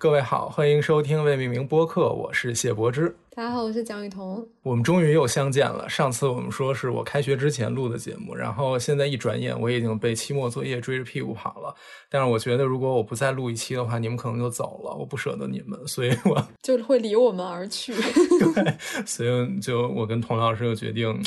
[0.00, 3.14] 各位好，欢迎收听未命名播客，我是谢柏之。
[3.36, 4.48] 大家好，我是蒋雨桐。
[4.62, 5.86] 我们终于又相见了。
[5.90, 11.74] 上次我们说是我开学之前录的节目，然后现在一转眼我已经被期末作业追着屁股跑了。
[12.08, 17.92] 但是我觉得如果我不再录一期的话，你们可能就走了，我不舍得你们，所以我 就会离我们而去。
[18.54, 21.22] 对，所以就我跟童老师就决定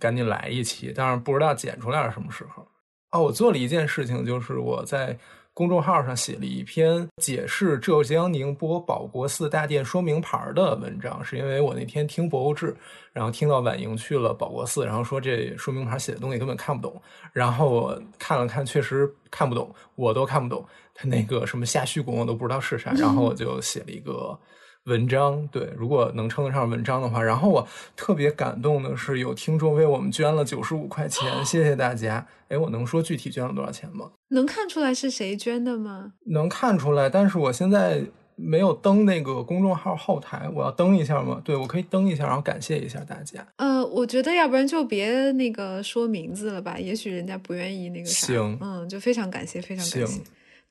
[0.00, 2.66] 赶紧来一期，但是不知道剪出来是什么时候。
[3.10, 5.16] 啊，我做了一件事情，就是我在。
[5.54, 12.74] 公众号上写了一篇解释浙江宁波保国寺大殿说明牌的文章，是因为我那天听博物志，
[13.12, 17.00] 然后听到婉莹去了保国寺，然后说这说明牌写的东西根本看不懂，
[17.32, 24.38] 然后我看了看，确实看不懂，我都看不懂，他那个什么下虚宫我都不知道是啥，然后我就写了一个。
[24.84, 32.26] 文章对，如果能称得上文章的话，然后我特别感动的是，有听众为我们捐了九十五块钱， 谢谢大家。
[32.48, 34.10] 哎，我能说具体捐了多少钱吗？
[34.30, 36.12] 能看出来是谁捐的吗？
[36.26, 38.02] 能看出来，但是我现在
[38.34, 41.40] 没有登那个公众号后台，我要登一下吗？
[41.44, 43.46] 对，我可以登一下，然后感谢一下大家。
[43.58, 48.26] 呃，我觉得要不然就别那个说名字了吧，也许人家不愿意那个啥。
[48.26, 50.22] 行，嗯，就非常感谢，非常感谢。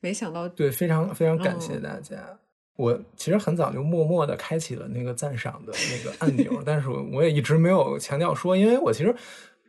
[0.01, 2.17] 没想到，对，非常非常感谢大家。
[2.77, 9.13] 我其实很早就默默的开启了那个赞赏的那个按钮，但是我我也一直没有强调说，因为我其实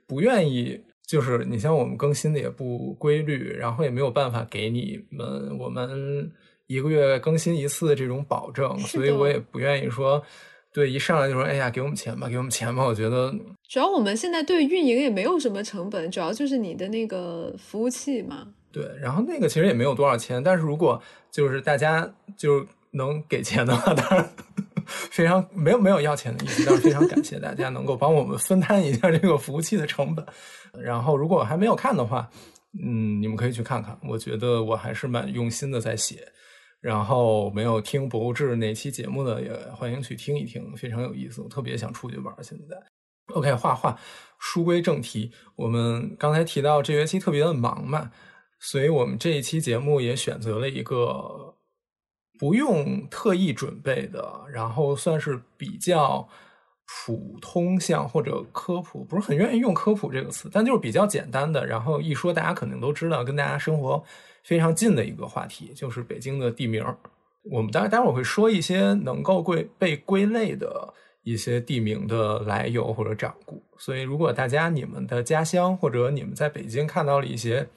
[0.06, 6.30] 不愿意，就是你像我们更新的也不规律，然后也没有办法给你们我们
[6.68, 10.22] 一个月更新一次这种保证，所以我也不愿意说，
[10.72, 12.82] 对，一上来就说，哎呀，给我们钱吧，给我们钱吧。
[12.86, 13.34] 我觉得
[13.68, 18.54] 主要我们现在对运营也没有什么成本，主要就是你的那个服务器嘛。
[18.70, 22.64] 对，然后那个其实也没有多少钱，但是如果就是大家就。
[22.92, 24.30] 能给钱的话，当然
[24.86, 30.24] 非常没有没有要钱的意思，但是非常感谢大家能够帮我们分摊一下这个服务器的成本。
[30.78, 32.28] 然后，如果还没有看的话，
[32.82, 33.98] 嗯，你们可以去看看。
[34.08, 36.26] 我觉得我还是蛮用心的在写。
[36.80, 41.40] 然后，没有听博物志哪期节目的，也欢迎去听一听，非常有意思。
[41.40, 42.34] 我特别想出去玩。
[42.42, 42.76] 现在
[43.34, 43.98] ，OK，画画。
[44.38, 48.10] 书归正题，我们刚才提到这学期特别的忙嘛，
[48.58, 51.51] 所以我们这一期节目也选择了一个。
[52.42, 56.28] 不用特意准备的，然后算是比较
[57.06, 61.64] 普通项或者科普，不是很愿意用科普这个词，但就是比较简单的。
[61.64, 64.02] 然后一说大家肯定都知道，跟大家生活
[64.42, 66.84] 非常近的一个话题，就是北京的地名。
[67.44, 70.92] 我们待待会儿会说一些能够归被归类的
[71.22, 73.62] 一些地名的来由或者掌故。
[73.78, 77.68] 所以，如果大家你们的家乡或者你们在北京看到了一些。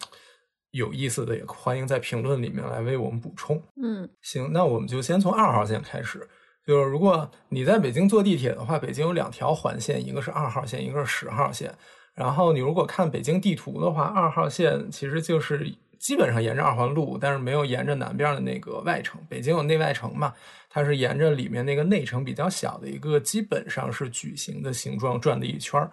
[0.75, 3.61] 有意思的也欢迎在评论里面来为我们补充。
[3.81, 6.27] 嗯，行，那我们就先从二号线开始。
[6.67, 11.73] 就是如果你在北京坐地铁的话，北京有两条环线，一个是二号线，一个是十号线。
[12.13, 19.21] 然后你如果看北京地图的话，二号线其实就是基本上沿着二环路，但是没有沿着南边的那个外城。
[19.29, 20.33] 北京有内外城嘛，
[20.69, 25.89] 它是沿着里面那个内城比较小的一个，基本上是矩形的形状转的一圈儿。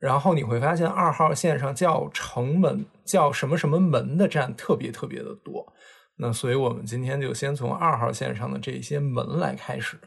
[0.00, 5.70] 然后你会发现，二号线上叫城门、叫什么什么门的站特别特别的多。
[6.16, 9.98] 那所以我们今天就先从二号线上的这些门来开始。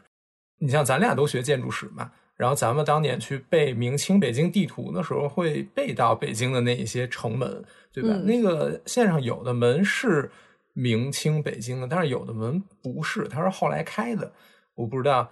[0.58, 8.16] 你像咱俩都学建筑史嘛，然后咱们当年去背明清北京地图的时候，会背到北京的那一些城门，对吧？
[8.24, 10.28] 那个线上有的门是
[10.72, 14.32] 明清北京的，但是有的门不是，它是后来开的。
[14.74, 15.30] 我不知道，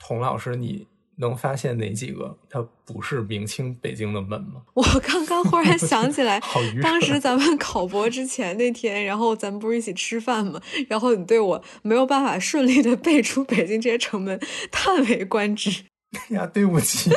[0.00, 0.88] 童老师你。
[1.20, 4.62] 能发现哪几个它不是明清北京的门吗？
[4.74, 6.40] 我刚刚忽然想起来，
[6.82, 10.60] 当时咱们考博之前那天，然后咱们不是一起吃饭吗？
[10.88, 14.40] 然后你对我没有办法顺利的背出北京这些城门，
[14.72, 15.84] 叹为观止。
[16.30, 17.10] 呀，对不起。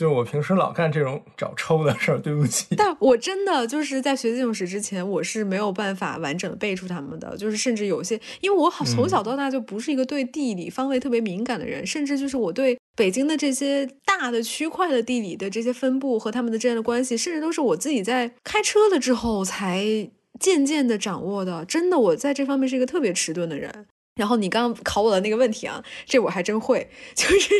[0.00, 2.74] 就是我平时老干这种找抽的事儿，对不起。
[2.74, 7.36] 但我真的就是在学建筑史之前，我是没有办法完整的背出他们的。
[7.36, 19.84] 就是甚至有些，因为我好从小到大就不是一个对地理方位特别敏感的人，甚至就是我对北京的这些大的区块的地理的这些分布和他们的之间的关系，甚至都是我自己在开车了之后才
[20.38, 21.62] 渐渐的掌握的。
[21.66, 23.84] 真的，我在这方面是一个特别迟钝的人。
[24.20, 27.54] 然后你刚刚考我的那个问题啊，这我还真会，就是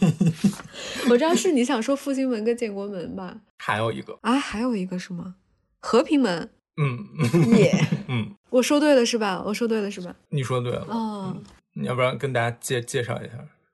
[1.10, 3.36] 我知道是你想说复兴门跟建国门吧？
[3.58, 5.34] 还有一个啊，还有一个是吗？
[5.80, 6.48] 和平门？
[6.80, 7.06] 嗯，
[7.54, 7.70] 也，
[8.08, 9.42] 嗯， 我说对了是吧？
[9.44, 10.16] 我说对了是吧？
[10.30, 11.36] 你说对了，哦，
[11.74, 13.32] 你要不然跟大家介介绍一下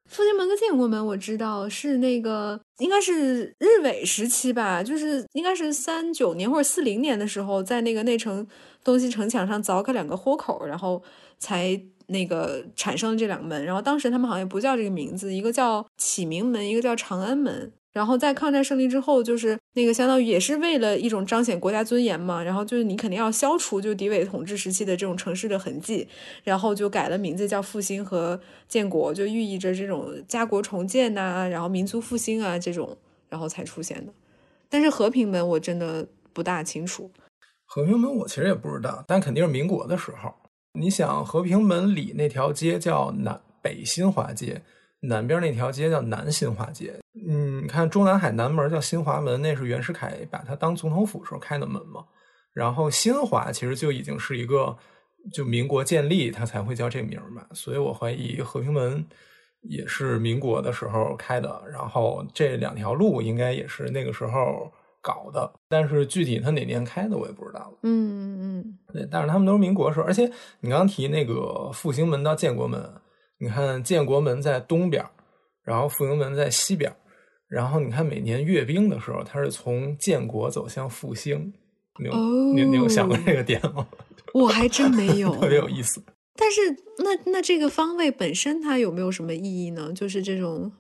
[0.09, 1.05] 复兴门跟建国门？
[1.06, 8.47] 我知道是那个应该是日伪时期吧，就是应该是三九年或者四零年的时候，在那个内城
[8.83, 11.03] 东西城墙上凿开两个豁口，然后。
[11.37, 17.71] 才那个产生了这两个门，然后当时他们好像不叫这个名字，一个叫启明门，一个叫长安门。
[17.94, 26.06] 然后在抗战胜利之后，就是那个相当于也是为了一种彰显国家尊严嘛，然后就是你肯定要消除就敌伪统治时期的这种城市的痕迹，
[26.43, 32.99] 然后就改了名字叫复兴和建国，就寓意着这种家国重建呐、然后民族复兴啊这种，
[33.29, 34.12] 然后才出现的。
[34.69, 37.08] 但是和平门我真的不大清楚。
[37.64, 40.35] 和平门我其实也不知道，但肯定是民国的时候。
[40.76, 44.62] 你想，和平门里那条街叫南北新华街，
[45.02, 46.96] 南边那条街叫南新华街。
[47.14, 52.05] 嗯，你看中南海南门叫新华门，那是袁世凯把它当总统府时候开的门嘛。
[52.52, 54.76] 然后新华其实就已经是一个
[55.32, 57.44] 就民国建立，它才会叫这名儿嘛。
[57.52, 59.05] 所以我怀疑和平门
[59.62, 61.62] 也是民国的时候开的。
[61.72, 64.70] 然后这两条路应该也是那个时候
[65.00, 67.78] 搞的，但是具体它哪年开的我也不知道了。
[67.82, 72.81] 嗯嗯对，但是他们都是民国时候，而且你刚刚提那个复兴门到建国门，
[73.38, 75.05] 你看建国门在东边，
[75.62, 76.96] 然后复兴门在西边儿，
[77.49, 81.52] 然后你看每年阅兵的时候，它是从建国走向复兴，
[82.00, 82.14] 你有、
[82.55, 83.87] 你你有想过这个点吗？
[84.35, 86.02] 我还真没有，特别有意思。
[86.37, 86.61] 但是
[86.99, 89.93] 那那这个方位本身它有没有什么意义呢？
[89.93, 90.73] 就是这种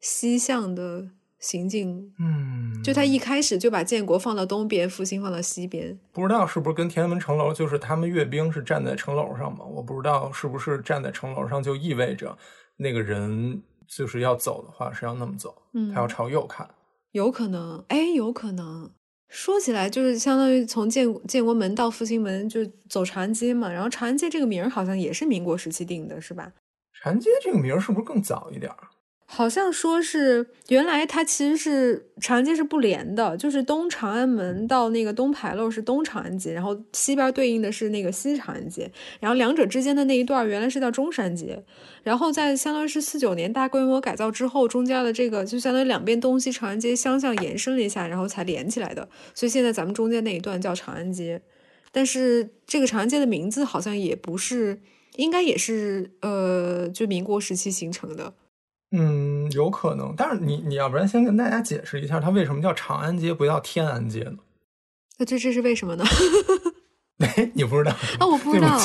[0.00, 1.08] 西向的
[1.40, 5.98] 行进，嗯，就他一开始就把建国放到东边，复兴放到西边。
[6.12, 9.64] 不知道是不是跟天安门城楼，就是他们阅兵是站在城楼上嘛？
[9.64, 12.36] 我不知道是不是站在城楼上就意味着
[12.76, 13.60] 那个人
[13.94, 16.68] 就是要走的话是要那么走，嗯他要朝右看。
[17.12, 18.90] 有可能，哎，有可能。
[19.28, 23.70] 说起来，就是相当于从建建国门到复兴门，就走长安街嘛。
[23.70, 26.52] 然后长安街这个名儿好像也是民国时期定的，是吧？
[26.92, 28.78] 长安街这个名儿是不是更早一点儿？
[29.32, 38.90] 好像说是原来它其实是长安街是不连的，就是东长安门到那个东牌楼是东长安街，然后西边对应的是那个西长安街，
[39.20, 41.62] 然后两者之间的那一段原来是叫中山街，
[42.02, 51.40] 然后在相当于是四九年大规模改造之后，中间的这个就相当于两边东西长安街相向延伸了一下，然后才连起来的，所以现在咱们中间那一段叫长安街，
[51.92, 54.80] 但是这个长安街的名字好像也不是，
[55.14, 58.34] 应该也是呃就民国时期形成的。
[58.92, 64.38] 嗯，有可能，但是你你要不然先跟大家解释一下，它为什么叫长安街不叫天安街呢？
[65.18, 66.04] 那这这是为什么呢？
[67.18, 68.78] 哎，你不知道啊，我不知道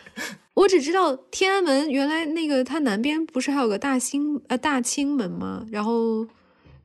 [0.54, 5.66] 我只知道天安门原来那个它南边不是还有个大兴呃大清门吗？
[5.70, 6.26] 然后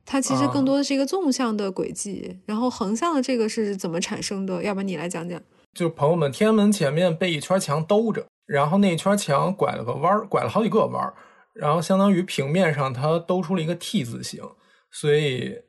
[0.04, 4.62] 它其实更多的是一个纵向的轨迹，然后横向的这个是怎么产生的？
[4.62, 5.40] 要不然你来讲讲。
[5.74, 11.14] 就朋友们，天安门前面被一圈墙兜着，然后那一圈墙拐了个弯儿，拐了好几个弯儿，
[11.58, 14.42] 然后相当于平面上它兜出了一个 T 字形，
[14.90, 15.60] 所以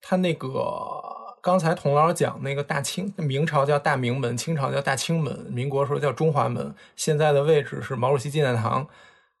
[0.00, 0.48] 它那个
[1.42, 8.86] 刚才童老讲那个大清，明朝叫大明门，清朝叫大清门，民国时候叫中华门，现在的位置是毛主席纪念堂，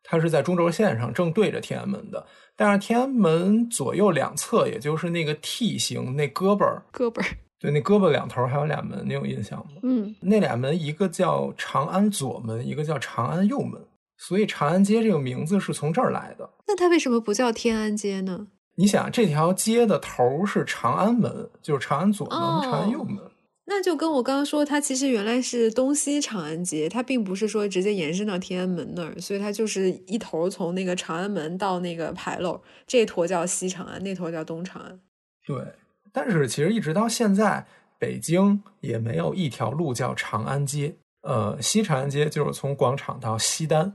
[0.02, 2.26] 它是在中轴线上正对着天安门的，
[2.56, 7.26] 但是天安门左右两侧，也就是那个 T 形那胳膊儿，胳膊儿，
[7.58, 9.80] 对，那胳膊两头还有俩门，你有印象吗？
[9.82, 13.80] 嗯，那俩门，一个叫长安左门，一个叫长安右门，
[14.16, 16.48] 所以长安街这个名字是从这儿来的。
[16.66, 18.46] 那它为什么不叫天安街呢？
[18.76, 23.18] 你想，这条街的头是长安门，就是长安左门、哦长安右门。
[23.66, 35.00] 那就跟我刚刚说，它其实原来是东西长安街，它并不是说直接延伸到天安门那儿，所以它就是一头从那个长安门到那个牌楼，这坨叫西长安，那坨叫东长安。
[35.46, 35.56] 对，
[36.12, 37.66] 但是其实一直到现在，
[37.98, 40.94] 北京也没有一条路叫长安街。
[41.22, 43.94] 呃，西长安街就是从广场到西单，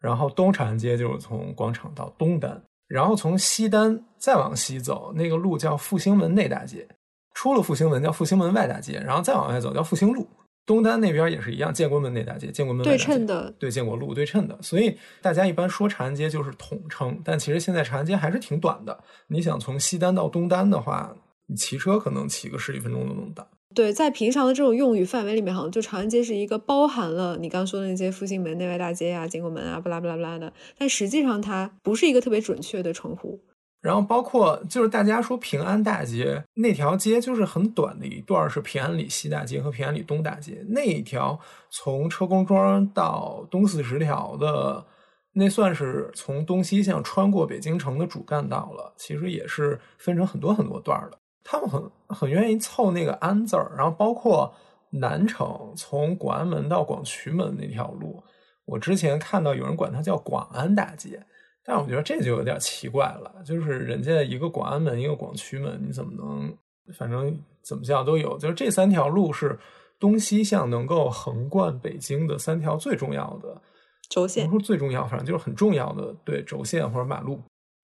[0.00, 6.88] 然后东长安街就是从广场到东单，然后从西单再往西走，那个路叫复兴门内大街。
[7.32, 10.26] 出了复兴门叫复兴门外大街，然后再往外走叫复兴路。
[10.66, 19.02] 东单那边也是一样，建国门内大街、建国门外对大街称的，对建国路对称的，所以大家一般说长安街就是统称，但其实现在长安街还是挺短的。
[19.28, 21.14] 你想从西单到东单的话，
[21.46, 23.46] 你骑车可能骑个十几分钟都能到。
[23.74, 33.40] 对，在平常的这种用语范围里面，好像就长安街是一个包含了你刚说的那些复兴门、内外大街啊、建国门啊，巴拉巴拉巴拉的，但实际上它不是一个特别准确的称呼。
[33.80, 41.38] 然后包括就是大家说平安大街那条街，就是很短的一段是平安里西大街和平安里东大街那一条，
[41.70, 44.84] 从车公庄到东四十条的，
[45.32, 48.92] 那算是从东西向穿过北京城的主干道了。
[48.98, 54.52] 其实也是分成很多很多段的，他们很很愿意凑那个安字儿，然后包括
[54.90, 58.22] 南城从广安门到广渠门那条路，
[58.64, 61.22] 我之前看到有人管它叫广安大街。
[61.62, 66.52] 但我觉得这就有点奇怪了，就是人家一个广安门，一个广渠门，你怎么能，
[66.96, 69.56] 反正怎么叫都有，就是这三条路是
[70.00, 73.60] 东西向能够横贯北京的三条最重要的
[74.08, 77.40] 轴线不是说最重要，反正就是很重要的对轴线或者马路。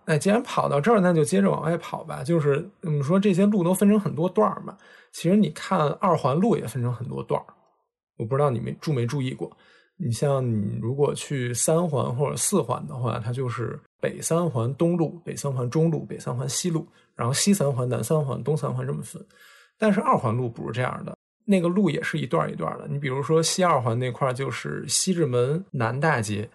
[0.06, 2.22] 那既然跑到这儿，那就接着往外跑吧。
[2.22, 4.76] 就是我们说这些路都分成很多段儿嘛，
[5.12, 7.46] 其实你看二环路也分成很多段儿。
[8.16, 9.50] 我不知道你没注没注意过，
[9.96, 19.20] 你像你如果去三环或者四环的话，它就是北三环东路、北三环中路、北三环西路，然后西三环、南三环、东三环这么分。
[19.76, 22.86] 但是二环路不是这样的，那个路也是一段一段的。
[22.88, 26.48] 你比如说西二环那块就是西直门南大街，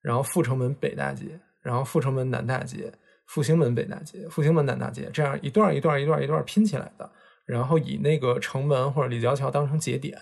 [0.00, 2.92] 然后阜成门北大街，然后阜成门南大街、
[3.26, 7.10] 复兴门北大街、复兴门南大街，这样一段一段一段一段拼起来的，
[7.46, 10.16] 然后以那个城门或者立交桥当成节点。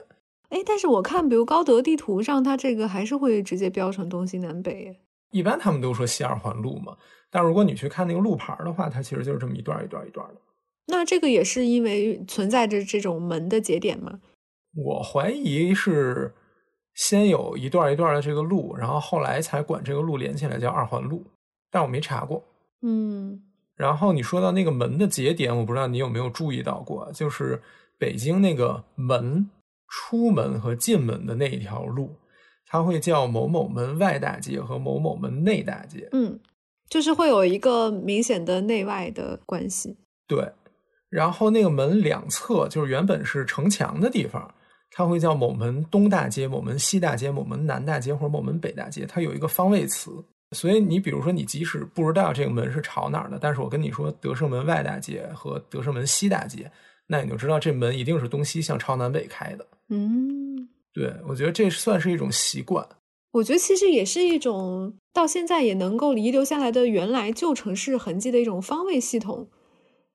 [0.50, 5.00] 哎，但是我看，比如高德地图上，它这个还是会直接标成东西南北。
[5.32, 6.96] 一般他们都说西二环路嘛，
[7.30, 10.34] 但如果你去看那个路牌的话，它其实就是这么一段一段一段的。
[10.88, 14.20] 那这个也是因为存在着这种门的节点吗？
[14.74, 16.34] 我怀疑是
[16.94, 21.24] 先有一段一段的这个路，然后后来才管这个路连起来叫二环路，
[21.72, 22.44] 但我没查过。
[22.82, 23.42] 嗯。
[23.74, 27.60] 然后你说到那个门的节点，我不知道你有没有注意到过，就是
[27.98, 29.50] 北京那个门。
[29.94, 32.16] 出门和进门的那一条路，
[32.66, 36.08] 它会叫某某门外大街和某某门内大街。
[36.12, 36.40] 嗯，
[36.88, 39.94] 就是会有一个明显的内外的关系。
[40.26, 40.50] 对，
[41.10, 44.54] 然后那个门两侧就是原本是城墙的地方，
[44.92, 50.10] 它会叫某门东大街、某门西大街、某门南大街或者某门北大街，它有一个方位词。
[50.52, 56.70] 所以你比如说，你即使不知道这个门是朝哪儿的，但是我跟你说德胜门外大街和德胜门西大街。
[57.06, 59.66] 那你就知道这门一定是东西向朝南北开的。
[59.88, 62.86] 嗯，对，我觉得这算是一种习惯。
[63.32, 69.48] 我觉得其实也是一种到现在也能够遗留下来的原来旧城市痕迹的一种方位系统，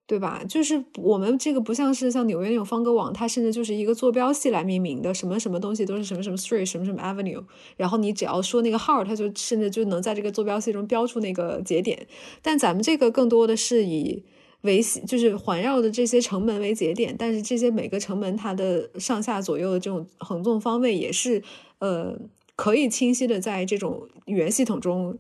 [0.08, 0.42] 对吧？
[0.50, 7.44] 就是我们这个不像是像纽约那种方格网，它甚至就是一个坐标系来命名的，什么什么东西都是什么什么 street，什么什么 avenue，
[7.76, 12.08] 然后你只要说那个号，它就甚至就能在这个坐标系中标出那个节点。
[12.42, 14.24] 但咱们这个更多的是以。
[14.62, 21.42] 维系就是环绕的这些城门为节点，但是这些每个城门它的上下左右的这种横纵方位也是
[21.78, 22.18] 呃
[22.56, 25.16] 可以清晰的在这种语言系统中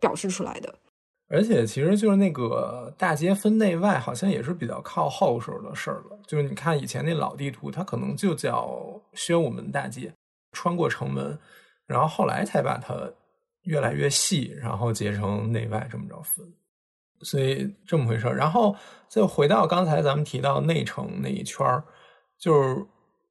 [0.00, 0.74] 表示出来的。
[1.32, 6.18] 而且其实就是那个大街分内外，好像也是比较靠后时候的事儿了。
[6.26, 10.12] 就是你看以前那老地图，它可能就叫宣武门大街，
[10.50, 11.38] 穿过城门，
[11.86, 13.08] 然后后来才把它
[13.62, 16.44] 越来越细，然后结成内外这么着分。
[17.22, 18.74] 所以这么回事儿，然后
[19.06, 21.84] 再回到刚才咱们提到内城那一圈儿，
[22.38, 22.84] 就是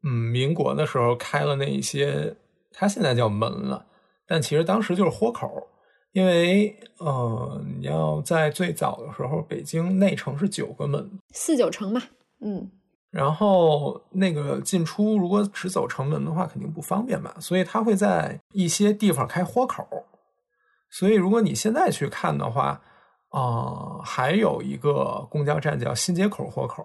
[0.04, 2.34] 嗯，民国的时候开了那一些，
[2.72, 3.86] 它现在叫门了，
[4.26, 5.68] 但其实当时就是豁口，
[6.12, 12.02] 因为呃，你要在最早的时候，北京内城是九个门，四九城嘛，
[12.42, 12.70] 嗯，
[13.12, 19.86] 然后那个进出如果只走城门的话，肯定不方便嘛，所以它会在一些地方开豁口，
[20.90, 22.82] 所以如果你现在去看的话。
[23.32, 26.84] 啊，还有一个公交站叫新街口豁口，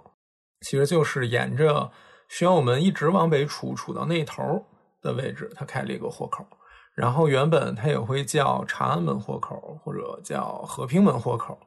[0.61, 1.91] 其实就是沿着
[2.29, 4.63] 宣武门一直往北杵，杵到那头
[5.01, 6.47] 的位置，它开了一个豁口。
[6.95, 11.59] 然后原本它也会叫长安门豁口，或者叫和平门豁口。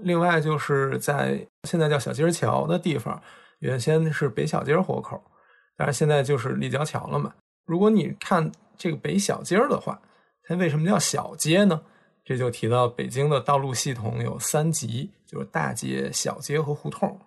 [0.00, 3.20] 另外就是在现在叫小街桥的地方，
[3.58, 5.20] 原先是北小街豁口，
[5.76, 7.34] 但是现在就是立交桥了嘛。
[7.64, 10.00] 如果你看这个北小街的话，
[10.44, 11.80] 它为什么叫小街呢？
[12.24, 17.18] 这就提到北京的道路系统有三级，就是大街、小街和胡同。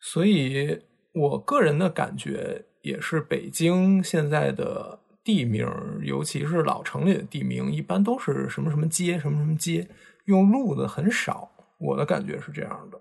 [0.00, 0.80] 所以
[1.12, 4.98] 我个人的感觉也是，北京现在的
[5.28, 5.68] 地名，
[6.02, 9.86] 尤其是老城里的地名，一般都是什么什么街、什么什么街，
[10.24, 11.50] 用路的很少。
[11.76, 12.98] 我的感觉是这样的，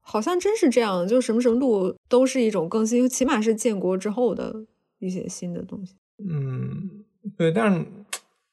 [0.00, 4.66] 好像真是这样，就什么什么路都是一种更新，起码是建国之后的
[4.98, 5.94] 一些新的东西。
[6.28, 7.04] 嗯，
[7.38, 7.86] 对，但是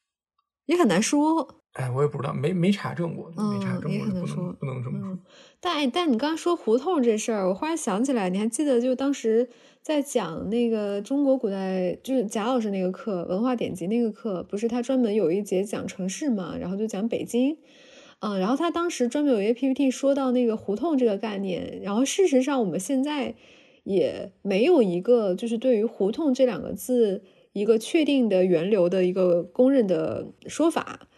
[0.66, 1.56] 也很难说。
[1.72, 5.18] 哎，我也不知道，没没查证过，没查证过，不能不能这么说。
[5.58, 9.48] 但但你刚刚说胡同这事儿，我忽然想起来，你还记得就当时
[9.82, 17.56] 在讲那个中国古代，就是贾老师那个课《文化典籍》那个课，不是他专门有一节讲城市嘛，然后就讲北京，
[18.20, 23.34] 嗯，然后他当时专门有一个 PPT 说到那个胡同这个概念，然后事实上我们现在
[23.84, 27.22] 也没有一个就是对于胡同这两个字
[27.52, 31.08] 一个确定的源流的一个公认的说法。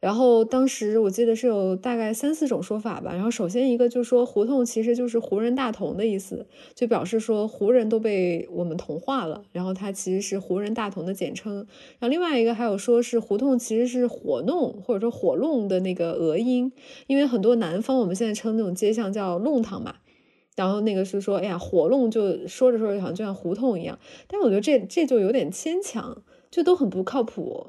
[0.00, 3.12] 然后当时我记得是有大概三四种说法吧。
[3.12, 9.42] 然后首先一个就是说胡同其实就是胡人大同的意思，就表示说胡人都被我们同化了。
[9.50, 11.66] 然后它其实是胡人大同的简称。
[11.98, 16.70] 然后另外一个还有说是胡同其实是火弄或者说火弄的那个俄音，
[17.08, 19.96] 因为很多南方我们现在称那种街巷叫弄堂嘛。
[20.54, 23.98] 然后那个是说，哎呀，火弄就说着说着好像就像胡同一样。
[24.26, 27.66] 但我觉得这这就有点牵强，就都很不靠谱。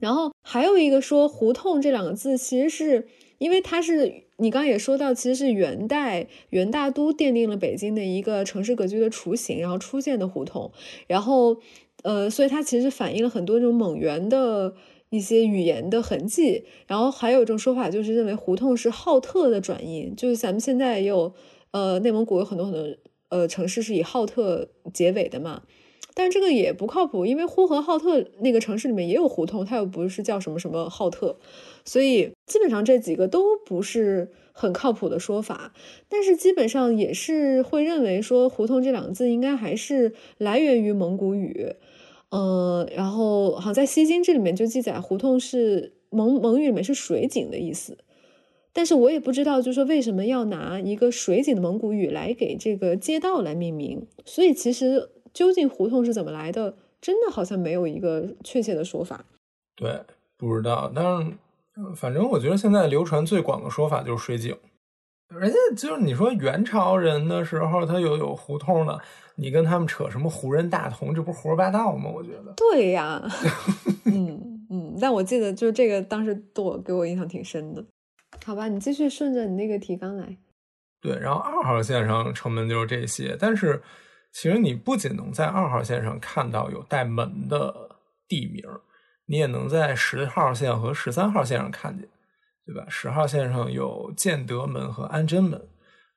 [0.00, 3.06] 然后还有一个说“胡同”这两个字，其实是
[3.38, 10.70] 因为它是你刚也说到，其实是元代元大都奠定了北京的一个城市格局的雏形，然后出现的胡同，
[11.06, 11.56] 然后
[12.02, 14.74] 呃，所以它其实反映了很多这种蒙元的
[15.10, 16.64] 一些语言的痕迹。
[16.86, 21.32] 然后还有一种说法，就是认为胡同是浩特的转音，就是咱们现在也有
[21.70, 22.96] 呃内蒙古有很多很多
[23.28, 25.62] 呃城市是以浩特结尾的嘛。
[26.16, 31.36] 但这个也不靠谱，因为呼和浩特那个城市里面也有胡同，它又不是叫什么什么浩特，
[31.84, 35.74] 所以基本上这几个都不是很靠谱的说法。
[36.08, 41.74] 但是基本上也是会认为说胡同这两个字应该还是来源于蒙古语，
[42.30, 47.98] 嗯，然后好像在《西经》这里面就记载胡同是蒙蒙语里面是水井的意思，
[48.72, 55.10] 但是我也不知道，就是说为什么要拿一个水井的蒙古语来给这个街道来命名，所以其实。
[55.34, 56.76] 究竟胡同是怎么来的？
[57.02, 59.22] 真的好像没有一个确切的说法。
[59.76, 60.00] 对，
[60.38, 60.90] 不知道。
[60.94, 61.32] 但是，
[61.94, 64.56] 反正我觉得现在流传最广的说法就是水井。
[65.28, 68.98] 人家就是你说元朝人的时候，他有有胡同的，
[69.34, 72.08] 你跟他们扯什么胡人大同，这不是胡说八道吗？
[72.08, 72.54] 我觉得。
[72.56, 73.22] 对呀。
[74.06, 77.84] 嗯嗯，但我记得就是这个当时对我给我印象挺深的。
[78.46, 80.34] 好吧，你继续顺着你那个提纲来。
[81.02, 83.82] 对，然后二号线上城门就是这些，但是。
[84.34, 87.72] 其实你不仅能在二号线上看到有带门的
[88.26, 88.64] 地名，
[89.26, 92.08] 你也能在十号线和十三号线上看见，
[92.66, 92.84] 对吧？
[92.88, 95.68] 十号线上有建德门和安贞门，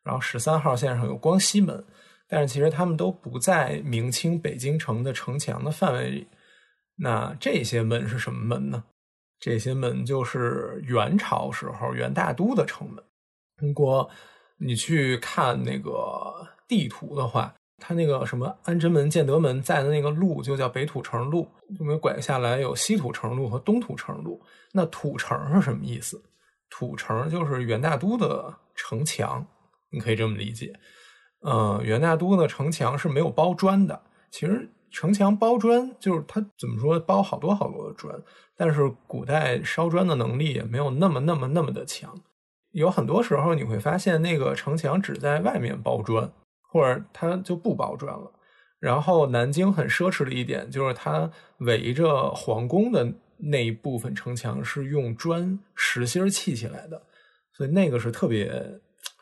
[0.03, 1.85] 然后十三号线上有光熙门，
[2.27, 6.27] 但是其实他们都不在明清北京城的城墙的范围里。
[6.95, 8.83] 那这些门是什么门呢？
[9.39, 13.03] 这些门就是元朝时候元大都的城门。
[13.57, 14.09] 如果
[14.57, 15.93] 你去看那个
[16.67, 24.41] 地图的话，它那个什么安贞门、建德门在的那个路就叫北土城路，就没拐下来有西土城路和东土城路。
[24.73, 26.21] 那土城是什么意思？
[26.69, 29.45] 土城就是元大都的城墙，
[29.89, 30.73] 你可以这么理解。
[31.41, 34.01] 呃，元大都的城墙是没有包砖的。
[34.31, 38.19] 其实城墙包砖就是它怎么说，包好多好多的砖，
[38.55, 42.13] 但是古代烧砖的能力也没有那么那么那么的强。
[42.71, 46.31] 有很多时候你会发现，那个城墙只在外面包砖。
[46.77, 48.31] 或者它就不包砖了。
[48.79, 57.01] 然后南京很奢侈的一点就是，它围着皇宫的那一部分城墙是用砖实心砌起来的，
[57.51, 58.53] 所以那个是特别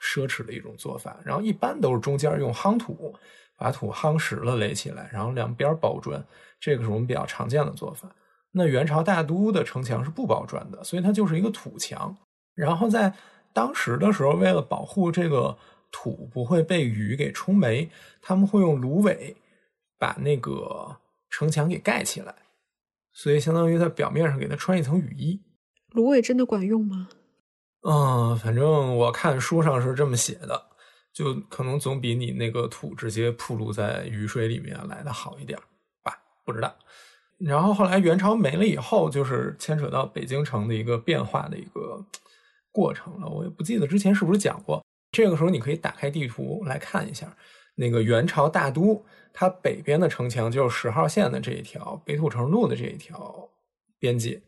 [0.02, 1.18] 奢侈的一种做法。
[1.24, 3.16] 然后一般都是中间用夯土
[3.58, 6.22] 把土夯实了垒起来，然后两边包砖，
[6.60, 8.14] 这个是我们比较常见的做法。
[8.52, 12.14] 那元朝大都的城墙是不包砖的，所以它就是一个土墙。
[12.54, 13.14] 然后在
[13.54, 15.58] 当时的时候，为了保护这个。
[15.92, 17.90] 土不会被雨给冲没，
[18.22, 19.36] 他们会用芦苇
[19.98, 20.98] 把那个
[21.30, 22.36] 城墙给盖起来，
[23.14, 25.42] 所以相当于在表面上给它穿一层雨衣。
[25.92, 27.10] 芦苇真的管用吗？
[27.82, 30.62] 嗯，反正我看书上是这么写的，
[31.14, 35.58] 就可能总比你那个土直接铺露在雨水里面来的好一点
[36.04, 36.76] 吧，不知道。
[37.38, 42.04] 然后后来元朝没了以后，就是牵扯到北京城的一个变化的一个
[42.72, 43.28] 过程了。
[43.28, 44.82] 我也不记得之前是不是讲过。
[45.16, 47.26] 这个时候，你可以打开地图来看一下，
[47.76, 49.02] 那个元朝大都，
[49.32, 53.50] 它北边的城墙就是十号线的这一条北土城路的这一条
[53.98, 54.42] 边界，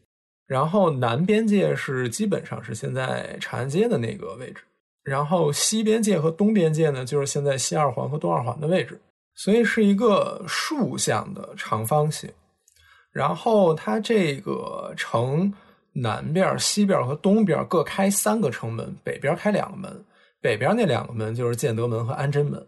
[0.45, 4.61] 然后南边界是基本上是现在长安街的那个位置，
[5.03, 8.99] 然后西边界和东边界呢，就是现在西二环和东二环的位置，
[9.35, 12.29] 所以是一个竖向的长方形。
[13.13, 15.51] 然后它这个城
[15.93, 20.05] 南边、西边和东边各开三个城门，北边开两个门。
[20.41, 22.65] 北边那两个门就是建德门和安贞门，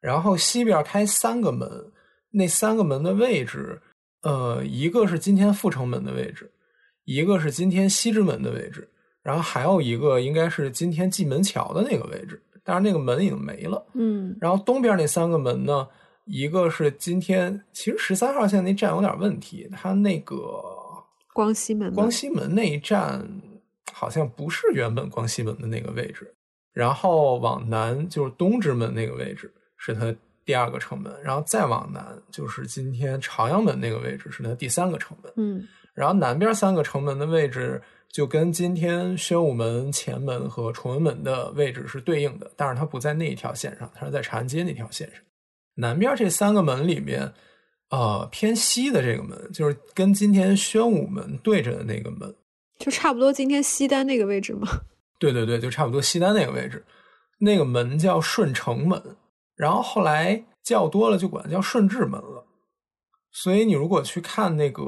[0.00, 1.68] 然后西边开三个门，
[2.30, 3.80] 那三个门的位置，
[4.22, 6.50] 呃，一个是今天阜成门的位置，
[7.04, 8.88] 一个是今天西直门的位置，
[9.22, 13.84] 然后还有一个应该是今天蓟门桥的那个位置，但是那个门已经没了。
[13.94, 15.88] 嗯，然后东边那三个门呢，
[16.26, 20.36] 一个是今天，其实十三号线那站有点问题，它那个
[21.32, 23.26] 光西门，光西门那一站
[23.92, 26.34] 好像不是原本光西门的那个位置。
[26.72, 31.12] 然后往南就是东直门那个位置，是它第二个城门。
[31.22, 35.32] 然后再往南就是今天朝阳门那个位置，是它第三个城门。
[35.36, 45.20] 嗯，然后南边三个城门的位置就跟今天宣武门前门和崇文门的位置是对应的，但是它不在那一条线上，它是在长安街那条线上。
[45.74, 47.32] 南边这三个门里面，
[47.90, 52.34] 呃，偏西的这个门就是跟今天宣武门对着的那个门，
[52.78, 54.68] 就差不多今天西单那个位置吗？
[55.20, 56.84] 对对对，就差不多西单那个位置，
[57.38, 59.00] 那个门叫顺城门，
[59.54, 62.44] 然后后来叫多了就管叫顺治门了。
[63.32, 64.84] 所以你如果去看那个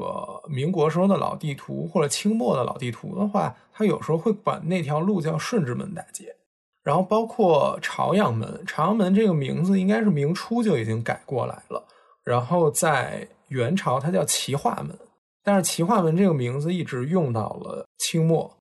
[0.49, 6.35] 民国时候的老地图或者清末的老地图的话，它有时候会管那条路叫顺治门大街。
[6.83, 11.81] 然后包括朝阳门，朝阳门这个名字应该是明初就已经改过来了。
[12.25, 14.97] 然后在元朝它叫齐化门，
[15.43, 18.53] 但是齐化门这个名字一直用到了清末。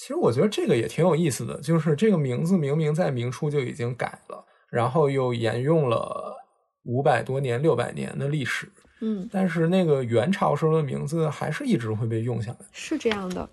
[0.00, 6.34] 其实我觉得这个也挺有意思的，就是这个名字明明在明初就已经改了，然后又沿用了
[6.84, 8.66] 五百多年、六百年的历史。
[9.02, 12.58] 嗯，但是那个元朝时候的名字还是一直会被用下来。
[12.72, 13.46] 是这样的。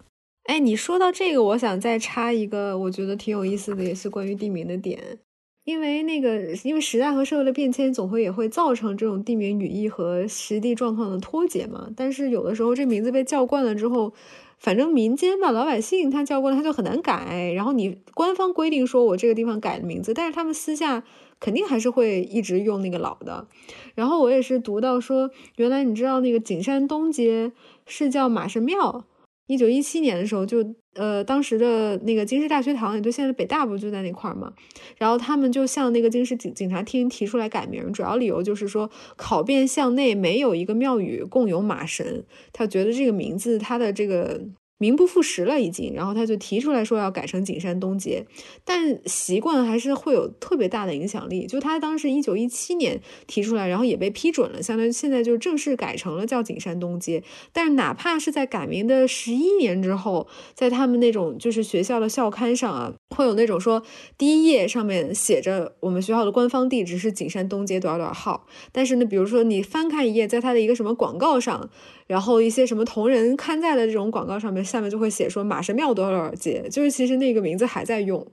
[0.46, 5.20] 哎，你说到这个，我想再插一个，我觉得挺有意思的，也是关于地名的点。
[5.66, 11.90] 因为那个，因为时代和社会的变迁，总会也会造成这种地名语义和实地状况的脱节嘛。
[11.94, 14.14] 但是有的时候，这名字被叫惯了之后，
[14.58, 17.54] 反正民间吧，老百姓他叫过来，他就很难改。
[17.56, 21.04] 然后你官方规定说我这个地方改的名字，但是他们私下
[21.39, 23.48] 肯定还是会一直用那个老的。
[23.96, 27.52] 然后我也是读到说，原来你知道那个景山东街
[27.86, 29.06] 是叫马神庙。
[29.48, 34.54] 一九一七年的时候，就呃，当时的那个京师大学堂，也就现在北大不就在那块儿嘛。
[34.98, 44.42] 然后他们就向那个京师警警察厅提出来改名，主要理由就是说，考遍巷内没有一个庙宇供有马神，他觉得这个名字它的这个。
[44.78, 48.26] 名不副实了，已经，然后他就提出来说要改成景山东街，
[48.63, 51.48] 但习惯还是会有特别大的影响力。
[51.48, 57.24] 就他当时一九一七年提出来，然后也被批准了，相当于现在就正式改成了叫景山东街。
[57.52, 63.82] 但是哪怕是在改名的十一年之后，在他们那种就是学校的校刊上啊，会有那种说
[64.18, 71.70] 第一页上面写着我们学校的官方地址是景山东街多少多少号，但是呢，比如说你翻看一页，在他的一个什么广告上。
[72.08, 78.26] 然后一些什么同人刊载的这种广告上面，下面就会写说马神庙多少多少街，就是其实那个名字还在用。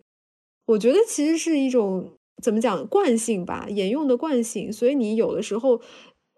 [0.67, 4.73] 我觉得其实是一种怎么讲惯性吧，沿用的惯性。
[4.73, 5.81] 所以你有的时候，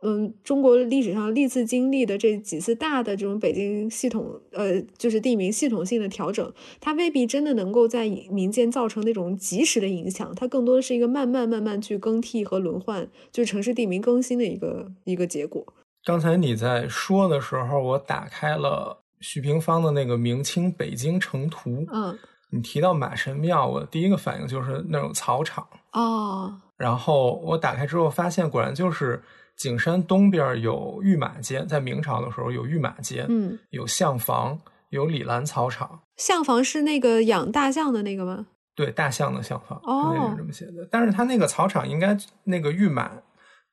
[0.02, 15.64] 嗯，中国历史上历次经历的这几次大的这种北京系统，呃，就是地名系统性的调整，它未必真的能够在民间造成那种及时的影响，它更多的是一个慢慢慢慢去更替和轮换，就是城市地名更新的一个一个结果。
[16.06, 21.70] 刚才你在说的时候，我打开了徐平方的那个《明清北京城图》。
[21.92, 22.16] 嗯，
[22.48, 25.66] 你提到马神庙，我第一个反应就是那种草场。
[25.94, 26.60] 哦。
[26.76, 29.20] 然后我打开之后发现，果然就是
[29.56, 34.56] 景山东边有御马街，在明朝的时候有御马街，嗯，有象房，
[34.90, 36.02] 有李兰草场。
[36.16, 38.46] 象房是那个养大象的那个吗？
[38.76, 40.86] 对，大象的象房，哦，那是这么写的。
[40.88, 43.10] 但是它那个草场应该那个御马。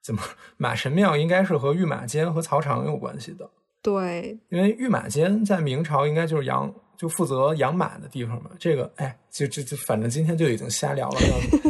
[0.04, 0.22] 怎么
[0.58, 3.50] 马神庙应该是和御马监和草场有关系的？
[3.82, 8.52] 对，因为御马监在明朝应该就是养就负责养马的地方嘛。
[8.60, 11.20] 这个哎，就就就反正今天就已经瞎聊了，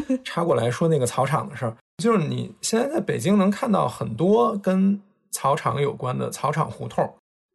[0.09, 1.75] 要 插过来说那个草场的事儿。
[2.03, 4.99] 就是你现在在北京能看到很多跟
[5.31, 7.07] 草场有关的草场胡同。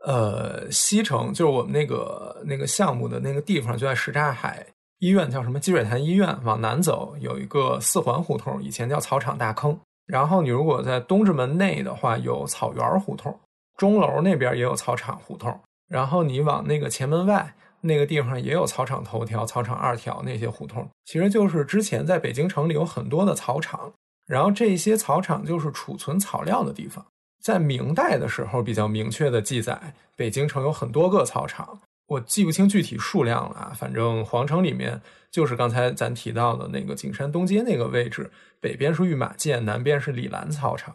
[0.04, 4.64] 呃，西城就是我们那个那个项目的那个地方，就在什刹海
[5.00, 9.78] 医院，叫什么积水潭医院，往南走有一个四环胡同，以前叫草场大坑。
[10.08, 13.38] 然后你如果在东直门内的话，有草园胡同，
[13.76, 15.56] 钟楼那边也有草场胡同。
[15.88, 23.92] 然后你往那个前门外那个地方也有草场头条、草场二条那些胡同，其实就是之前在北京城里有很多的草场，
[24.26, 27.04] 然后这些草场就是储存草料的地方。
[27.42, 31.78] 在明代的时候比较明确的记载，北京城有很多个草场。
[32.08, 40.94] 我记不清具体数量了啊，反正皇城里面就是刚才咱提到的那个景山东街那个位置，北边是御马监，南边是李兰草场，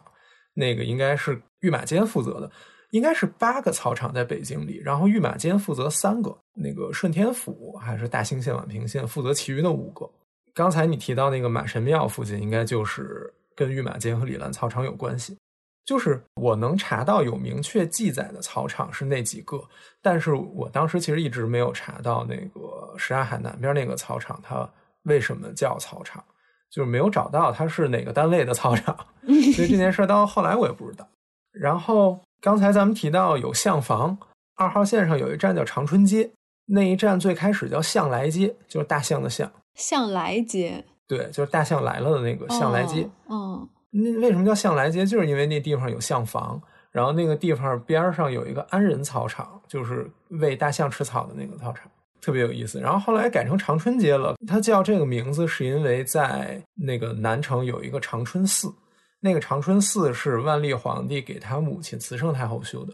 [0.54, 2.50] 那个应该是御马监负责的，
[2.90, 10.10] 应该是八个草场在北京里，然后御马监负责三个，那个顺天府还是大兴县、宛平县负责其余的五个。
[10.52, 15.36] 刚才你提到那个马神庙附近，应该就是跟御马监和李兰草场有关系。
[15.84, 19.62] 就是我能查到有明确记载的草场是那几个，
[20.00, 24.66] 但是我当时其实一直没有查到那个什刹海南边那个草场，它
[25.02, 26.24] 为什么叫草场，
[26.70, 28.96] 就是没有找到它是哪个单位的草场，
[29.54, 31.06] 所以这件事到后来我也不知道。
[31.52, 34.16] 然后刚才咱们提到有象房，
[34.56, 36.30] 二号线上有一站叫长春街，
[36.64, 43.68] 那一站最开始叫象来街，就是大象的象，象来街，对，就是大象来了的那个象来街，嗯。
[43.96, 45.06] 那为什么叫象来街？
[45.06, 51.88] 就是因为那地方有象房，然后那个地方边上有一个安仁草场，就是喂大象吃草的那个草场，
[52.20, 52.80] 特别有意思。
[52.80, 58.74] 然后后来改成长春街了，它叫这个名字是因为在那个南城有一个长春寺，
[59.20, 62.92] 那个长春寺是万历皇帝给他母亲慈圣太后修的。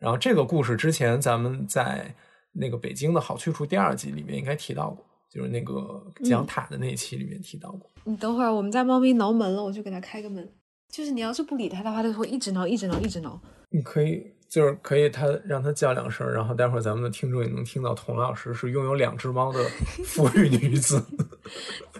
[0.00, 2.12] 然后这个故事之前咱们在
[2.52, 5.04] 那个北京的好去处第二集里面应该提到过。
[5.30, 7.88] 就是那个讲塔的那一期里面提到过。
[8.04, 10.46] 你等会儿，我们家猫咪挠门了，我就给它开个门。
[10.92, 13.40] 就是你要是不理它的话，它会一直挠，一直挠，一直挠。
[13.70, 19.62] 你可以就是可以它让它叫两声，然后待会儿咱们的听众也能听到童老师是拥有两只猫的
[20.04, 21.00] 富裕女子。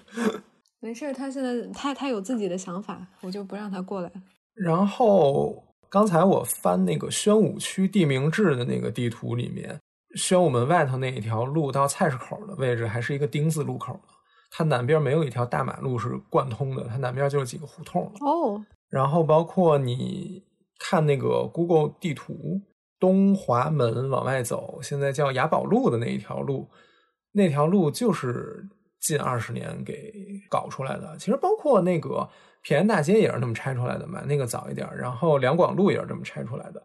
[0.82, 4.10] 没事，他现在他他有自己的想法，我就不让他过来。
[4.54, 9.78] 然后刚才我翻那个宣武区地名志的那个地图里面，
[10.14, 13.98] 宣武门外头那一条路到菜市口的位置还是一个丁字路口
[14.50, 18.64] 它南边没有一条大马路是贯通的，它南边就是几个胡同哦。
[18.88, 20.42] 然后包括你
[20.78, 22.60] 看那个 Google 地图，
[22.98, 26.68] 东华门往外走，现在叫雅宝路的那一条路，
[27.32, 28.68] 那条路就是。
[29.00, 30.12] 近二十年给
[30.50, 32.28] 搞出来的，其实包括那个
[32.60, 36.82] 平安大街也是那么拆出来的嘛，那个早一点，然后两广路也是这么拆出来的，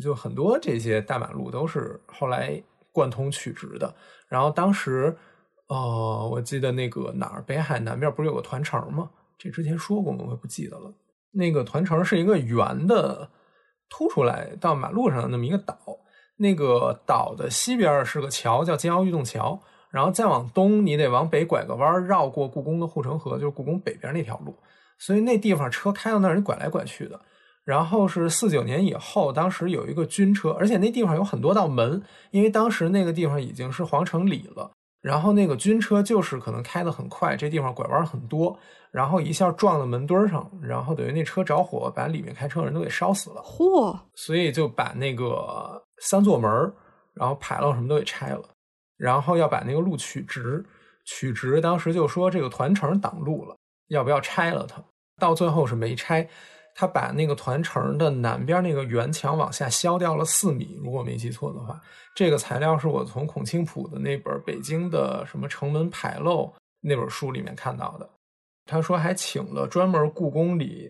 [0.00, 3.94] 就很多这些大马路都是后来贯通取直的。
[4.28, 5.16] 然后当时，
[5.68, 9.10] 哦，我记得那个哪儿，北海南边不是有个团城吗？
[9.38, 10.24] 这之前说过吗？
[10.26, 10.92] 我也不记得了。
[11.30, 13.30] 那个团城是一个圆的
[13.88, 15.78] 凸出来到马路上的那么一个岛，
[16.36, 19.60] 那个岛的西边是个桥，叫金鳌玉洞桥。
[19.90, 24.54] 然后再往东，你得往北拐个弯，绕过故宫的护城河，就是故宫北边那条路。
[24.98, 27.18] 所以那地方车开到那儿，你拐来拐去的。
[27.68, 34.70] 然后是四九年以后，当时有一个军车，而且那地方有很多道门，因为当时那个地方已经是皇城里了。
[35.02, 38.58] 然后那个军车就是可能开得很快，这地方拐弯很多，
[38.90, 43.42] 然后一下撞到门墩上，然后等于那车着火，把里面开车的人都给烧死了。
[43.42, 43.94] 嚯！
[44.14, 46.50] 所以就把那个三座门，
[47.12, 48.42] 然后牌楼什么都给拆了。
[48.96, 50.64] 然后要把那个路取直，
[51.04, 53.54] 取直，当时就说这个团城挡路了，
[53.88, 54.82] 要不要拆了它？
[55.20, 56.26] 到最后是没拆，
[56.80, 61.80] 他把那个团城的南边那个圆墙往下削掉了四米，如果没记错的话。
[62.14, 66.44] 这个材料是我从孔庆普的那本《北京的什么城门牌楼》
[66.80, 68.08] 那本书里面看到的。
[68.64, 70.88] 他说还请了专门故宫里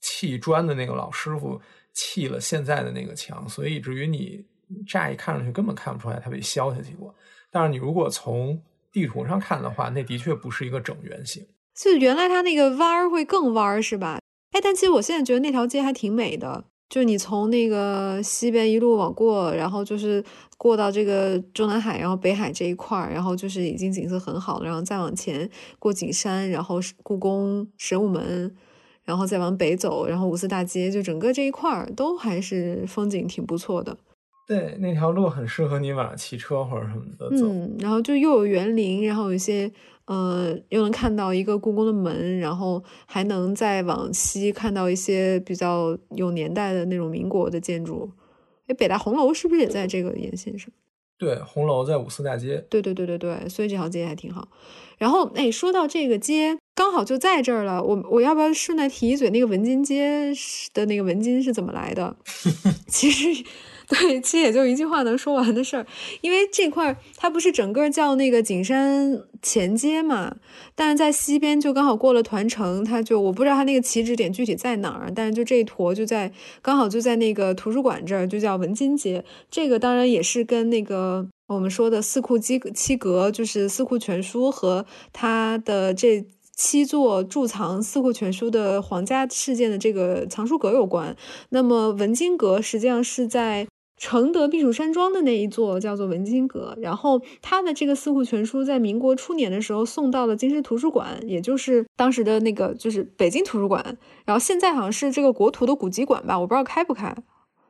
[0.00, 1.60] 砌砖的那个老师傅
[1.92, 4.42] 砌了现在的那个墙，所以以至于你
[4.86, 7.14] 乍一看上去根本看不出来它被削下去过。
[7.50, 8.58] 但是你如果从
[8.90, 11.46] 地图上看的话，那的确不是一个整圆形。
[11.74, 14.18] 就原来它那个弯儿会更弯儿，是吧？
[14.52, 16.64] 哎，但其实我现在觉得那条街还挺美的。
[16.88, 20.24] 就你从那个西边一路往过，然后就是
[20.56, 24.64] 过到这个中南海，然后北海这一块儿，然后就是已经景色很好了。
[24.64, 25.46] 然后再往前
[25.78, 28.56] 过景山，然后故宫、神武门，
[29.04, 33.94] 然后再往北走，然后五四大街，就整个这一块儿都还是风景挺不错的。
[34.46, 37.46] 对，那条路很适合你晚上骑车或者什么的走。
[37.48, 39.70] 嗯，然后就又有园林，然后有一些，
[40.08, 48.10] 呃，又能看到一个故宫的门，然后还能再往西看到一些比较有年代的那种民国的建筑。
[48.68, 50.70] 哎，北大红楼是不是也在这个沿线上？
[51.18, 52.64] 对，红楼在五四大街。
[52.70, 54.48] 对对对对对，所以这条街还挺好。
[54.96, 57.82] 然后，哎，说到这个街，刚好就在这儿了。
[57.82, 60.32] 我我要不要顺带提一嘴，那个文津街
[60.72, 62.16] 的那个文津是怎么来的？
[62.88, 63.44] 其实。
[63.90, 65.86] 对，其实也就一句话能说完的事儿，
[66.20, 70.36] 因为这块儿它不是整个叫那个景山前街嘛，
[70.74, 79.24] 但是在西边就刚好过了团城，它就我不知道它那个起止点具体在哪儿，但是就这一坨就在刚好就在那个图书馆这儿，就叫文津街。
[79.50, 91.16] 这个当然也是跟那个我们说的四库七七阁，就是四库全书和它的这七座贮藏四库全书的皇家事件的这个藏书阁有关。
[91.48, 93.66] 那么文津阁实际上是在。
[93.98, 107.14] 承德避暑山庄的那一座叫做文津阁，然后他的这个四库全书在民国初年的时候送到了京师图书馆，也就是当时的那个就是北京图书馆，然后现在好像是这个国图的古籍馆吧，我不知道开不开，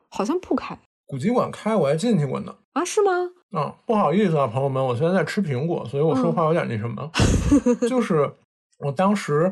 [0.09, 0.79] 好像不开。
[1.07, 2.55] 古籍馆开，我还进去过呢。
[2.73, 3.31] 啊，是吗？
[3.51, 7.09] 啊，不好意思啊，朋友们，我现在在吃苹果，所以我说话有点那什么，
[7.89, 8.31] 就是
[8.79, 9.51] 我当时。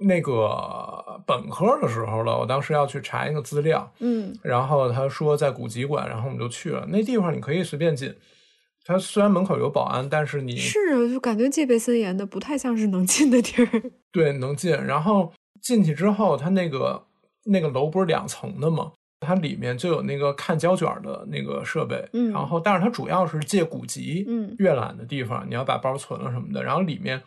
[0.00, 6.86] 那个本科的时候了，我当时要去查一个资料，嗯，然后他说在古籍馆，然后我们就去了。
[6.88, 8.14] 那地方你可以随便进，
[8.84, 13.82] 他虽然门口有保安，但是你是啊就感觉戒备森严的，不太像是能进的地儿。
[14.12, 14.70] 对，能进。
[14.70, 17.04] 然后进去之后，他那个
[17.46, 18.92] 那个楼不是两层的吗？
[19.20, 27.20] 它里面就有那个看胶卷的那个设备，嗯，然后但是它主要是借古籍，嗯，阅览的地方，你要把包存了什么的，然后里面。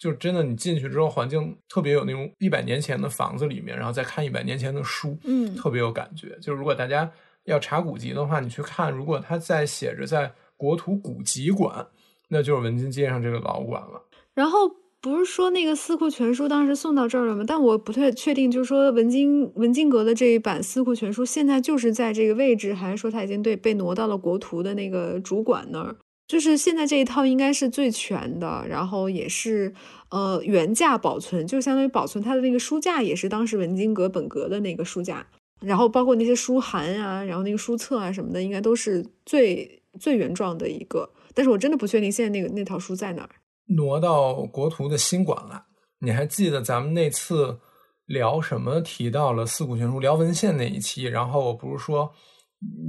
[0.00, 6.38] 就真的，你进去之后，环境特别有那种一百年前的房子里面，然后再看一百年前的书，嗯，特别有感觉。
[6.40, 7.12] 就如果大家
[7.44, 11.86] 要查古籍的话，你去看，如果它在写着在国土古籍馆，
[12.30, 14.02] 那就是文津街上这个老馆了。
[14.32, 14.60] 然后
[15.02, 17.44] 不是说那个四库全书当时送到这儿了吗？
[17.46, 25.96] 但我不太确定，就是说文津文津阁的这一版四库全书现在就是在这个位置，还是说它已经对被挪到了国图的那个主馆那儿？
[26.30, 29.74] 就是现在这一套应该是最全的，然后也是
[30.10, 35.26] 呃原价保存，就相当于保存它的那个书架也是当时文津阁本阁的那个书架。
[35.60, 41.10] 然后包括那些书函啊，然后那个书册啊什么的，应该都是最最原状的一个。
[41.34, 43.30] 但是我真的不确定现在那个那套书在哪儿。
[43.66, 45.64] 挪到国图的新馆了。
[45.98, 47.58] 你还记得咱们那次
[48.06, 51.02] 聊什么提到了四库全书聊文献那一期？
[51.06, 52.08] 然后我不是说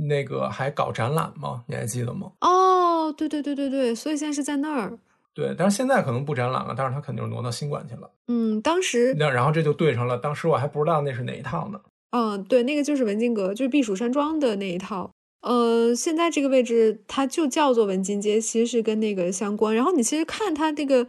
[0.08, 1.64] 那个还搞展览吗？
[1.68, 2.32] 你还记得吗？
[2.42, 2.50] 哦，
[3.10, 5.00] 对对对对对，所以现在是在那儿。
[5.34, 8.12] 对，但是现在可能不展览了，但是他肯定是挪到新馆去了。
[8.28, 11.80] 嗯，当时那然后这就对上了，当时我还不知道那是哪一套呢。
[12.12, 15.10] 嗯，对，那个就是文津阁，就是避暑山庄的那一套。
[15.42, 19.74] 呃，现在这个位置它就叫做文津街，其实是跟那个相关。
[19.74, 21.08] 然后你其实看它那个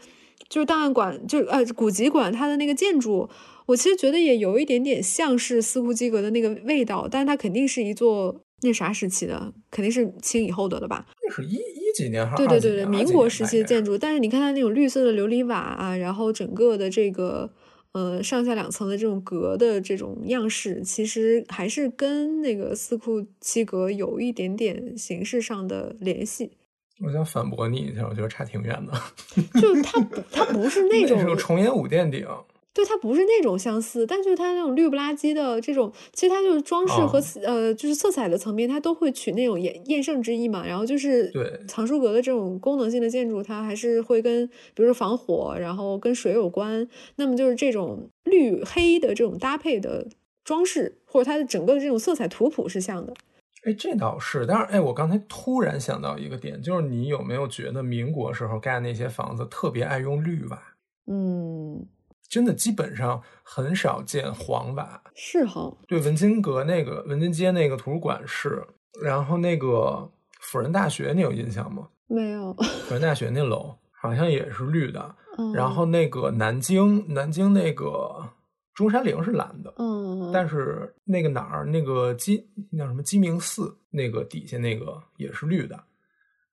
[0.48, 3.28] 就是档案馆，就呃古籍馆它的那个建筑，
[3.66, 11.07] 我其实觉得也有一点点像是司库基阁的那个味道，但是它肯定是一座那啥时期的，肯定是清以后的了吧？
[11.22, 13.98] 那是一一几年还是对对对对，民国时期的建筑。
[13.98, 17.51] 但是你看它那种绿色的琉璃瓦啊，然后整个的这个
[17.92, 26.53] 呃上下两层的这种格的这种样式，其实还是跟那个四库七阁有一点点形式上的联系。
[27.05, 28.92] 我想反驳你一下，我觉得差挺远的。
[29.61, 32.25] 就它不，它不是那 那种是重檐五殿顶，
[32.74, 40.66] 对，它不是那种相似，但就是它那种绿不拉几的这种，其实它就是装饰和、哦呃，就是色彩的层面，它都会取那种艳艳胜之意嘛。
[40.66, 46.88] 然后就是对藏书阁的这种功能性的建筑，它还是会跟比如说防火，然后跟水有关。
[47.16, 50.08] 那么就是这种绿黑的这种搭配的
[50.42, 53.12] 装饰，或者它的整个的这种色彩图谱是像的。
[53.64, 54.46] 哎，这倒是。
[54.46, 60.61] 但是，哎，我刚才突然想到一个点，就是你有没有觉得民国时候盖那些房子特别爱用绿瓦？
[61.06, 61.85] 嗯，
[62.32, 65.02] 真的基本上很少见黄瓦。
[65.14, 68.66] 是哈，对，文津阁那个文津街那个图书馆是，
[69.02, 71.86] 然后那个辅仁大学，你有印象吗？
[72.06, 72.54] 没有。
[72.54, 75.14] 辅仁大学那楼好像也是绿的。
[75.36, 78.26] 嗯、然后那个南京，南京那个
[78.72, 85.78] 中山陵是蓝的，嗯，但是那个哪儿那个鸡那叫什么鸡鸣寺那个底下那个也是绿的，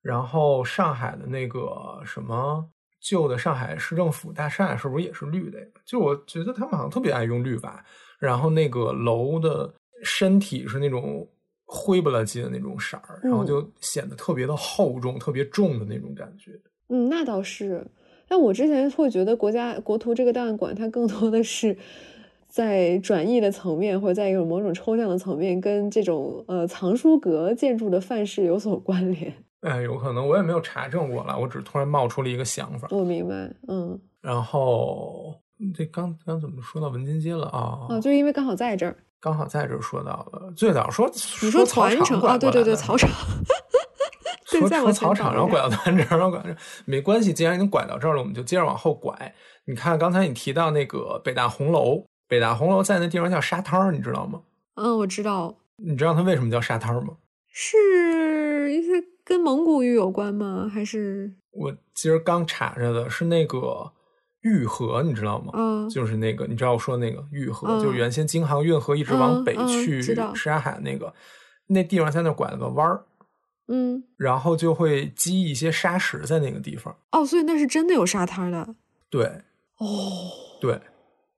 [0.01, 5.65] 然后上海的那个什么旧的上海市政府大厦是不是也是绿的呀？
[5.85, 7.83] 就我觉得他们好像特别爱用绿瓦，
[8.19, 11.27] 然后那个楼的身体是那种
[11.65, 16.51] 灰不拉几的那种色儿，然后嗯就显得特别的厚重、特别重的那种感觉。
[16.89, 17.85] 嗯，那倒是。
[18.27, 21.75] 但我之前会觉得国家国图这个档案馆，它更多的是
[22.47, 29.33] 在转译的层面，或者在一种某种抽象的层面，跟这种呃藏书阁建筑的范式有所关联。
[29.61, 32.87] 哎，有可能我也没有查证过了，我只是突然冒出了一个想法。
[32.91, 33.33] 我明白，
[33.67, 35.35] 嗯，然后
[35.75, 37.87] 这刚刚怎么说到文津街了啊？
[37.89, 38.95] 啊，就因为刚好在这儿。
[39.21, 41.09] 刚好在这儿说到了，最早说
[41.41, 42.37] 你说草场传承啊？
[42.37, 43.09] 对对对，草场。
[44.49, 46.45] 对，说再说草场， 然后拐到咱这儿，然后拐到
[46.85, 49.35] 没关系，既然已经拐到这儿了，我们就接着往后拐。
[49.65, 54.41] 你看刚才你提到那个北大红楼，北大红楼在那地方叫沙滩儿，你知道吗？
[54.75, 57.09] 嗯，我知道，你知道它为什么叫沙滩儿吗？
[57.51, 57.75] 是
[58.67, 58.91] 一些
[59.23, 60.69] 跟蒙古语有关吗？
[60.73, 63.91] 还是我今儿刚查着的，是那个
[64.41, 65.51] 玉河，你知道吗？
[65.55, 71.13] 嗯就是那个，你知道我说那个玉河，嗯就是原先京杭运河一直往北去知道什刹海那个，
[71.67, 73.05] 那地方在那拐了个弯儿，
[73.67, 76.95] 嗯然后就会积一些沙石在那个地方。
[77.11, 78.75] 哦，所以那是真的有沙滩的
[79.09, 79.25] 对
[79.77, 79.87] 哦。
[80.61, 80.79] 对，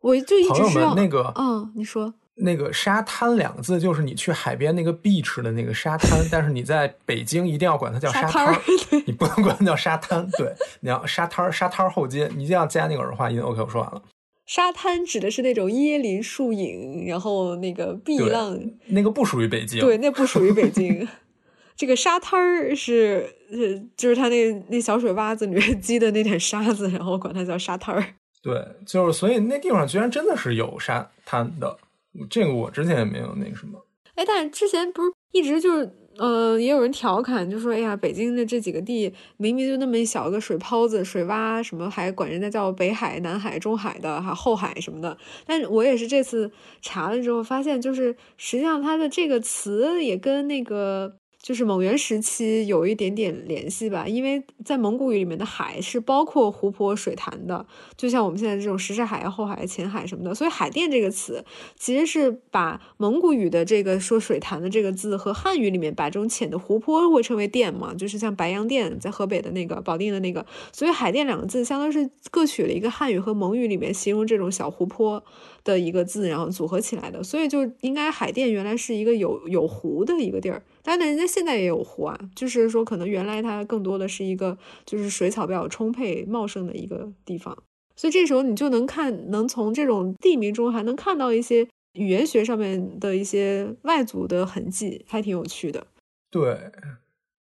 [0.02, 8.62] 我就一直知道，们，那个嗯，你说那个沙滩两个字，就是你去海边那个 beach 的那个沙滩， 但是你在北京一定要管它叫沙沙滩
[9.06, 10.28] 你不能管它叫沙滩。
[10.38, 13.40] 对，你要沙滩沙滩后街，你一定要加那个儿化音。
[13.40, 14.02] OK，我说完了。
[14.48, 19.80] 沙滩指的是那种椰林树影，然后那个碧浪，那个不属于北京。
[19.80, 21.08] 对，那不属于北京。
[21.78, 28.04] 这个沙滩儿是，呃，就是它那那小水洼子里面积的那点沙子，然后管它叫沙滩儿。
[28.44, 31.78] 对，就是所以那地方居然真的是有沙滩的，
[32.30, 33.86] 这个我之前也没有那个什么。
[34.16, 45.18] 哎，但是之前不是一直就是，呃，也有人调侃，就说，哎呀，北京的这几个地明明就那么一小个水泡子、水洼，什么还管人家叫北海、南海、中海的，还后海什么的。
[45.46, 51.21] 但我也是这次查了之后发现，就是实际上它的这个词也跟那个。
[51.42, 57.66] 就是蒙元时期有一点点联系吧，因为在蒙古语里面的海是包括湖泊、水潭的，
[57.98, 61.44] 就像我们现在这种什刹海、后海、前海什么的，所以海淀这个词
[61.78, 75.24] 其实是把蒙古语的这个说水潭的这个字和汉语里面把这种浅的湖泊会称为淀嘛，就是像白洋淀在河北的那个保定的那个，所以海淀两个字相当是各取了一个汉语和蒙语里面形容这种小湖泊
[75.64, 87.58] 的一个字，然后组合起来的，所以就应该海淀原来是一个有有湖的一个地儿，当然人家现在也有湖啊，就是说可能原来它更多的是一个就是水草比较充沛茂盛的一个地方。
[87.96, 95.86] 所以这时候你就能看，能从这种地名中还能看到一些语言学上面的一些外族的痕迹，还挺有趣的。
[96.32, 96.72] 对，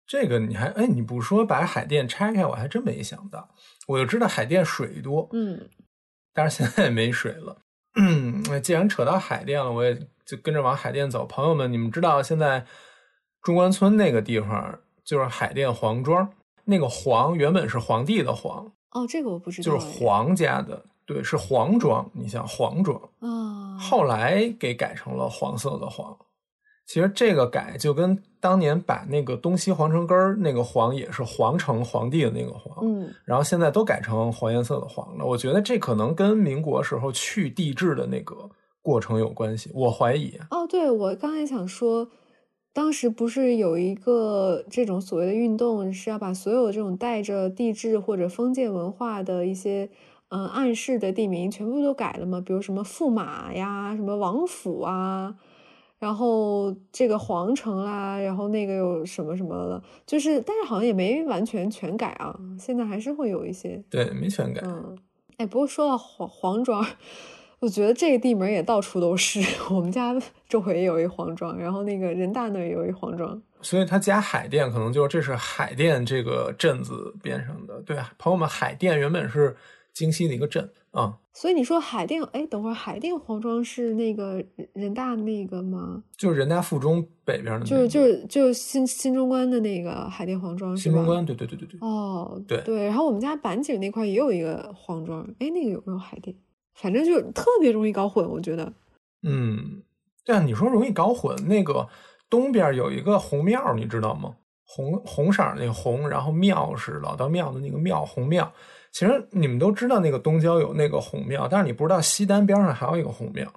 [0.06, 3.50] 这个你还哎，你不说把海淀拆开，我还真没想到。
[3.88, 5.70] 我就知道海淀水多，嗯，
[6.34, 7.58] 但是现在也没水了。
[7.96, 11.26] 嗯，既然扯到海淀了，我也就跟着往海淀走。
[11.26, 12.66] 朋友们，你们知道现在
[13.44, 16.28] 中关村那个地方就是海淀黄庄，
[16.64, 22.10] 那个黄原本是皇帝的皇，哦，这个我不知道，就是皇家的，对，是黄庄。
[22.14, 26.18] 你像黄庄啊，后来给改成了黄色的黄。
[26.86, 35.26] 其实这个改就跟当年把那个东西皇城根儿那个黄也是皇城皇帝的那个黄，嗯，然后现在都改成黄颜色的黄了。
[35.26, 38.50] 我觉得这可能跟民国时候去帝制的那个
[38.82, 40.38] 过程有关系，我怀疑。
[40.50, 42.06] 哦，对，我刚才想说，
[42.74, 49.88] 当时不是有一个这种所谓的运动，是要把所有这种带着地质或者封建文化的一些
[50.30, 52.42] 嗯暗示的地名全部都改了吗？
[52.46, 55.36] 比如什么驸马呀，什么王府啊。
[56.00, 64.60] 然后这个皇城啦，然后那个有什么什么的，就是，但是好像也没完全全改啊，现在还是会有一些，对，没全改。
[64.66, 64.98] 嗯，
[65.38, 66.86] 哎，不过说到黄黄庄，
[67.64, 69.40] 我觉得这个地名也到处都是，
[69.74, 70.14] 我们家
[70.50, 77.82] 周围也有一黄庄，然后那个人大那也有一黄庄，所以他家海淀，可能就这是海淀这个镇子边上的。
[77.86, 79.56] 对，朋友们，海淀原本是
[79.94, 80.70] 京西的一个镇。
[80.92, 86.04] 啊，所以你说海淀，哎，等会儿海淀黄庄是那个人大那个吗？
[86.16, 91.80] 就是人大附中北边的，就是就是就是新新中关的那个海淀黄庄，新中关，对对对对对。
[91.80, 96.36] 哦，对对，然后我们家板井那块也有一个黄庄，哎，那个有没有海淀？
[96.74, 98.72] 反正就特别容易搞混，我觉得。
[99.24, 99.84] 嗯，
[100.26, 101.88] 对啊，你说容易搞混，那个
[102.30, 104.36] 东边有一个红庙，你知道吗？
[104.66, 108.52] 红红色那个红，然后庙是老道庙的那个庙，红庙。
[108.92, 113.52] 其实你们都知道那个东郊有那个红庙，但是你不知道西单边上还有一个红庙，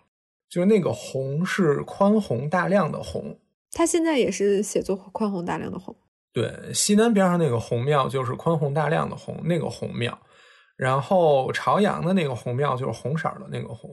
[0.49, 3.39] 就是那个红是宽宏大量的宏，
[3.73, 5.95] 它现在也是写作宽宏大量的宏。
[6.33, 10.19] 对，西单边上那个红庙就是宽宏大量的宏，那个红庙。
[10.77, 13.91] 然后朝阳的那个红庙就是红色的那个红。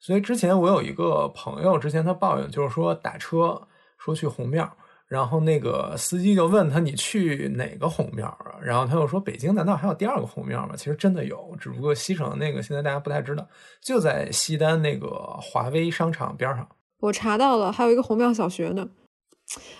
[0.00, 3.60] 所以之前我有一个朋友，之前他抱怨就是说打车
[3.98, 4.70] 说去红庙。
[5.06, 13.44] 然后那个司机就问他：“你去哪个红庙啊？”然后他又说：“北京难道还有第二个红庙吗？”其实真的有，只不过西城那个现在大家不太知道，
[13.82, 15.08] 就在西单那个
[15.42, 16.64] 华威商场边上。
[17.00, 18.88] 我查到了，还有一个红庙小学呢。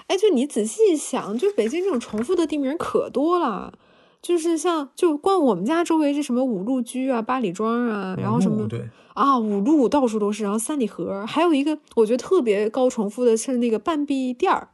[0.09, 3.79] 哎，就你仔细一想，就北京这种重复的地名可多了。
[4.23, 8.89] 就是像就逛我们家周围是什么五路居啊、八里庄啊，然后什么对。
[9.15, 14.69] 啊五路到处都是，然后三里河，还有一个我觉得特别高重复的是那个半壁店儿。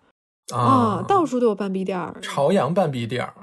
[0.55, 3.35] 啊，到处都有半壁店儿，朝阳半壁店儿，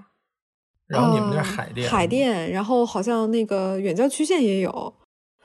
[0.87, 4.93] 然后你们那海淀，海淀，然后好像那个远郊区县也有，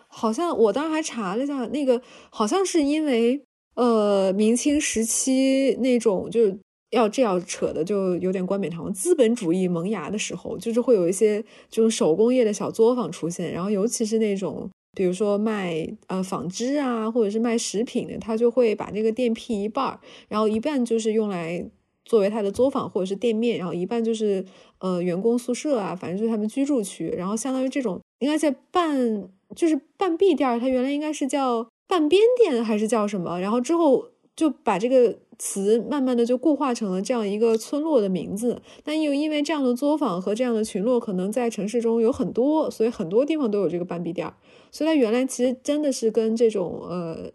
[0.06, 2.00] 好像我当时还查了一下，那个
[2.30, 3.42] 好像是因为
[3.74, 6.56] 呃明清时期那种就是
[6.90, 14.70] 要这样扯的就有点冠冕堂皇，资本主义萌芽的时候，就是会有一些这种手工业的小作坊出现，然后尤其是那种。
[14.94, 21.64] 比如说卖呃纺织啊，或者是卖食品的，他就会把这个店辟一半儿，然后一半就是用来
[22.04, 24.44] 作为他的作坊或者是店面，然后一半就是
[24.80, 27.14] 呃员工宿舍啊，反正就是他们居住区。
[27.16, 33.38] 然后相当于这种应该在半就是半壁店，它原来应该是叫半边店还是叫什么？
[33.38, 38.60] 然后之后就把这个词慢慢的就固化成了这样一个村落的名字。
[38.84, 44.34] 但又因为这样的作坊和这样的群落可能在城市中有很多，所以很多地方都有这个半壁店儿。
[44.70, 47.30] 所以它原来其实真的是跟这种呃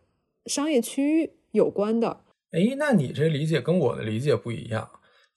[0.46, 2.22] 商业区域有关的。
[2.52, 4.88] 哎，那你这理解跟我的理解不一样，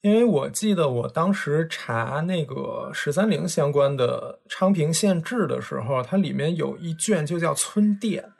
[0.01, 8.33] 因为我记得我当时查那个十三陵相关的昌平县志的时候，它里面有一卷就叫村店，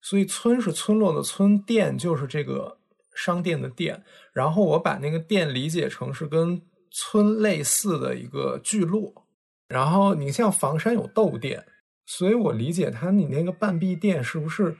[0.00, 2.78] 所以村是村落的村，店就是这个
[3.14, 4.02] 商店的店。
[4.32, 6.60] 然后我把那个店理解成是跟
[6.90, 9.26] 村类似的一个聚落。
[9.68, 11.64] 然后你像房山有豆店。
[12.06, 14.76] 所以我理解他，你那个半壁店是不是？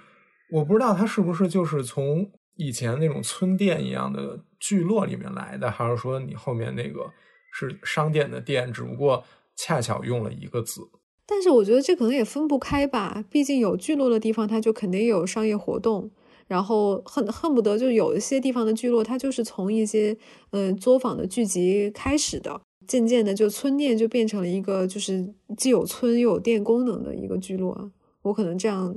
[0.51, 7.11] 我不知道他是不是就是从以前那种村店一样的聚落里面来的，还是说你后面那个
[7.51, 9.25] 是商店的店，只不过
[9.57, 10.83] 恰巧用了一个字。
[11.25, 16.11] 但是我觉得这可能也分不开吧，毕竟有聚落的地方，它就肯定有商业活动，
[16.47, 20.17] 然后恨恨不得就有一些地方的聚落，它就是从一些
[20.51, 22.61] 嗯作坊的聚集开始的。
[22.87, 25.27] 渐渐的，就村店就变成了一个，就是
[25.57, 27.91] 既有村又有店功能的一个聚落。
[28.21, 28.95] 我可能这样，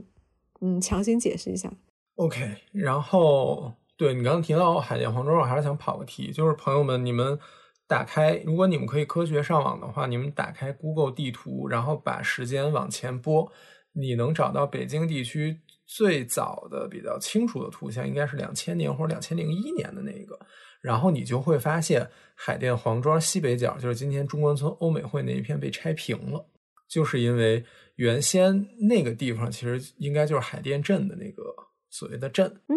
[0.59, 1.71] 嗯，强行解释一下。
[2.15, 7.39] OK，然后对你刚刚提到海淀黄庄，我还是想跑个题，就是朋友们，你们
[7.87, 13.49] 打开，如果你们可以科学上网的话，你们打开 Google 地图，然后把时间往前拨，
[13.93, 20.37] 你能找到北京地区最早的比较清楚的图像应该是两千年或者两千零一年的那个，
[20.81, 26.45] 然后你就会发现海淀黄庄西北角，就是今天中关村欧美汇那一片被拆平了，
[26.89, 27.63] 就是因为
[27.95, 31.43] 原先那个地方其实应该就是海淀镇的那个
[31.89, 32.75] 所谓的镇，嗯，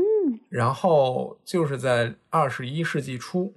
[0.49, 3.53] 然后就是在二十一世纪初，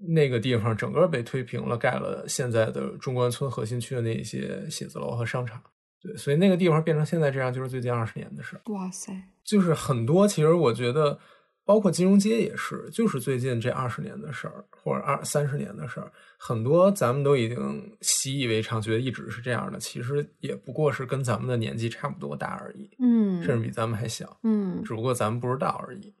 [0.00, 5.62] 那个地方整个被推平了，盖了现在的中关村核心区的那些写字楼和商场。
[6.02, 8.72] 对，所以那个地方变成现在这样，就是最近二十年的事儿。
[8.72, 9.12] 哇塞，
[9.44, 11.18] 就是很多，其实我觉得，
[11.64, 16.10] 包括金融街也是，就是最近这二十年的事儿，或者二三十年的事儿。
[16.36, 26.12] 很多咱们都已经习以为常，觉得一直是这样的，其实也不过是跟咱们的年纪差不多大而已，嗯，甚至比咱们还小，嗯只不过咱们不知道而已。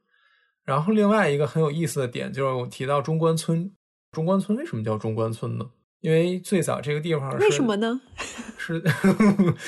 [0.64, 3.68] 然后另外一个很有意思的点就是我提到中关村，
[4.12, 5.68] 中关村为什么叫中关村呢？
[6.02, 8.00] 因为最早这个地方是为什么呢？
[8.58, 8.82] 是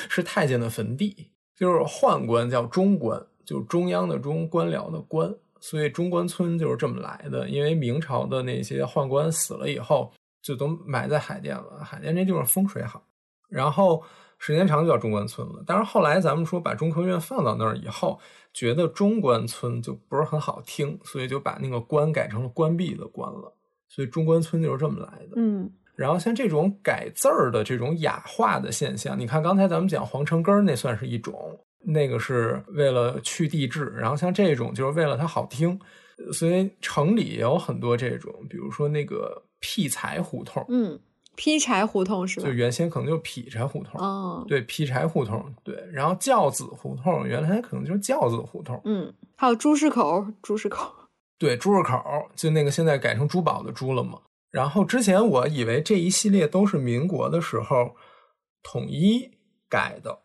[0.09, 7.49] 是太监的坟地，就是宦官叫中官，就是中央的中，官僚的官，所以中关村就是这么来的。
[7.49, 10.13] 因为明朝的那些宦官死了以后，
[10.43, 13.03] 就都埋在海淀了，海淀这地方风水好，
[13.49, 14.03] 然后
[14.39, 15.63] 时间长就叫中关村了。
[15.65, 18.19] 但是后来咱们说把中科院放到那儿以后，
[18.53, 23.55] 觉得中关村就不是很好听，所以就把那个关改成了关闭的关了，
[23.89, 25.35] 所以中关村就是这么来的。
[25.37, 35.79] 嗯然后像这种改字儿的这种雅化的现象，你看刚才咱们讲皇城根儿那算是一种，那个是为了去地质，然后像这种就是为了它好听，
[36.19, 40.99] 呃所以城里也有很多这种，比如说那个劈柴胡同，嗯，
[41.37, 42.53] 劈柴胡同是吧就？
[42.53, 50.93] 原先可能就是劈柴胡同，哦，对，劈柴胡同，对，然后轿子胡同原来可能就是轿子胡同，嗯，还有朱市口，朱市口，
[51.39, 52.03] 对，珠市口
[52.35, 54.19] 就那个现在改成珠宝的珠了嘛。
[54.55, 57.97] 然后之前我以为这一系列都是民国的时候
[58.63, 59.29] 统一
[59.69, 60.17] 改的，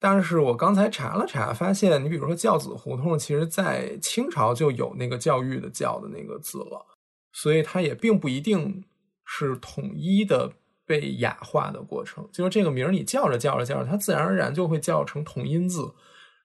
[0.00, 6.86] 但是我刚才查了查，发现你比如说教子胡同，其实在清朝就有那个教育的教的那个字了，
[7.34, 8.82] 所以它也并不一定
[9.26, 10.50] 是统一的
[10.86, 12.26] 被雅化的过程。
[12.32, 15.92] 就是这个名儿你叫着叫着叫着，它自然而然就会叫成同音字。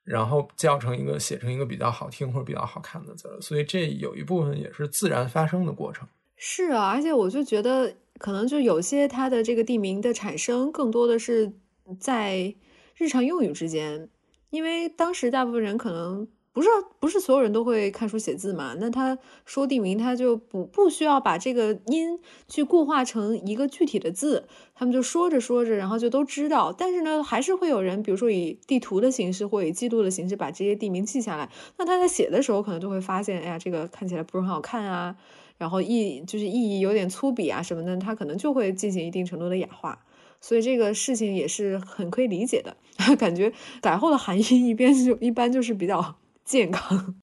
[0.04, 6.06] 然后叫成一个写成一个比较好听或者比较好看的字儿，所以这有一部分也是自然发生的过程。
[6.46, 11.54] 是啊，而且我就觉得，可能就有些它的这个地名的产生，更多的是
[11.98, 12.54] 在
[12.98, 14.10] 日常用语之间，
[14.50, 16.68] 因为当时大部分人可能不是
[17.00, 22.20] 不是所有人都会看书写字嘛，那他说地名，他就不不需要把这个音
[22.50, 26.76] 去固化成一个具体的字，他们就说着说着，然后就都知道。
[26.78, 35.16] 但是呢，还是会有人，比如说以地图的形式或以记录的形式把这些地名记下来，那他在写的时候可能就会发现，哎呀，这个看起来不是很好看啊。
[35.58, 39.98] 然后意就是意义有点粗鄙啊什么的，他可能就会进行一定程度的雅化，
[40.42, 42.76] 所以这个事情也是很可以理解的。
[43.18, 43.52] 感觉
[43.82, 47.16] 改后的含义一边就一般就是比较健康，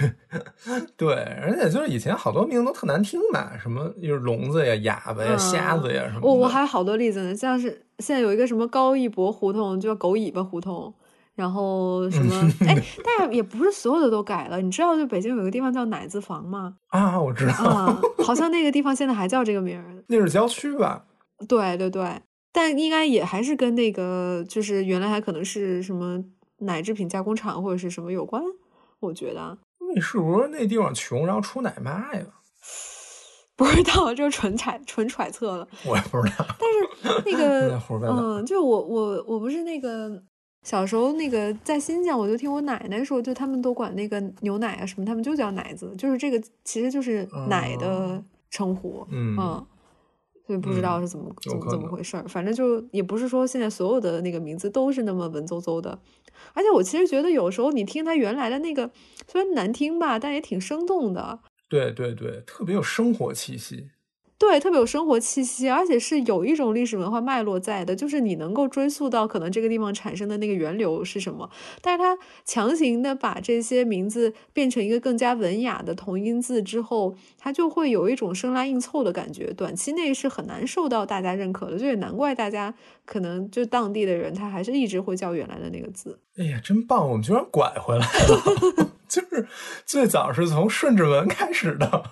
[0.96, 1.12] 对，
[1.42, 6.26] 而且就是以前好多名字都特难听嘛，什么就是聋子呀、哑巴呀、嗯瞎子呀什么的。
[6.26, 10.94] 我我还有好多例子呢，像是现在有一个什么高一博胡同，就叫狗尾巴胡同。
[11.40, 12.34] 然后什么？
[12.68, 14.60] 哎， 但是也不是所有的都改了。
[14.60, 16.76] 你知道，就北京有个地方叫奶子房吗？
[16.88, 20.04] 啊，我知道，啊，好像那个地方现在还叫这个名儿。
[20.08, 21.06] 那是郊区吧？
[21.48, 22.20] 对对对，
[22.52, 26.22] 但应该也还是跟那个，就是原来还可能是什么
[26.58, 28.42] 奶制品加工厂或者是什么有关。
[29.00, 29.56] 我觉得
[29.94, 32.22] 那是不是那地方穷，然后出奶妈呀？
[33.56, 35.68] 不知道，就是纯揣纯揣测了。
[35.86, 36.44] 我也不知道。
[36.58, 37.78] 但是那个，
[38.08, 40.10] 嗯，就我我我不是那个
[40.62, 48.24] 小时候那个在新疆，我就听我奶奶说，就他们都管那个牛奶啊什么，他们就叫奶子，就是这个其实就是奶的哦。
[48.50, 49.36] 称呼，嗯。
[49.38, 49.66] 嗯，
[50.46, 55.96] 所以不知道是怎么、怎么怎么回事儿，反正就也不是说现在所有的那个名字都是那么文绉绉的，
[56.52, 58.90] 而且我其实觉得有时候你听它原来的那个
[59.28, 61.38] 虽然难听吧，但也挺生动的，
[61.68, 63.90] 对对对，特别有生活气息。
[64.40, 71.50] 对，特别有生活气息，而且是有一种历史文化脉络在的，就是你能够追溯到可能这个地方产生的那个源流是什么，
[71.82, 72.16] 但是它
[72.46, 82.74] 强行的把这些名字变成一个更加文雅的同音字之后，它就会有一种生拉硬凑的感觉，短期内是很难受到大家认可的，这也难怪大家
[83.04, 86.18] 可能就当地的人他还是一直会叫原来的那个字。
[86.38, 87.06] 哎呀，真棒！
[87.06, 89.46] 我们居然拐回来了， 就是
[89.84, 92.02] 最早是从顺治文开始的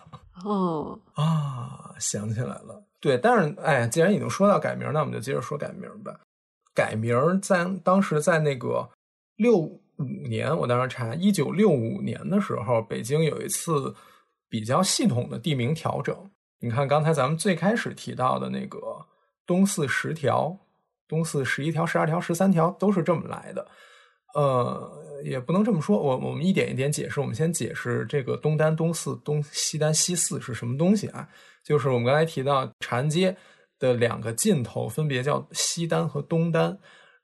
[0.44, 2.82] 哦，啊，想起来了。
[3.00, 6.18] 对，但是哎，既然已经说到改名，那我们就接着说改名吧。
[6.74, 8.88] 改名在当时在那个
[9.36, 9.80] 六五
[10.28, 13.94] 年，我当时查一九六五年的时候，北京有一次
[14.48, 16.16] 比较系统的地名调整。
[16.60, 18.78] 你看刚才咱们最开始提到的那个
[19.46, 20.56] 东四十条、
[21.06, 23.66] 东四十一条、十二条、十三条都是这么来的。
[24.34, 24.90] 呃，
[25.24, 27.20] 也不能这么说，我我们一点一点解释。
[27.20, 31.28] 我们先解释这个东单、东四、东西单、西四是什么东西啊？
[31.64, 33.36] 就是我们刚才提到长安街
[33.78, 36.78] 的两个尽头分别叫西单和东单，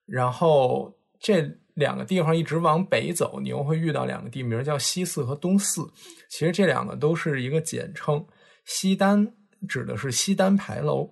[0.07, 5.83] 然后这两个地方一直往北走，你又会遇到两个地名叫西四和东四。
[6.29, 8.25] 其实这两个都是一个简称，
[8.65, 9.27] 西单
[9.69, 11.09] 指的是西单牌楼，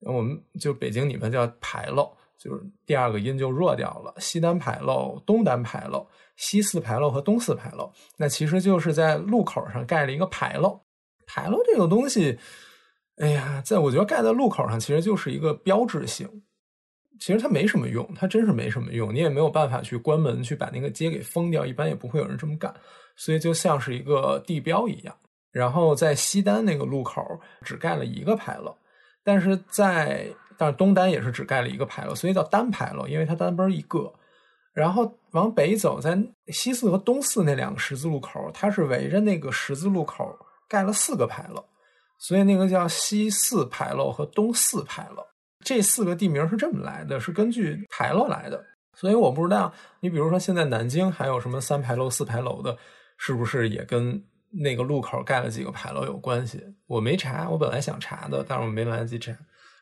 [0.00, 2.10] 我们就北京你们叫牌楼。
[2.36, 6.06] 就是第二个音就弱掉了，西单牌楼、东单牌楼、
[6.36, 10.80] 西四牌楼和东四牌楼，那其实就是在路口上盖了一个牌楼。
[11.26, 12.38] 牌楼这个东西，
[13.16, 16.28] 哎呀，在我觉得盖在路口上其实就是一个标志性，
[17.18, 22.74] 其实它没什么用，它真是没什么用，你也没有办法去关门去把那个街给封掉，一般也不会有人这么干，
[23.16, 25.16] 所以就像是一个地标一样。
[25.50, 27.22] 然后在西单那个路口
[27.62, 28.76] 只盖了一个牌楼，
[29.22, 30.28] 但是在
[30.58, 34.12] 但是东单也是只盖了一个牌楼，所以叫单牌楼，因为它单边一个。
[34.72, 36.16] 然后往北走，在
[36.48, 40.36] 西四和东四那两个十字路口，它是围着那个十字路口
[40.68, 41.64] 盖了四个牌楼，
[42.18, 45.22] 所以那个叫西四牌楼和东四牌楼。
[45.64, 48.64] 这四个地名是这么来的，是根据牌楼来的。
[48.96, 52.76] 所以我不知道，你比如说现在南京还有什么三牌楼、四牌楼的，
[53.16, 56.62] 是不是也跟那个路口盖了几个牌楼有关系？
[56.86, 59.32] 我没查，我本来想查的，但是我没来得及查。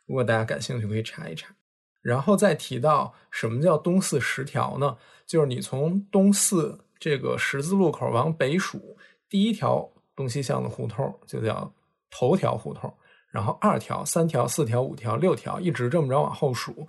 [0.07, 1.55] 如果大家感兴趣，可以查一查。
[2.01, 4.97] 然后再提到什么叫东四十条呢？
[5.27, 8.97] 就是你从东四这个十字路口往北数，
[9.29, 11.73] 第一条东西向的胡同就叫
[12.11, 12.93] 头条胡同，
[13.31, 16.87] 然后二条、三条、四条、五条、六条，一直这么着往后数，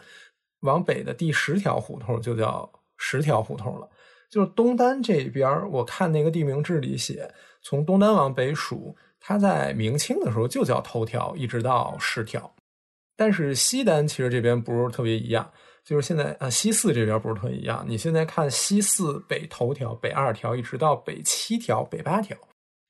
[0.61, 3.89] 往北的第十条胡同就叫十条胡同了。
[4.29, 7.31] 就是东单这边，我看那个地名志里写，
[7.61, 12.53] 从东单往北数，它在明清的时候就叫头条，一直到十条。
[13.15, 15.51] 但是西单其实这边不是特别一样，
[15.85, 17.85] 就是现在啊西四这边不是特一样。
[17.87, 22.37] 你现在看西四北头条、北二条，一直到北七条、北八条，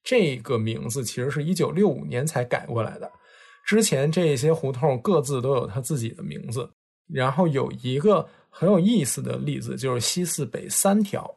[0.03, 3.11] 这个名字其实是一九六五年才改过来的。
[3.65, 6.69] 之前这些胡同各自都有它自己的名字。
[7.11, 11.29] 然后有一个很有意思的例子，就是西四北三条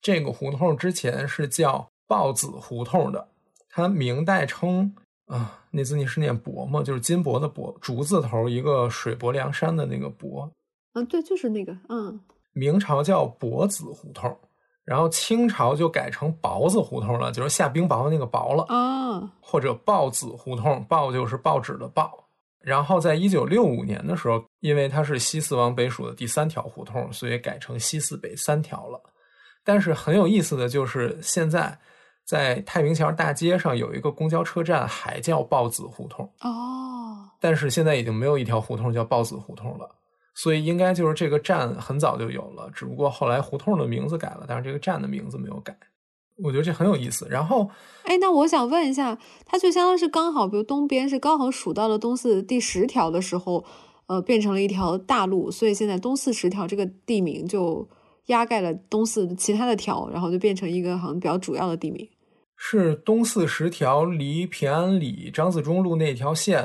[0.00, 3.28] 这个胡同之前是叫豹子胡同的，
[3.68, 4.94] 它明代称。
[5.26, 6.82] 啊，那字你是念博吗？
[6.82, 10.50] 就是金箔的箔，竹字头一个水泊梁山的那个博。
[11.00, 11.76] 嗯，对，就是那个。
[11.88, 12.20] 嗯，
[12.52, 14.36] 明朝叫博子胡同，
[14.84, 18.64] 然后清朝就改成雹子胡同了，就是下冰雹那个雹了。
[18.68, 22.24] 啊，或者报子胡同，报就是报纸的报。
[22.60, 29.00] 然后在一九六五年的时候，因为它是西四往北数的第三条胡同，所以改成西四北三条了。
[29.64, 31.78] 但是很有意思的就是现在。
[32.28, 37.26] 在太平桥大街上有一个公交车站，还叫豹子胡同哦。
[37.40, 39.88] 但是现在已经没有一条胡同叫豹子胡同了，
[40.40, 45.76] 所以应该就是这个站很早就有了，只不过后来胡同的名字改了，但是这个站的名字没有改。
[46.36, 47.26] 我觉得这很有意思。
[47.28, 47.68] 然后，
[48.04, 53.64] 哎，那我想问一下，它就相当是刚好，比如东边是刚好数到了东四第十条的时候，
[54.06, 57.88] 呃，变成了一条大路，所以现在东四十条这个地名就
[58.26, 62.08] 压盖了东四其他的条，然后就变成一个好像比较主要的地名。
[62.56, 66.64] 是东四十条离平安里张自忠路那条线，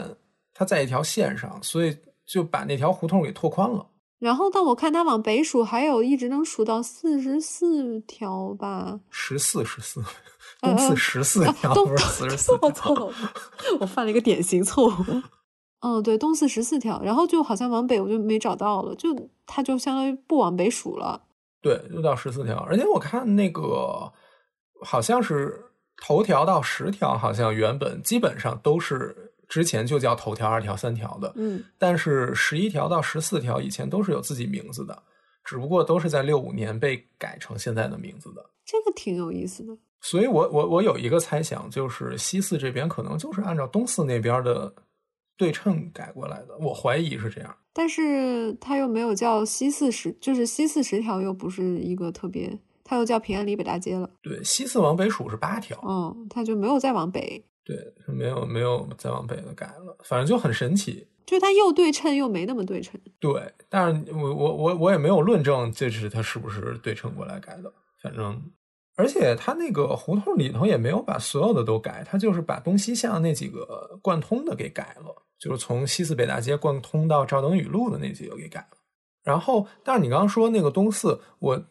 [0.53, 3.87] 它在一条线上，所以就把那条胡同给拓宽了。
[4.19, 8.99] 然后，但我看它往北数，还有一直能数到四十四条吧？
[9.09, 10.01] 十四十四，
[10.61, 13.11] 东四十四条不是四十四条。
[13.79, 15.21] 我犯了一个典型错误。
[15.81, 21.21] 嗯，对，东四十四条，然后就好像往北我就没找到了，就它就相当于不往北数了。
[21.61, 24.11] 对，就到十四条，而且我看那个
[24.81, 25.69] 好像是。
[25.95, 35.03] 头条到十条好像原本基本上都是之前就叫头条、二条、三条的，嗯，但是十一条到十四条以前都是有自己名字的，
[35.43, 38.43] 只不过都是在六五年被改成现在的名字的。
[38.65, 39.77] 这个挺有意思的。
[40.01, 44.73] 所以我我我有一个猜想，就是西四这边可能就是按照东四那边的
[45.37, 47.55] 对称改过来的，我怀疑是这样。
[47.73, 52.57] 但是它又没有叫西四十，就是西四十条又不是一个特别。
[52.85, 54.09] 它又叫平安里北大街了。
[54.21, 55.79] 对，西四往北数是八条。
[55.87, 57.43] 嗯，它就没有再往北。
[57.65, 61.07] 对，没有没有再往北的改了，反正就很神奇。
[61.25, 62.99] 就它又对称又没那么对称。
[63.19, 67.73] 对，但是我我我我也没有论证这是它是不是对称过来改的。
[68.01, 68.41] 反正，
[68.95, 78.77] 而且它那个胡同里头也没有把所有的都改，它就是把东西向那几个贯通的给改了，就是从西四北大街贯通到赵登禹路的那几个给改了。
[79.23, 81.63] 然后，但是你刚刚说那个东四，我。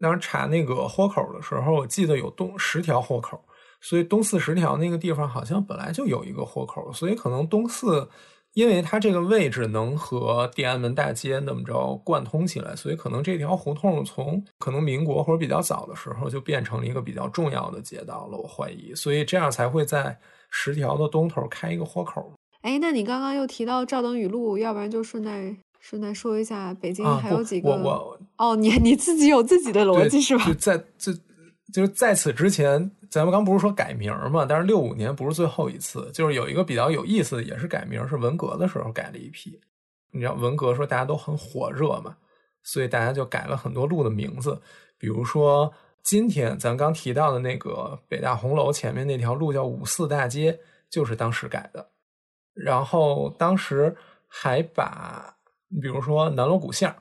[0.00, 3.42] 当时查那个豁口的时候，我记得有东十条豁口，
[3.84, 8.08] 所以东四十条那个地方好像本来就有一个豁口，所以可能东四
[8.54, 18.38] 因为它这个位置能和地安门大街那么着贯通起来，所以可能这条胡同从可能民国或者比较早的时候就变成了一个比较重要的街道了。
[18.38, 20.16] 我怀疑，所以这样才会在
[20.50, 22.32] 十条的东头开一个豁口。
[22.62, 27.68] 哎，那你刚刚又提到赵登禹路，要不然就顺带顺带说一下北京还有几个？
[27.68, 30.54] 我我哦，你你自己有自己的逻辑是吧就？
[30.54, 31.12] 在这
[31.72, 34.44] 就是在此之前，咱们刚不是说改名嘛？
[34.46, 39.58] 但是六五年不是最后一次，就是有一个比较有意思的，也是改名，是文革的时候改了一批。
[40.10, 42.16] 你知道文革说大家都很火热嘛，
[42.62, 44.60] 所以大家就改了很多路的名字，
[44.98, 50.56] 比如说今天咱刚提到的那个北大红楼前面那条路叫五四大街，
[50.90, 51.88] 就是当时改的。
[52.52, 53.96] 然后当时
[54.28, 55.34] 还把，
[55.68, 56.94] 你比如说南锣鼓巷，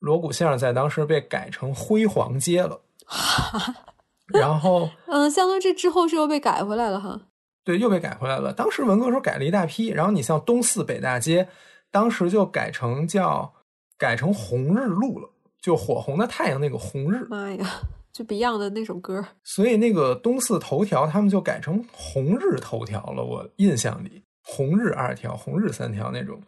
[0.00, 2.78] 锣鼓巷在当时被改成辉煌街了。
[4.32, 7.20] 然后 嗯，相当于这之后是又被改回来了哈。
[7.64, 8.52] 对，又被改回来了。
[8.52, 11.48] 当时文革时候改了一大批，然后你像东四北大街，
[11.90, 13.52] 当时就改成叫
[13.98, 19.24] 改成红日路了，就火红的太阳那个红日，妈呀，就 Beyond 的那首歌。
[19.44, 23.22] 所以那个东四头条他们就改成红日头条了。
[23.22, 26.40] 我印象里，红日二条、红日三条那种。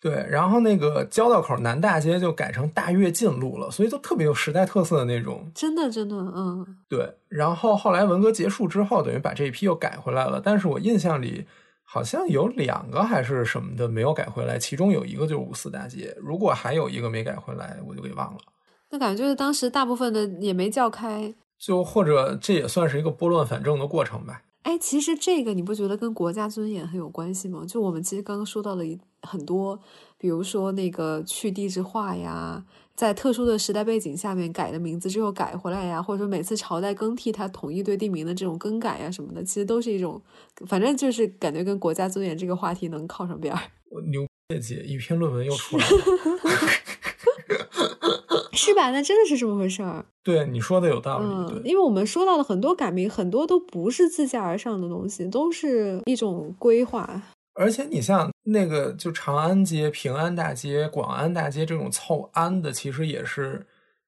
[0.00, 10.40] 对，然后那个交道口南大街就改成大跃进路了，所以就特别有时代特色的那种真的真的，嗯，对，然后后来文革结束之后，等于把这一批又改回来了。
[10.40, 11.44] 但是我印象里
[11.82, 16.14] 好像有两个还是什么的没有改回来，其中有一个就是五四大街。
[16.20, 18.38] 如果还有一个没改回来，我就给忘了。
[18.90, 21.34] 那感觉就是当时大部分的也没叫开。
[21.58, 24.42] 就或者这也算是一个拨乱反正的过程吧。
[24.62, 27.64] 哎，其实这个你不觉得跟国家尊严很有关系吗？
[27.66, 29.78] 就我们其实刚刚说到了一很多，
[30.16, 32.64] 比如说那个去地质化呀，
[32.94, 40.20] 在特殊的时代背景下面改的名字之后改回来呀，或者说每次朝代更替，它统一对地名的这种更改呀什么的，其实都是一种，
[40.66, 43.60] 反正就是感觉跟国家尊严这个话题能靠上边儿，
[43.90, 45.96] 我牛姐姐一篇论文又出来了
[48.52, 48.90] 是吧？
[48.90, 50.04] 那真的是这么回事儿。
[50.22, 51.24] 对你说的有道理。
[51.26, 57.22] 嗯，因为我们说到的很多改名，很多都不是自下而上的东西，都是一种规划。
[57.58, 63.66] 而且你像那个就长安街、平安大街、广安大街这种凑安的，其实也是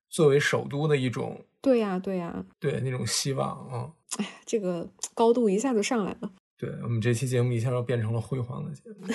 [0.09, 3.91] 作为首都的一种对呀，对呀，对那种希望啊。
[4.19, 6.31] 哎呀，这个高度一下就上来了。
[6.57, 9.09] 对我们这期节目一下就变成了辉煌的节目，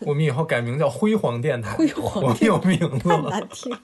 [0.06, 3.30] 我们以后改名叫辉煌电台，辉煌我们有名字太了。
[3.30, 3.76] 难听。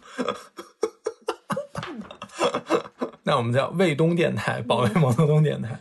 [3.22, 5.78] 那我们叫卫东电台，保卫毛泽东电台。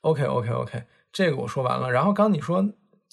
[0.00, 0.82] OK OK OK，
[1.12, 1.92] 这个我说完了。
[1.92, 2.66] 然后刚你说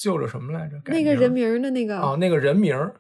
[0.03, 0.75] 就着什么来着？
[0.85, 2.93] 那个人名儿的那个，哦，那个人名儿，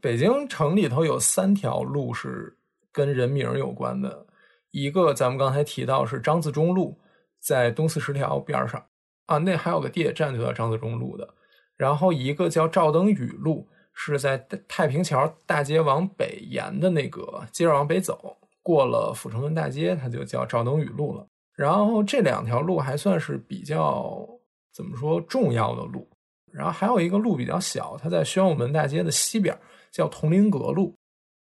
[0.00, 2.56] 北京城里头有三条路是
[2.90, 4.26] 跟人名儿有关的，
[4.70, 6.98] 一个咱们刚才提到是张自忠路，
[7.38, 8.82] 在东四十条边上
[9.26, 11.28] 啊，那还有个地铁站就叫张自忠路的，
[11.76, 21.26] 然后一个叫赵登禹路，是在太平桥大街往北沿的那个，接着往北走，过了阜成门大街，它就叫赵登禹路了。
[21.54, 24.26] 然后这两条路还算是比较
[24.72, 26.08] 怎么说重要的路，
[26.52, 29.56] 然后还有一个路比较小，它在宣武门大街的西边，
[29.90, 30.94] 叫同林阁路。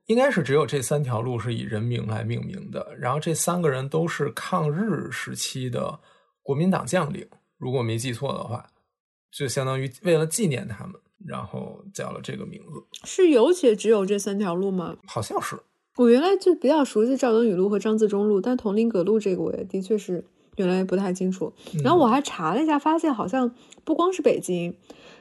[0.07, 2.95] 应该是只有这三条路是以人名来命名的。
[2.99, 5.99] 然后这三个人都是抗日时期的
[6.43, 7.27] 国民党将领，
[7.57, 8.67] 如果没记错的话，
[9.33, 10.95] 就相当于为了纪念他们，
[11.27, 14.95] 然后叫了这个名字，是有且只有这三条路吗？
[15.07, 15.59] 好像是。
[15.97, 20.23] 我原来就比较熟悉赵登禹路和张自忠路，但同林阁路这个我也的确是
[20.57, 21.53] 原来不太清楚。
[21.83, 24.77] 然后我还查了一下，发现好像不光是北京，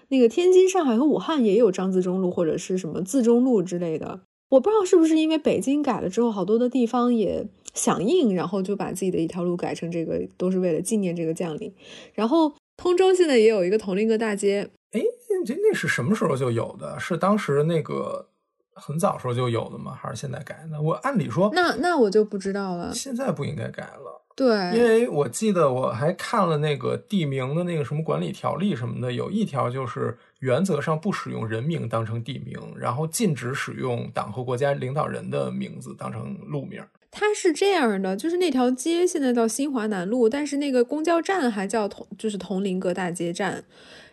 [0.09, 4.21] 那个天津、上海和武汉也有张自忠路或者是什么自忠路之类的。
[4.49, 11.73] 我不知道是不是因为北京改了之后，好多的地方也响应，然后就把自己的一条路改成这个，都是为了纪念这个将领。
[12.13, 15.01] 然后通州现在也有一个同林阁大街，哎，
[15.43, 16.99] 这那是什么时候就有的？
[16.99, 18.27] 是当时那个
[18.75, 19.97] 很早时候就有的吗？
[19.99, 20.79] 还是现在改的？
[20.79, 22.93] 我按理说，那那我就不知道了。
[22.93, 24.22] 现在不应该改了。
[24.35, 36.83] 对，因为我记得我还看了那个地名的那个什么管理条例什么的，有一条就是原则上不使用人名当成地名，然后禁止使用党和国家领导人的名字当成路名。
[37.11, 43.63] 它是这样的，就是那条街现在叫新华南路，但是那个公交站还叫同，就是同林阁大街站。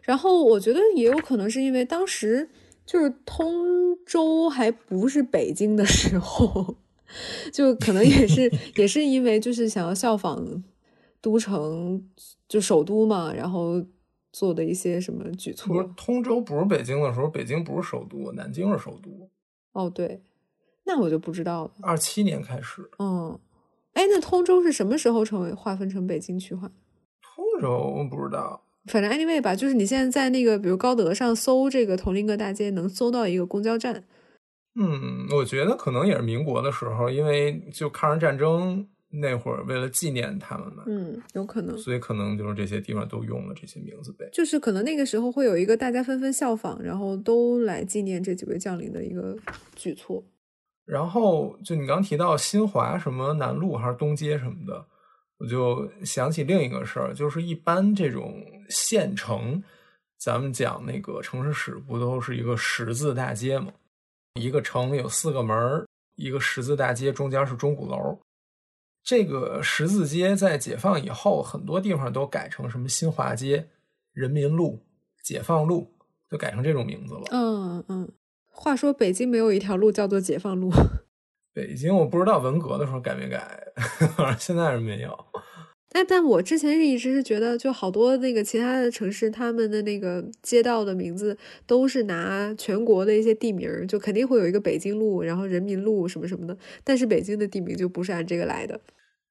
[0.03, 2.51] 然后我觉得也有可能是因为当时
[2.85, 6.77] 就是通州还不是北京的时候。
[7.53, 10.63] 就可能也是也是因为就是想要效仿
[11.21, 12.03] 都城，
[12.49, 13.85] 就首都嘛，然后
[14.33, 15.95] 做的一些什么举不是措。
[15.97, 19.29] 通州不是北京的时候，北京不是首都，南京是首都。
[19.73, 20.23] 哦，对，
[20.85, 21.71] 那我就不知道了。
[21.83, 23.39] 二七年开始，嗯，
[23.93, 26.71] 哎，那通州是什么时候成为划分成北京区划？
[27.21, 34.05] 通州我不知道，反正 anyway 吧，就是你现在在那个比如高德上搜这个铜陵阁大街，能搜到一个公交站。
[34.81, 44.27] 嗯，我觉得可能也是民国的时候，因为就抗日战争那会儿，为了纪念他们嘛，嗯，有可能，所以可能就是这些地方都用了这些名字呗。
[44.33, 49.37] 就是可能那个时候会有一个大家纷纷效仿，然后都来纪念这几位将领的一个
[49.77, 50.25] 举措。
[50.87, 54.85] 然后就你刚提到新华什么南路还是东街什么的，
[55.39, 59.63] 我就想起另一个事儿，就是一般这种县城，
[60.19, 63.73] 咱们讲那个城市史不都是一个十字大街吗？
[64.35, 68.19] 一个城有四个门一个十字大街，中间是钟鼓楼。
[69.03, 73.69] 这个十字街在解放以后，很多地方都改成什么新华街、
[74.13, 74.85] 人民路、
[75.23, 75.97] 解放路，
[76.31, 77.23] 就改成这种名字了。
[77.31, 78.13] 嗯嗯。
[78.53, 80.71] 话说北京没有一条路叫做解放路。
[81.55, 83.73] 北京我不知道文革的时候改没改，
[84.39, 85.19] 现在是没有。
[85.93, 91.37] 但但我之前是一直是觉得，就好多那个其他的城市，他们的那个街道的名字
[91.67, 96.57] 都是拿全国的一些地名，就肯定会有一个北京路，然后人民路什么什么的。
[96.85, 98.81] 但是北京的地名就不是按这个来的。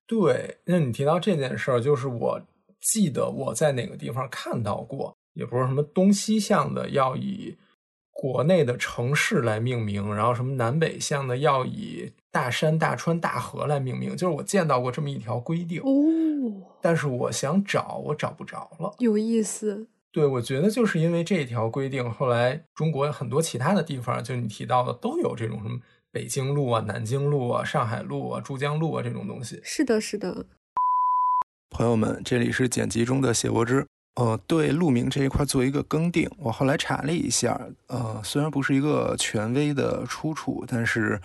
[0.05, 2.41] 对，那你提到这件事儿，就是我
[2.81, 7.55] 记得我在哪个地方看到过，也不是什么东西向的要以。
[8.11, 16.75] 国内的城市来命名，然后什么南北向的要以大山、大川、大河来命名，就是我见到过这么一条规定哦。
[16.81, 18.93] 但是我想找，我找不着了。
[18.99, 19.87] 有意思。
[20.11, 25.79] 对，我觉得就是因为这条规定，后来中国很多其他的地方，就你提到的，都有这种什么
[26.11, 29.59] 北京路啊、南京路啊、上海路啊、珠江路啊这种东西。
[29.63, 30.45] 是的，是的。
[31.69, 33.85] 朋友们，这里是剪辑中的谢柏之。
[34.15, 36.29] 呃，对路名这一块做一个更定。
[36.39, 41.21] 我后来查了一下，呃，虽然不是一个权威的出处，但是，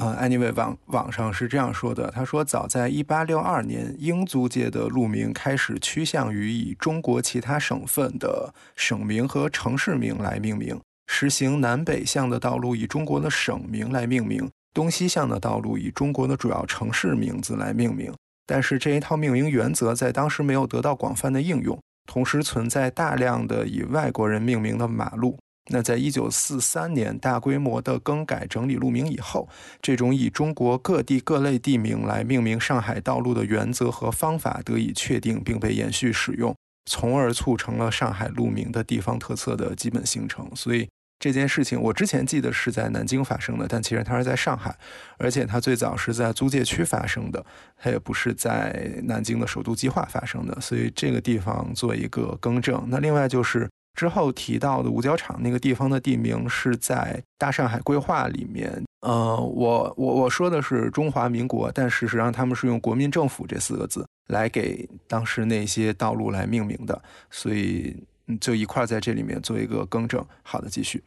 [0.00, 2.08] 呃，anyway，网网上是这样说的。
[2.12, 18.14] 他说，早在1862年，英租界的路名开始趋向于以中国其他省份的省名和城市名来命名，实行南北向的道路以中国的省名来命名，东西向的道路以中国的主要城市名字来命名。
[18.46, 21.76] 但是这一套命名原则在当时没有得到广泛的应用。
[22.06, 25.36] 同时存在大量的以外国人命名的马路。
[25.68, 29.48] 那在一九四三年大规模的更改整理路名以后，
[29.80, 36.54] 这种以中国各地各类地名来命名上海道路的原则和方法得以确定，并被延续使用，
[36.90, 40.50] 从而促成了上海路名的地方特色的基本形成。
[40.54, 40.88] 所以。
[41.20, 44.72] 这件事情我之前记得是在南京发生的，但其实它是在上海，
[45.16, 47.44] 而且它最早是在租界区发生的，
[47.76, 52.86] 它也不是在南京的首都计划发生的，所以这个地方做一个更正。
[52.88, 67.96] 那另外就是之后提到的五角场那个地方的地名是在大上海规划里面，呃，我我我说的是中华民国，但事实上他们是用国民政府这四个字来给当时那些道路来命名的，所以。
[68.42, 70.22] 就一块在这里面做一个更正。
[70.42, 71.02] 好的，继续。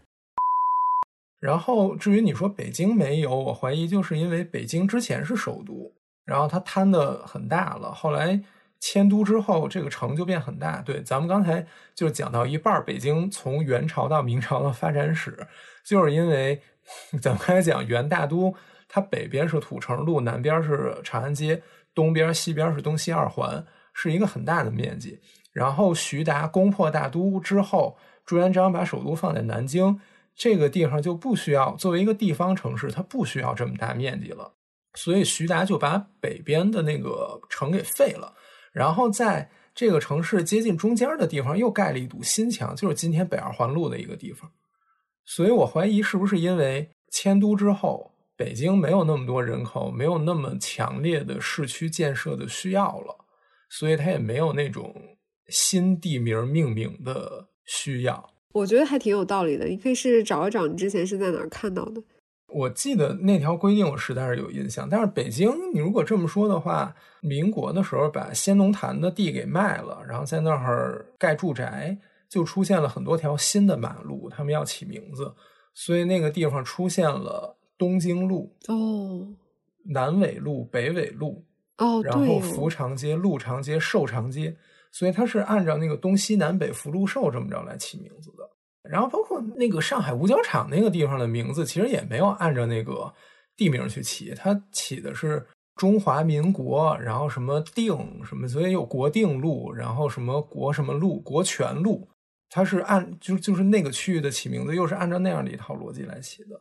[1.39, 5.93] 然后至于你说北京没有，我怀疑就是因为北京之前是首都，
[6.25, 7.93] 然后它摊的很大了。
[7.93, 8.41] 后来
[8.81, 10.81] 迁都之后，这个城就变很大。
[10.81, 11.65] 对，咱们刚才
[11.95, 15.47] 就讲到一半，北京从元朝到明朝的发展史，
[15.85, 16.59] 就是因为
[17.21, 18.53] 咱们刚才讲元大都，
[18.89, 21.61] 它北边是土城路，南边是长安街，
[21.93, 23.63] 东边西边是东西二环，
[23.93, 25.21] 是一个很大的面积。
[25.53, 29.99] 然后徐达攻破大都之后，朱元璋把首都放在南京，
[30.35, 34.53] 这个地方就不需要作为一个地方城市，它不需要这么大面积了。
[34.95, 38.33] 所以徐达就把北边的那个城给废了，
[38.71, 44.51] 然后在这个城市接近中间的地方又盖了一堵新墙，就是今天北二环路的一个地方。
[45.25, 53.15] 所以我怀疑是不是因为迁都之后，北京没有那么多人口，没有那么强烈的市区建设的需要了，
[53.69, 54.95] 所以它也没有那种。
[55.47, 59.65] 新地名命名的需要，我觉得还挺有道理的。
[59.65, 62.01] 你可以试试找一找，你之前是在哪儿看到的？
[62.51, 64.87] 我记得那条规定，我实在是有印象。
[64.89, 71.97] 但是北京，你如果这么说的话，民国的时候把先农坛的地给卖了，然后在那儿盖住宅，
[72.29, 75.33] 就出现了很多条新的马路，他们要起名字，
[75.73, 79.27] 所以那个地方出现了东京路哦，
[79.85, 81.45] 南纬路、北纬路
[81.77, 84.55] 哦，然后福长街、鹿长街、寿长街。
[84.93, 88.43] 所以它是按照那个东西南北福禄寿这么着来起名字的，
[88.89, 93.13] 然后包括那个上海五角场那个地方的名字，其实也没有按照那个
[93.55, 102.09] 地名去起，它起的是中华民国，然后什么定什么，所以有国定路，然后什么国什么路，国权路，
[102.49, 106.59] 它是按就就是那个区域的起名字，又是按照那样的一套逻辑来起的。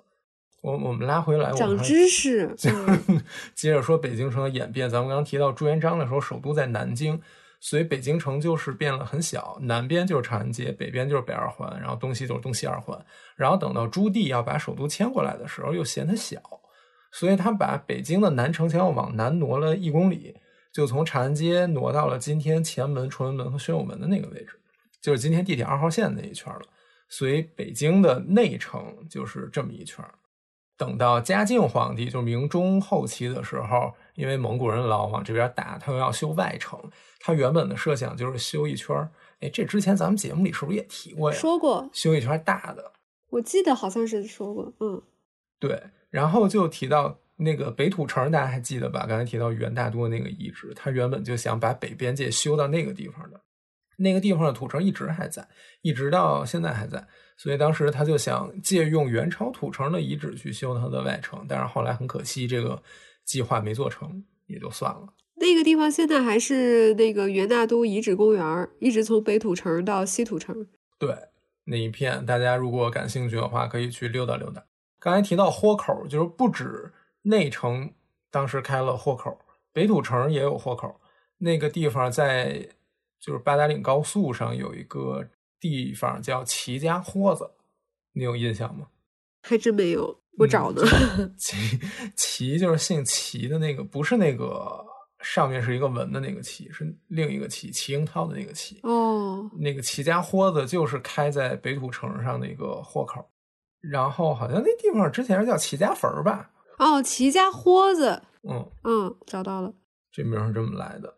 [0.62, 2.54] 我我们拉回来，长知识，
[3.56, 7.18] 接着说北京城的演变，咱们刚刚提到朱元璋的时候，首都在南京。
[7.60, 12.98] 所以北京城就是变了很小，南边就是长安街，北边就是北二环，然后东西就是东西二环。
[13.36, 16.40] 然后等到朱棣要把首都迁过来的时候，又嫌它小，
[17.12, 20.34] 所以他把北京的南城墙往南挪了一公里，
[20.72, 24.58] 就从长安街挪到了今天前门、崇文门和宣武门的那个位置，
[25.02, 26.62] 就是今天地铁二号线那一圈了。
[27.08, 30.02] 所以北京的内城就是这么一圈。
[30.78, 36.78] 等到嘉靖皇帝，就明中后期的时候，因为蒙古人老往这边打，他又要修外城。
[37.20, 39.10] 他原本的设想就是修一圈儿。
[39.40, 41.38] 哎，这之前咱们节目里是不是也提过呀？
[41.38, 42.92] 说过，修一圈大的。
[43.30, 45.00] 我记得好像是说过，嗯，
[45.58, 45.82] 对。
[46.10, 49.06] 然后就提到那个北土城，大家还记得吧？
[49.06, 53.40] 刚才提到元大都那个遗址，他原本就想把北边界修到那个地方的。
[53.96, 55.46] 那个地方的土城一直还在，
[55.82, 57.06] 一直到现在还在。
[57.36, 62.82] 所以当时他就想借用元朝土城的遗址去修他的外城，但是后来很可惜，这个
[63.24, 65.14] 计划没做成，也就算了。
[65.36, 70.66] 那个地方现在还是那个元大都遗址公园，一直从北土城到西土城。
[70.98, 71.14] 对，
[71.64, 74.64] 那一片大家如果感兴趣的话，可以去溜达溜达。
[74.98, 76.92] 刚才提到豁口，就是不止
[77.22, 77.92] 内城
[78.30, 79.38] 当时开了豁口，
[79.72, 81.00] 北土城也有豁口。
[81.38, 82.68] 那个地方在
[83.18, 85.28] 就是八达岭高速上有一个。
[85.60, 87.50] 地方叫齐家豁子，
[88.14, 88.86] 你有印象吗？
[89.42, 90.86] 还真没有，我找的。
[91.36, 91.78] 齐
[92.16, 94.84] 齐就是姓齐的那个，不是那个
[95.20, 98.80] 上面是一个文的那个齐，是另一个齐，齐英涛的那个齐。
[98.82, 103.24] 哦，那个齐家豁子就是开在北土城上的一个豁口，
[103.80, 106.50] 然后好像那地方之前是叫齐家坟吧？
[106.78, 108.22] 哦，齐家豁子。
[108.48, 109.70] 嗯嗯，找到了，
[110.10, 111.14] 这名是这么来的。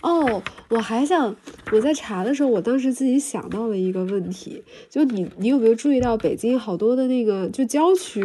[0.00, 1.34] 哦，我还想
[1.72, 8.24] 我在查的时候，我当时自己想到了一个问题，就你你有没有注意到北京好多的那个就郊区，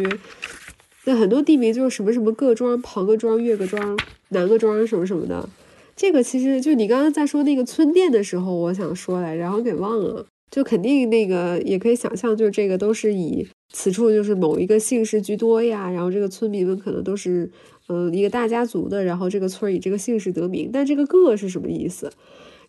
[1.04, 3.98] 那很多地名就是什么什么各庄、庞各庄、岳各庄、
[4.28, 5.48] 南各庄什么什么的。
[5.96, 10.26] 这个其实就你刚刚在说那个村店的时候，我想说来，然后给忘了。
[10.50, 17.50] 就肯定那个也可以想象，就是这个都是以此处就是某一个姓氏居多呀，然后这个村民们可能都是。
[17.88, 22.10] 嗯，一个大家族的，然后这个村以这个姓氏得名，但这个“个”是什么意思？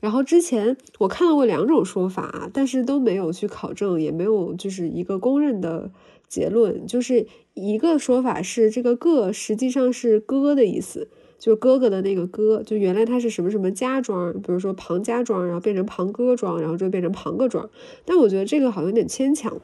[0.02, 5.90] 然后之前我看到过两种说法，但是都没有去考证，也没有就是一个公认的
[6.28, 6.86] 结论。
[6.86, 11.08] 就是一个说法是这个“个”实际上是“哥”的意思，
[11.40, 17.70] 就是哥哥的那个“哥”，就原来它是什么什么家庄，比如说庞家庄，然后变成庞哥庄，然后就变成庞各庄。
[18.04, 19.62] 但我觉得这个好像有点牵强。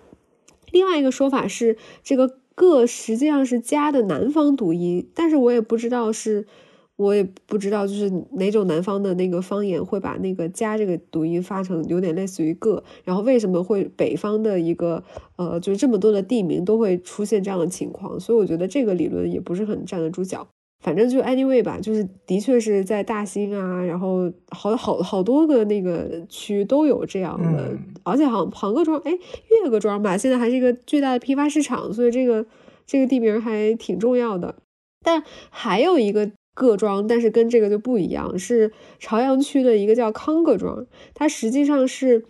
[0.72, 2.38] 另外一个说法是这个。
[2.56, 6.46] 个实际上是家的南方读音，但是我也不知道是，
[6.96, 15.04] 我也不知道就是哪种南方的那个方言会把那个家这个读音发成有点类似于个，然后为什么会北方的一个
[15.38, 20.48] 呃，就是这么多的地名都会出现这样的情况，所以我觉得这个理论也不是很站得住脚。
[20.82, 32.46] 反正就 anyway 吧，就是的确是在大兴啊，然后好好好多个那个区都有这样的，而且好像庞各庄，哎，岳各庄吧，现在还是一个巨大的批发市场，所以这个
[32.86, 34.56] 这个地名还挺重要的。
[35.04, 42.26] 但还有一个各庄，但是跟这个就不一样，是朝阳区的一个叫康各庄，它实际上是。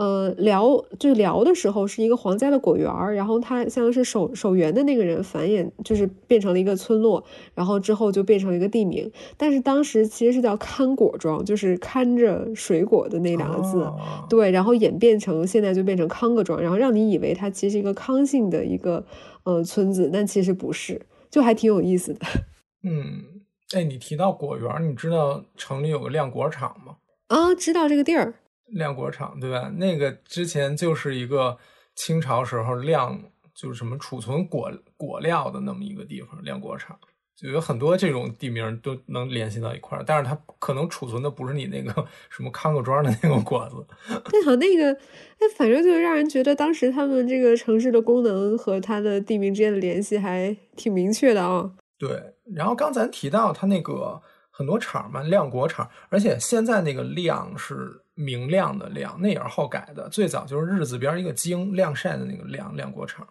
[0.00, 7.22] 呃，聊就聊的时候是一个皇家的果园儿，然后他像是守守园的那个人繁衍，就是变成了一个村落，
[7.54, 9.12] 然后之后就变成了一个地名。
[9.36, 13.86] 但是当时其实是叫看果庄，就是看着水果的那两个字，
[14.30, 19.04] 对，然后演变成现在就变成康各庄，然后让你以为它其实是一个康姓的一个
[19.44, 20.98] 呃村子，但其实不是，
[21.30, 22.20] 就还挺有意思的。
[22.84, 23.42] 嗯，
[23.76, 26.96] 哎，你提到果园，你知道城里有个酿果厂吗？
[27.26, 28.36] 啊，知道这个地儿。
[28.74, 29.70] 酿果厂对吧？
[29.76, 31.56] 那个之前就是一个
[31.94, 33.20] 清朝时候亮，
[33.54, 36.98] 就是什么储存果果料的那么一个地方，亮果厂
[37.36, 43.76] 就有很多这种地名都能联系到一块儿，但是它可能储存的不是你那个什么康各庄的那个果子。
[44.30, 51.72] 对，好那个，哎，反正就是让人觉得当时他们这个城市的功能和它的地名之间的联系还挺明确的啊。
[51.98, 57.99] 对，然后刚咱提到它那个很多厂嘛，亮果厂，而且现在那个亮是。
[58.14, 60.08] 明亮的亮，那也是后改的。
[60.08, 63.26] 最早就是日字边一个京，晾晒的那个晾晾果厂。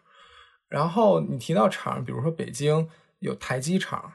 [0.68, 2.88] 然后你提到厂，比如说北京
[3.20, 4.14] 有台基厂，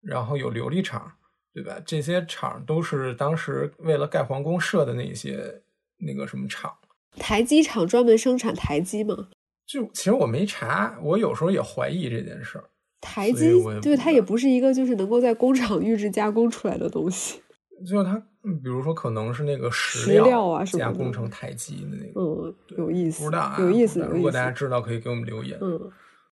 [0.00, 1.12] 然后有琉璃厂，
[1.52, 1.80] 对吧？
[1.84, 5.62] 这些厂都是当时为了盖皇宫设的那些
[5.98, 6.72] 那个什么厂。
[7.16, 9.28] 台基厂专门生产台基吗？
[9.66, 12.64] 就其实我没查，我有时候也怀疑这件事儿。
[13.00, 13.50] 台基
[13.80, 17.40] 对它也不是一个就是能够在工厂预制加工出来的东西。
[17.86, 18.22] 就是它，
[18.62, 24.00] 比如说可能是那个石料啊，加工成太极的那个，嗯，有意思，不知道啊，有意思。
[24.10, 25.58] 如果大家知道，可以给我们留言。
[25.62, 25.90] 嗯，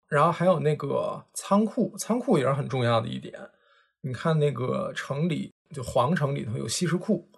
[0.07, 3.39] 然后还有那个仓库，仓库也是很重要的一点。
[4.01, 7.29] 你看那个城里，就皇城里头有西什库，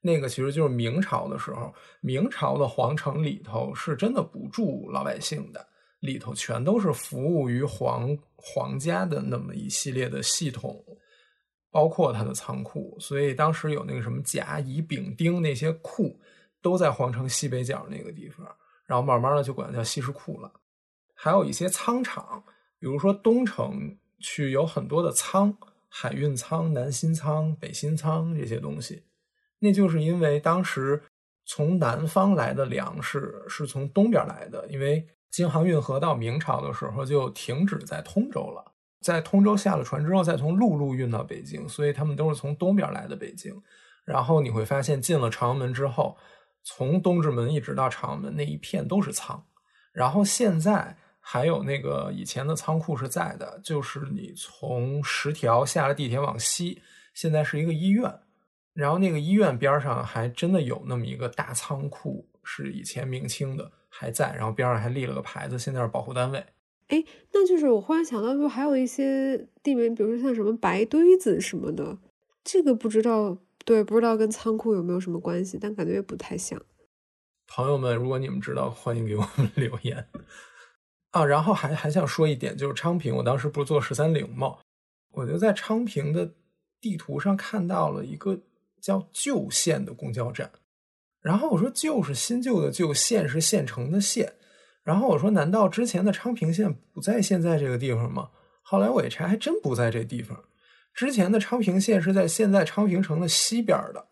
[0.00, 5.66] 那个其实就是明朝的时候，明朝的皇城里头是真的不住老百姓的，
[6.00, 10.84] 里头全都是服务于皇皇家的那么一系列的系统，
[11.70, 12.96] 包括它的仓库。
[13.00, 16.18] 所以当时有那个什么甲乙丙丁那些库，
[16.60, 18.46] 都在皇城西北角那个地方，
[18.86, 20.52] 然后慢慢的就管它叫西什库了。
[21.14, 22.42] 还有一些仓场，
[22.78, 25.56] 比如说东城区有很多的仓，
[25.88, 29.02] 海运仓、南新仓、北新仓这些东西。
[29.58, 31.02] 那就是因为当时
[31.44, 43.54] 从南方来的粮食是从东边来的，因为京杭运河到明朝的时候就停止在通州了，在通州下了船之后，再从陆路运到北京，所以他们都是从东边来的北京。
[44.04, 46.16] 然后你会发现，进了朝阳门之后，
[46.62, 49.44] 从东直门一直到朝阳门那一片都是仓。
[49.92, 56.82] 然后现在还有那个以前的仓库是在的，就是你从十条下了地铁往西，
[57.14, 58.12] 现在是一个医院。
[58.72, 64.32] 然后那个医院边上还真的有那么一个大仓库，是以前明清的，还在。
[64.34, 66.44] 然后边上还立了个牌子，现在是保护单位。
[66.88, 71.96] 哎，那就是我忽然想到，就还有一些地名，比如说像什么白堆子什么的，
[72.44, 76.60] 这个不知道，对，不知道跟仓库有没有什么关系，但感觉也不太像。
[77.46, 80.06] 朋友们，如果你们知道，欢迎给我们 留言
[81.12, 81.24] 啊。
[81.24, 84.58] 然后还还想说一点，就是昌平，我当时不是做十三陵吗？
[85.12, 86.34] 我就在昌平的
[86.80, 88.40] 地图上看到了一个。
[88.80, 90.52] 叫旧县的公交站，
[91.20, 94.34] 然后我说旧是新旧的旧，县是县城的县，
[94.88, 98.30] 然后我说难道之前的昌平县不在现在这个地方吗？
[98.62, 100.42] 后来我一查，还真不在这地方。
[100.94, 104.06] 之前的昌平县是在现在昌平城的西边的，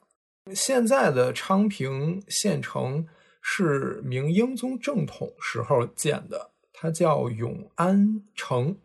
[0.55, 3.09] 现在的昌平县城
[3.41, 8.77] 是明英宗正统时候建的，它叫永安城，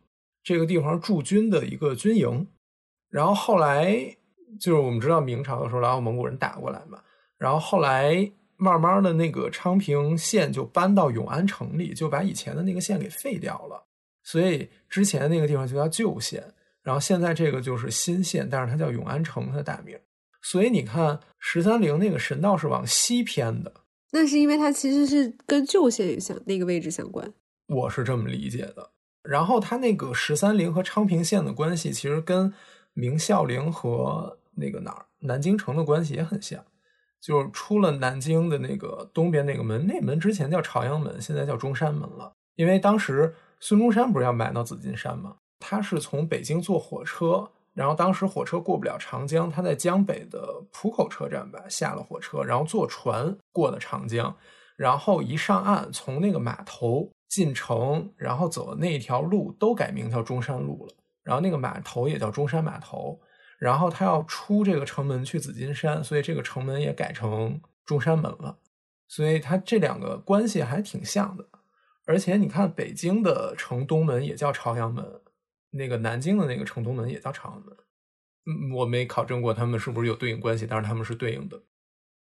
[0.42, 2.48] 这个地方驻军的一个军营，
[3.10, 4.16] 然后后来。
[4.60, 7.02] 就是我们知道明朝的时候，然后蒙古人打过来嘛，
[7.38, 8.30] 然后后来
[8.64, 13.84] 慢慢的那个昌平县就搬到永安城里，就把以前的那个县给废掉了，
[14.22, 16.44] 所以之前那个地方就叫旧县，
[16.84, 19.98] 然后现在这个就是新县，但是它叫永安城，它的大名。
[20.44, 23.74] 所以你看十三陵那个神道是往西偏的，
[24.12, 27.34] 那是因为它其实是跟旧县相那个位置相关，
[27.68, 28.92] 我是这么理解的。
[29.24, 32.54] 然后它那个十三陵和昌平县的关系，其实跟
[32.94, 36.64] 明孝陵和那个哪儿，南京城的关系也很像，
[37.22, 42.34] 就是出了南京的那个东边那个门，那门之前叫朝阳门，现在叫中山门了。
[42.56, 45.36] 因为当时孙中山不是要买到紫金山吗？
[45.60, 54.36] 他是从北京坐火车，然后当时火车过不了长江，他在江北的浦口车站吧下了火车，然后坐船过的长江，
[54.76, 60.94] 然后一上岸，从那个码头进城，然后走的那一条路都改名叫中山路了，
[61.24, 63.20] 然后那个码头也叫中山码头。
[63.62, 68.58] 然后他要出这个城门去紫金山，所以这个城门也改成中山门了。
[69.08, 71.46] 所以它这两个关系还挺像的。
[72.06, 75.06] 而且你看，北京的城东门也叫朝阳门，
[75.70, 77.76] 那个南京的那个城东门也叫朝阳门。
[78.48, 81.62] 嗯，我没考证过他们是不是有对应关系，但是他们是对应的。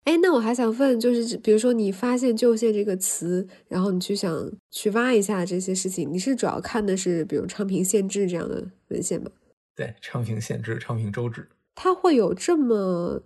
[0.04, 9.32] 哎，那我还想问，就是比如说你发现“旧县”这个词，然后你去想去挖一下这些事情，你是主要看的是比如《昌平县志》这样的文献吗？
[9.80, 13.24] 对，昌平县志、昌平州志，他会有这么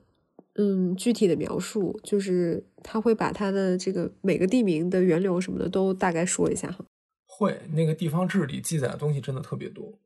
[0.54, 6.86] 嗯具体的描述，就是他会把他的这个每个地名的源流什么的都大概说一下哈。
[7.26, 9.98] 会，那个地方志里记载的东西真的特别多。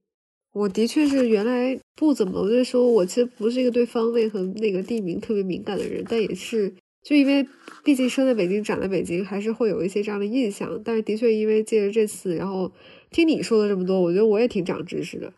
[0.54, 6.74] 我的确是原来不怎么，我就说我其实不是一个对方位和那个地名特别敏感的人，但也是
[7.04, 7.46] 就因为
[7.84, 10.82] 毕竟生在北京、长在北京，还是会有一些这样的印象。
[10.82, 12.72] 但是的确因为借着这次，然后
[13.10, 15.34] 听你说了这么多，我觉得我也挺长知识的。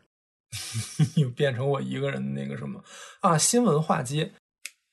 [1.16, 2.84] 又变成我一个人的那个什么
[3.20, 3.38] 啊？
[3.38, 4.32] 新文化街，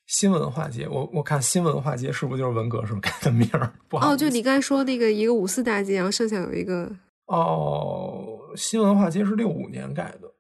[0.06, 3.72] 新文化街，我我看新文化街是不是就是文革时候 改的名儿？
[3.88, 6.94] 不好哦，就你刚才说那个一个五四大街，然后剩下有一个
[7.26, 10.34] 哦，新文化街是六五年改的，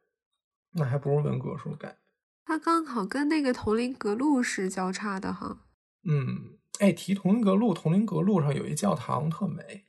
[0.74, 1.96] 那还不如文革时候改。
[2.44, 5.64] 它刚好跟那个铜陵阁路是交叉的哈。
[6.08, 9.84] 嗯，哎，提铜陵阁路，铜陵阁路上有一教堂特美，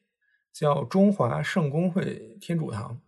[0.52, 3.00] 叫中华圣公会天主堂。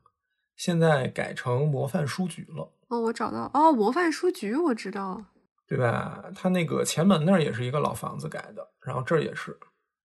[0.60, 2.70] 现在改成模范书局了。
[2.90, 5.24] 哦，我找到哦，模范书局我知道，
[5.66, 6.22] 对吧？
[6.36, 9.58] 他那个前门那儿也是一个老房子改的，然后这儿也是，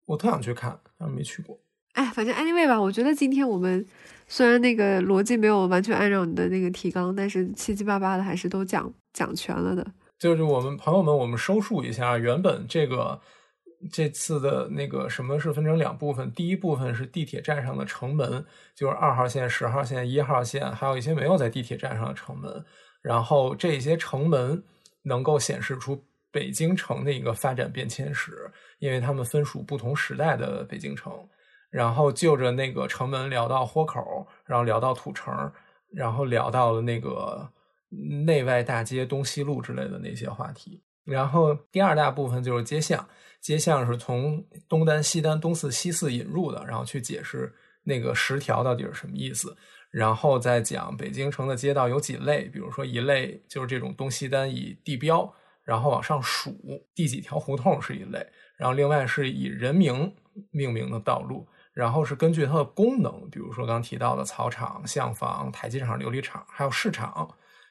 [0.07, 1.57] 我特想去看，但是没去过。
[1.93, 3.87] 哎，反正 anyway 吧，我觉得今天我们
[4.27, 9.87] 虽然那个逻辑没有完全按照你的那个提纲，但是七七八八的还是都讲讲全了的。
[10.19, 13.21] 就是我们朋友们，我们收束一下，原本这个。
[13.91, 18.45] 这次的那个什么是分成两部分，第一部分是地铁站上的城门，
[18.75, 22.65] 就是二号线、十号线、一号线，还有一些没有在地铁站上的城门。
[23.01, 24.63] 然后这些城门
[25.03, 31.13] 能够显示出北京城的一个发展变迁史，因为他们分属不同时代的北京城。
[31.71, 35.33] 然后就着那个城门聊到豁口，然后聊到土城，
[35.93, 37.49] 然后聊到了那个
[38.27, 40.83] 内外大街、东西路之类的那些话题。
[41.05, 43.09] 然后第二大部分就是街巷，
[43.41, 47.53] 街巷是从东单、西单、东四、西四引入的，然后去解释
[47.83, 49.57] 那个十条到底是什么意思，
[49.91, 55.33] 然后再讲北京城的街道有几类，比如说一类就是这种东西单以地标，
[55.65, 56.55] 然后往上数
[56.95, 58.25] 第几条胡同是一类，
[58.57, 60.15] 然后另外是以人名
[60.51, 61.47] 命名的道路。
[61.73, 67.27] 然后是根据它的功能，比如说刚提到的草场、巷房、台阶场、琉璃厂，还有市场，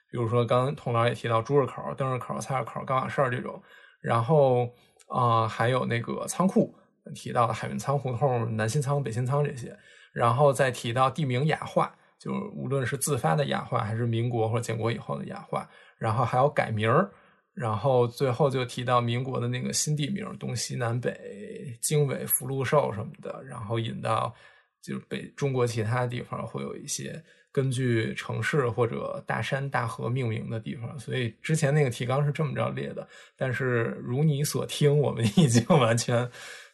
[0.10, 3.62] 比如说刚童老也提到猪肉口、灯市口、菜市口、钢瓦市这种。
[4.02, 4.74] 然后
[5.10, 6.74] 啊，还有那个仓库
[7.14, 9.78] 提到的海运仓胡同、南新仓、北新仓这些。
[10.14, 15.70] 然后再提到地名雅化，就是无论是自发的雅化，还是民国或者建国以后的雅化。
[15.98, 17.12] 然后还有改名儿。
[17.54, 24.34] 然后最后就提到民国的那个新地名，东西南北、经纬、福禄寿什么的，然后引到
[24.82, 27.22] 就是北中国其他地方会有一些
[27.52, 30.98] 根据城市或者大山大河命名的地方。
[31.00, 33.08] 所以之前那个提纲是这么着列的，
[33.38, 36.30] 但是如你所听，我们已经完全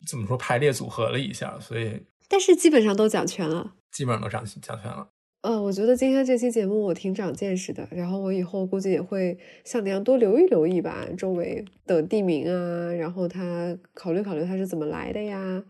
[0.07, 5.07] 怎么说排列组合了一下，所以但是基本上都讲全了，基本上都讲讲全了。
[5.41, 15.63] 呃，我觉得今天这期节目我挺长见识的，然后我以后估计也会像你一样多留意留意吧，周围的地名啊，然后他考虑考虑它是怎么来的呀，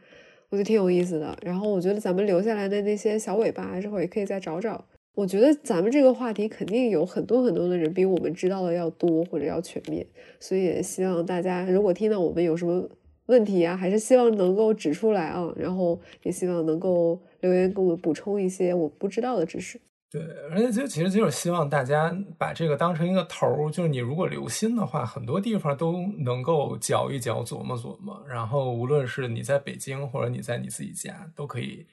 [0.47, 1.37] 我觉得挺有意思的。
[1.41, 4.87] 然后我觉得咱们留下来的那些小尾巴之后也可以再找找。
[5.15, 10.05] 我觉得咱们这个话题肯定有很多很多的人比我们知道的要多或者要全面，
[10.39, 12.87] 所以也希望大家如果听到我们有什么。
[13.27, 19.81] 问题啊，还是希望能够指出来啊，然后也希望能够留言给我们补充一些我不知道的知识。
[20.11, 20.21] 对，
[20.51, 28.23] 而且就其实就是希望大家把这个当成一个头儿，就是你如果留心的话，很多地方都能够嚼一嚼、琢磨琢磨。
[28.29, 31.83] 然后无论是你在北京，或者你在你自己家，都可以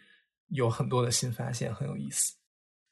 [0.50, 2.34] 有很多的新发现，很有意思。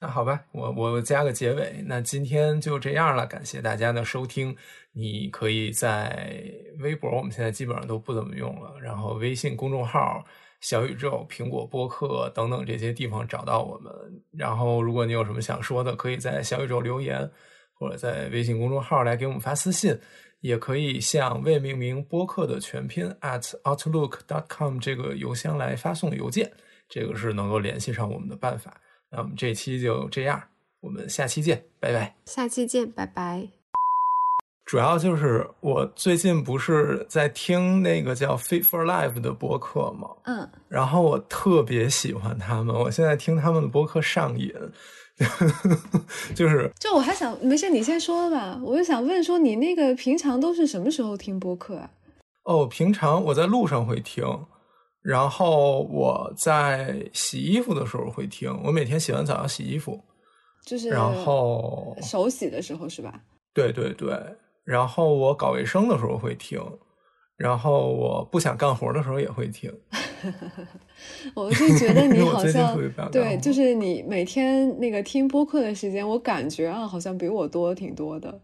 [0.01, 1.85] 那好吧，我我加个结尾。
[1.87, 4.57] 那今天就这样了，感谢大家的收听。
[4.93, 6.43] 你可以在
[6.79, 8.75] 微博，我们现在基本上都不怎么用了。
[8.81, 10.25] 然后微信公众号、
[10.61, 13.93] 小宇宙、苹果播客等等这些地方找到我们。
[14.33, 17.31] 然后如果你有什么想说的，可以在小宇宙留言，
[17.75, 19.97] 或者在微信公众号来给我们发私信。
[20.41, 26.51] 也可以向未命名播客的全拼 at outlook dot com 这个邮箱来发送邮件，
[26.89, 28.81] 这个是能够联系上我们的办法。
[29.13, 30.41] 那我们这期就这样，
[30.81, 32.15] 我们下期见，拜拜。
[32.27, 33.49] 下期见，拜拜。
[34.65, 40.09] 主要就是我最近不是在听那个叫 Fit for Life 的播客吗？
[40.27, 44.55] 嗯，然后我特别喜欢他们，我现在听他们的播客上瘾，
[46.37, 48.61] 就是就我还想没事，你先说吧。
[48.63, 51.91] 我就想问说，你那个平常都是什么时候听播客啊？
[52.45, 54.25] 哦，平常我在路上会听。
[55.03, 59.99] 然后我在洗衣服的时候会听，我每天洗完澡要洗衣服，
[60.67, 63.19] 就是然后手洗的时候是吧？
[63.55, 64.15] 对对对，
[64.63, 66.61] 然后我搞卫生的时候会听，
[67.37, 69.73] 然后我不想干活的时候也会听。
[71.35, 72.79] 我就觉得你好像
[73.11, 78.39] 对，就是你每天那个听播客的时间，我感觉啊，好像比我多挺多的。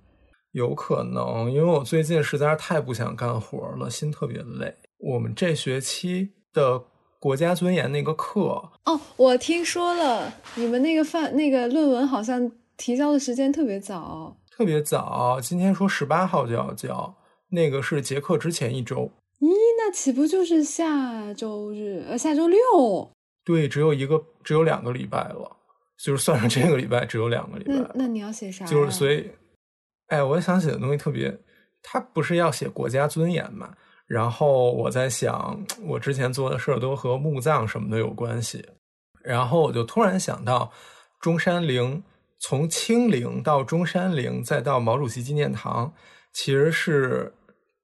[0.52, 4.74] 有可能，因为我最近实在是太不想干活了，心特别累。
[4.98, 6.30] 我们这学期。
[6.56, 6.82] 的
[7.20, 15.38] 国家尊严那个课哦，我听说了，你们那个范那个论文好像提交的时间特别早，特别早。
[15.38, 17.14] 今天说十八号就要交，
[17.50, 19.10] 那个是结课之前一周。
[19.40, 22.02] 咦，那岂不就是下周日？
[22.08, 22.58] 呃，下周六？
[23.44, 25.56] 对，只有一个，只有两个礼拜了，
[25.98, 27.74] 就是算上这个礼拜，只有两个礼拜。
[27.74, 28.64] 那那你要写啥？
[28.64, 29.30] 就是所以，
[30.06, 31.38] 哎，我想写的东西特别，
[31.82, 33.74] 他不是要写国家尊严嘛？
[34.06, 38.64] 然后我在想，我之前做的事儿都和墓葬什么的有关系，
[39.24, 40.70] 然后我就突然想到，
[41.20, 42.02] 中山陵
[42.38, 45.92] 从清陵到中山陵再到毛主席纪念堂，
[46.32, 47.34] 其实是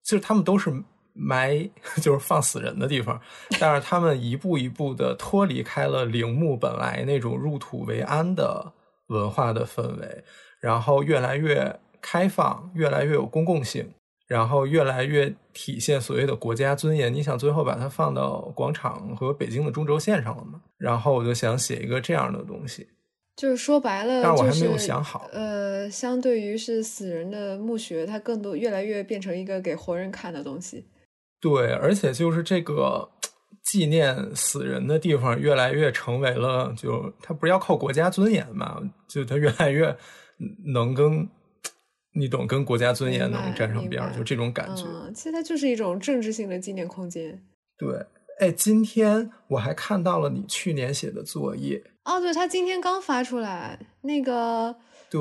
[0.04, 0.72] 就是他们都是
[1.12, 1.68] 埋
[2.00, 3.20] 就是放死人的地方，
[3.58, 8.72] 但是他们一步一步的脱离开了陵墓本来那种入土为安的
[9.08, 10.24] 文化的氛围，
[10.60, 13.92] 然后越来越开放，越来越有公共性。
[14.32, 20.59] 然后越来越体现所谓的国家尊严，你想最后把它放到广场和北京的中轴线上了吗？
[20.78, 22.88] 然后我就想写一个这样的东西，
[23.36, 25.28] 就是说白了，但我还没有想好。
[25.32, 30.86] 呃，相对于是死人的墓穴，它更多越来越变成一个给活人看的东西。
[31.38, 33.06] 对，而且就是这个
[33.62, 38.80] 纪念死人的地方越来越成为了，就它不是要靠国家尊严嘛？
[39.06, 39.94] 就它越来越
[40.72, 41.28] 能跟。
[42.14, 44.84] 你懂，跟国家尊严能沾上边儿，就这种感觉。
[44.86, 47.43] 嗯，其实它就是一种政治性的纪念空间。
[47.78, 48.05] 对，
[48.39, 51.82] 哎，今天我还看到了你去年写的作业。
[52.05, 54.74] 哦，对，他今天刚发出来，那个
[55.09, 55.20] 对，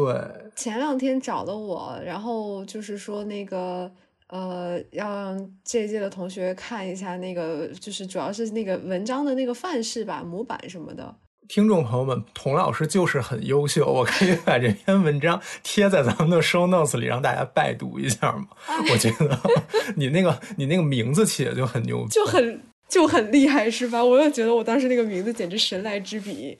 [0.55, 3.89] 前两天找的我，然后就是说那个
[4.27, 11.15] 呃，要让这一届的同学看一下那个，就是主要是那个文章的那个范式吧、模板什么的。
[11.51, 18.47] 听众朋友们，童老师就是很优秀，我可以把这篇文章贴在咱们的 show notes 里，让大家拜读一下吗？
[18.89, 19.37] 我觉得
[19.97, 24.01] 你那个你那个名字起的就很牛逼，就很就很厉害，是吧？
[24.01, 26.57] 我也觉得我当时那个名字简直神来之笔。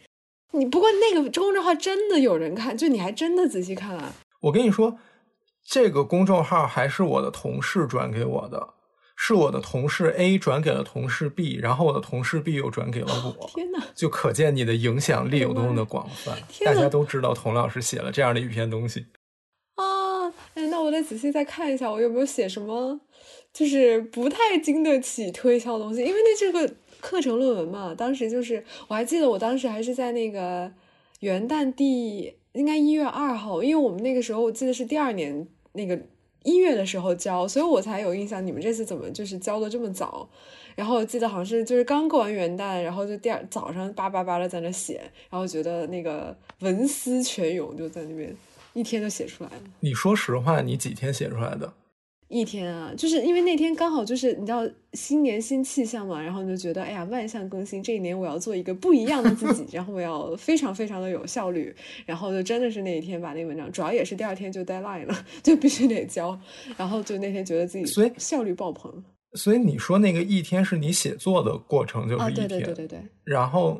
[0.52, 4.12] 你不过那个公众号真的有人看，就你还真的仔细看啊？
[4.42, 4.98] 我跟你说，
[5.66, 8.68] 这个公众号还是我的同事转给我的，
[9.24, 13.48] 是我的同事 A 转给了同事 B，然后我的同事 B 又转给了我。
[13.54, 13.80] 天哪！
[13.94, 19.06] 就可见你的影响力有多么的广泛，天大家都知道童老师写了这样的一篇东西。
[19.76, 20.26] 啊，
[20.56, 23.00] 哎，那我得仔细再看一下，我有没有写什么，
[23.54, 30.72] 就是不太经得起推销的东西，因为那这个课程论文嘛，当时就是我还记得，我当时还是在那个
[31.20, 35.96] 元旦第应该一月二号，因为我们那个时候我记得是第二年那个
[36.44, 40.28] 一月的时候交，所以我才有印象，你们这次怎么就是交的这么早？
[40.76, 48.36] 然后我记得好像是就是刚过完元旦，然后就第二早上叭叭叭的在那写，然后觉得那个文思泉涌，就在那边
[48.74, 49.64] 一天就写出来了。
[49.82, 51.72] 你说实话，你几天写出来的？
[52.32, 61.76] 一天啊，就是因为那天刚好就是你知道新年新气象嘛，然后你就觉得哎呀万象更新，这一年我要做一个不一样的自己，然后我要非常非常的有效率，
[62.06, 66.40] 然后就真的是那一天把那个文章，主要也是第二天就 deadline 了， 就必须得交，
[66.78, 69.04] 然后就那天觉得自己所以效率爆棚
[69.34, 72.48] 所以你说那个一天是你写作的过程，就是啊，一天。
[72.48, 73.80] 对对对对对，然后，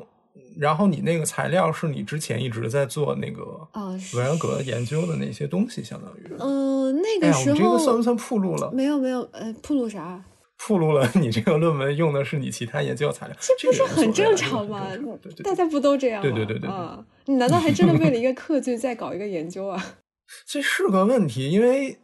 [0.58, 6.32] 然后你那个材料是你之前一直在做那个啊是文人格研究的那些东西，相当于。
[6.40, 8.72] 嗯、那个时候、们这个算不算铺路了？
[8.72, 10.24] 没有没有呃铺路啥？
[10.58, 16.30] 铺路了， 你这个论文用的是你其他研究材料，这不是很正啊常吗对对对大家不都这样吗？
[16.30, 19.96] 对对对对对啊，你难道还真的为了一个课就再搞一个研究啊？
[20.46, 21.98] 这是个问题，因为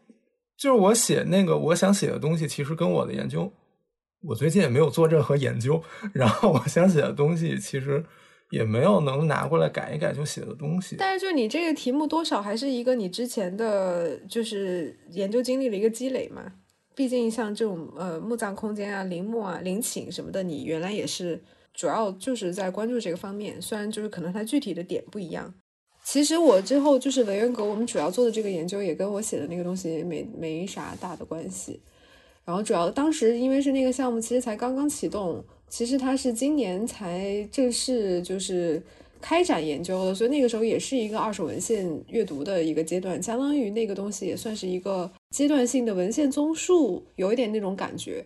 [0.58, 3.52] 就是我写那个我想写的东西，其实跟我的研究，
[4.22, 5.81] 我最近也没有做任何研究，
[6.14, 8.03] 然后我想写的东西其实
[8.49, 10.95] 也没有能拿过来改一改就写的东西。
[10.98, 16.44] 但是就你这个题目，多少还是一个你之前的就是研究经历的一个积累嘛。
[16.95, 21.39] 毕竟像这种呃墓葬空间啊、陵墓啊、陵寝什么的，你原来也是
[21.72, 25.53] 主要就是在关注这个方面，虽然就是可能它具体的点不一样。
[26.03, 31.80] 其实我之后就是文渊阁，我们主要做的这个研究也跟我写的那个东西没没啥大的关系。
[32.48, 38.82] 然后主要当时因为是那个项目，其实才刚刚启动，其实它是今年才正式就是
[39.19, 48.26] 开展研究的，所以那个时候也是一个二手文献阅读的一个阶段，相当于那个东西也算是一个阶段性的文献综述，有一点那种感觉。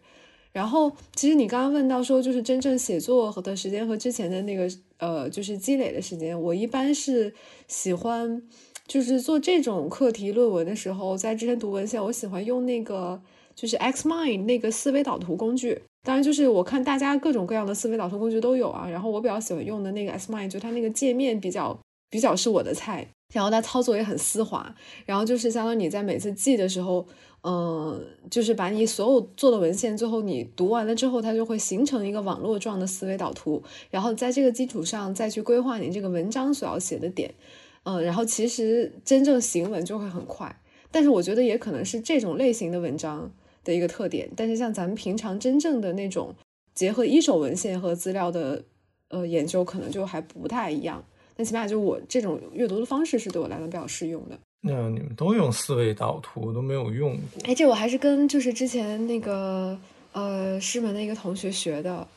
[0.53, 7.33] 然后，其实你刚刚问到说，就是真正写作和的时间和之前的那个呃，就是积累的时间，我一般是
[7.67, 8.43] 喜欢，
[8.85, 13.21] 就是做这种课题论文的时候，在之前读文献，我喜欢用那个
[13.55, 15.81] 就是 Xmind 那个思维导图工具。
[16.03, 21.77] 当然，就是我看大家各种各样的思维导图工具都有啊，然后我比较喜欢用的那个 Xmind，就它那个界面比较
[22.09, 24.75] 比较是我的菜，然后它操作也很丝滑，
[25.05, 27.05] 然后就是相当于你在每次记的时候。
[27.43, 27.99] 嗯，
[28.29, 37.33] 就是把你所有做的文献，最后你读完了之后，它就会形成一个网络状的思维导图，然后在这个基础上再去规划你这个文章所要写的点。
[37.81, 40.55] 嗯，然后其实真正行文就会很快，
[40.91, 43.31] 但是我觉得也可能是这种类型的文章
[43.63, 44.29] 的一个特点。
[44.35, 46.33] 但是像咱们平常真正的那种
[46.73, 48.63] 结合一手文献和资料的
[49.09, 51.03] 呃研究，可能就还不太一样。
[51.35, 54.37] 但起码就我这种阅读的方式是对我来讲比较适用的。
[54.63, 57.41] 那你们都用思维导图，都没有用过。
[57.45, 59.75] 哎，这我还是跟就是之前那个
[60.11, 62.07] 呃师门的一个同学学的，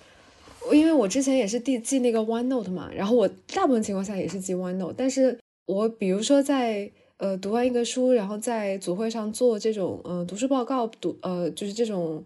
[0.70, 12.24] 因为我之前也是记记那个 OneNote 嘛，然后我大部分情况下也是记 OneNote，但是我比如说在呃读完一个书，然后在组会上做这种呃读书报告，读呃就是这种。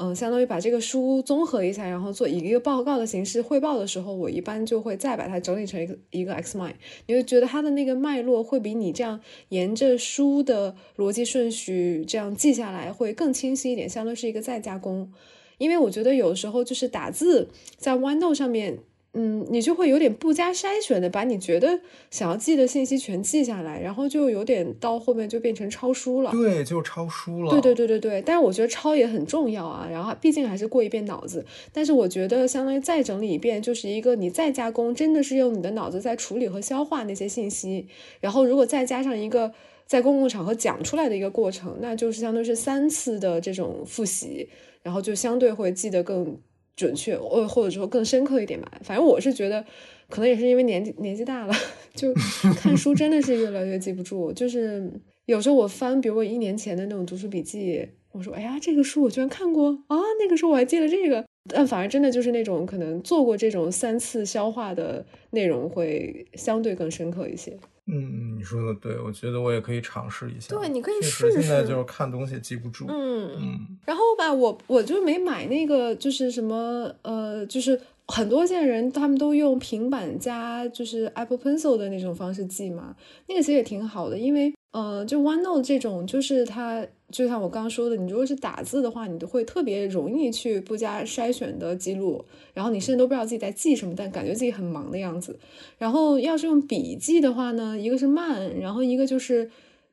[0.00, 6.74] 嗯，相当于把这个书综合一下，然后做一个报告的形式汇报的时候，我一般就会再把它整理成一个一个 X mind，
[7.06, 15.12] 你会觉得它的那个脉络会比你这样沿着书的逻辑顺序这样记下来会更清晰一点，相当于是一个再加工。
[15.58, 18.78] 因为我觉得有时候就是打字在 OneNote 上面。
[19.14, 21.80] 嗯，你就会有点不加筛选的把你觉得
[22.10, 26.30] 想要记的信息全记下来，然后就有点到后面就变成抄书了。
[26.30, 27.50] 对，就抄书了。
[27.50, 31.44] 对对对对对，但是我觉得抄也很重要啊，然后毕竟还是过一遍脑子。
[31.72, 37.88] 但是我觉得相当于再整理一遍，就是一个你再加工，真的是用你的脑子在处理和消化那些信息。
[38.20, 39.52] 然后如果再加上一个
[39.86, 44.50] 在公共场合讲出来的一个过程，那就是相当于是三次的这种复习，
[44.82, 46.38] 然后就相对会记得更
[46.78, 48.70] 准确，或或者说更深刻一点吧。
[48.84, 49.64] 反正我是觉得，
[50.08, 51.52] 可能也是因为年纪年纪大了，
[51.96, 52.14] 就
[52.56, 54.32] 看书真的是越来越记不住。
[54.32, 54.88] 就是
[55.26, 61.24] 有时候我翻，比如我一年前的那种读书笔记，我说：“哎呀，这个书我居然看过啊！”那个时候我还记得这个。
[61.50, 67.58] 但反而真的就是那种可能做过这种三次消化的内容，会相对更深刻一些。
[67.90, 70.54] 嗯，你说的对，我觉得我也可以尝试一下。
[70.54, 71.40] 对，你可以试试。
[71.40, 72.86] 现在就是看东西记不住。
[72.88, 73.78] 嗯嗯。
[73.86, 82.94] 然后吧，我我就没买那个，就是什么呃，就是很多现在人他们都用平板加就是 Apple Pencil 的那种方式记嘛，
[83.26, 86.86] 那个其实也挺好的，因为呃，就 OneNote 这种，就是它。
[87.10, 92.22] 就像我刚刚说的，你如果是打字的话，你都会特别容易去不加筛选的记录，
[92.52, 95.38] 然后你甚至都不知道自己在记什么，但感觉自己很忙的样子。
[95.78, 99.50] 然后要是用笔记的话呢，一个是慢，然后一个就是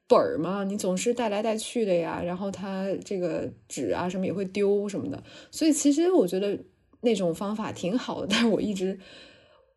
[0.09, 5.23] 本儿嘛，你总是带来带去的呀，然后它这个纸啊什么也会丢什么的。
[5.51, 6.59] 所以其实我觉得
[6.99, 8.99] 那种方法挺好的，但是我一直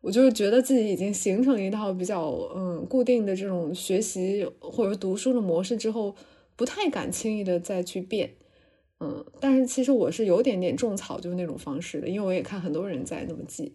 [0.01, 6.13] 我就是觉得自己已经形成一套比较嗯固定的这种学习或者读书的模式之后。
[6.59, 8.29] 不太敢轻易的再去变，
[8.99, 13.73] 嗯，但是其实我是有点点种草，就是那种方式的，因为我也看很多人在那么记。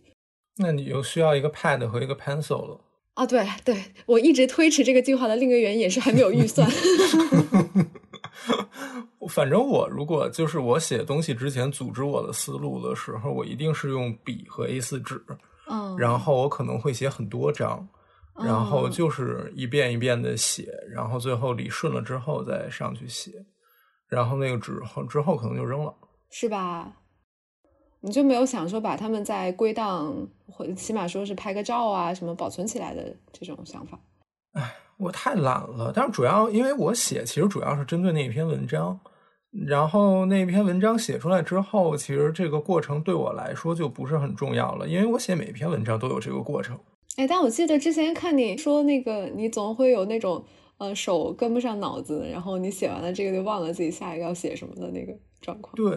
[0.59, 2.79] 那你又需要一个 pad 和一个 pencil 了。
[3.15, 6.71] 啊，对对，我一直推迟这个计划的另一个原因也是还没有预算。
[9.31, 15.25] 反正我如果就是我写东西之前组织我的思路的时候，我一定是用笔和 A 四纸，
[15.71, 17.89] 嗯，然后我可能会写很多章。
[18.37, 23.31] 然后就是一遍一遍的写，然后最后理顺了之后再上去写，
[24.09, 25.95] 然后那个纸后之后可能就扔了，
[26.31, 26.93] 是吧？
[28.01, 30.15] 你就没有想说把它们再归档，
[30.47, 33.99] 或者起码说是拍个照啊什么保存起来的这种想法？
[34.53, 35.91] 哎，我太懒了。
[35.95, 38.99] 但是主要因为我写，其实主要是针对那一篇文章，
[39.67, 46.79] 然后那篇文章写出来之后，其实这个过程对我来说就不是很重要了，因为我写每篇文章都有这个过程。
[47.17, 50.45] 哎，但我记得之前看你说那个，你总会有那种
[50.79, 55.73] 呃手跟不上脑子，然后你写完了这个就忘了自己下一个要写什么的那个状况。
[55.77, 55.97] 对，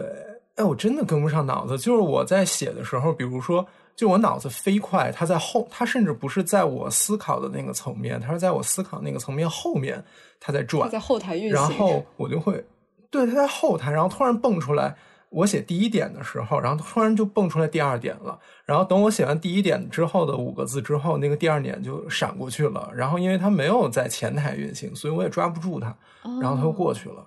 [0.54, 3.66] 哎，我真的跟不上脑子，就是我在写的时候，比如说，
[3.96, 10.04] 就我脑子飞快，它在后，它甚至不是在我思考的那个层面，它是在我思考那个层面后面，
[10.38, 12.64] 它在转，在后台运行，然后我就会，
[13.10, 14.96] 对，它在后台，然后突然蹦出来。
[15.30, 18.38] 我写第一点的时候，然后突然就蹦出来第二点了。
[18.64, 22.90] 然后等我写完第一点之后的五个字之后，那个第二点就闪过去了。
[22.94, 25.94] 然后因为它没有在前台运行，所以我也抓不住它。
[26.40, 27.26] 然后它就过去了，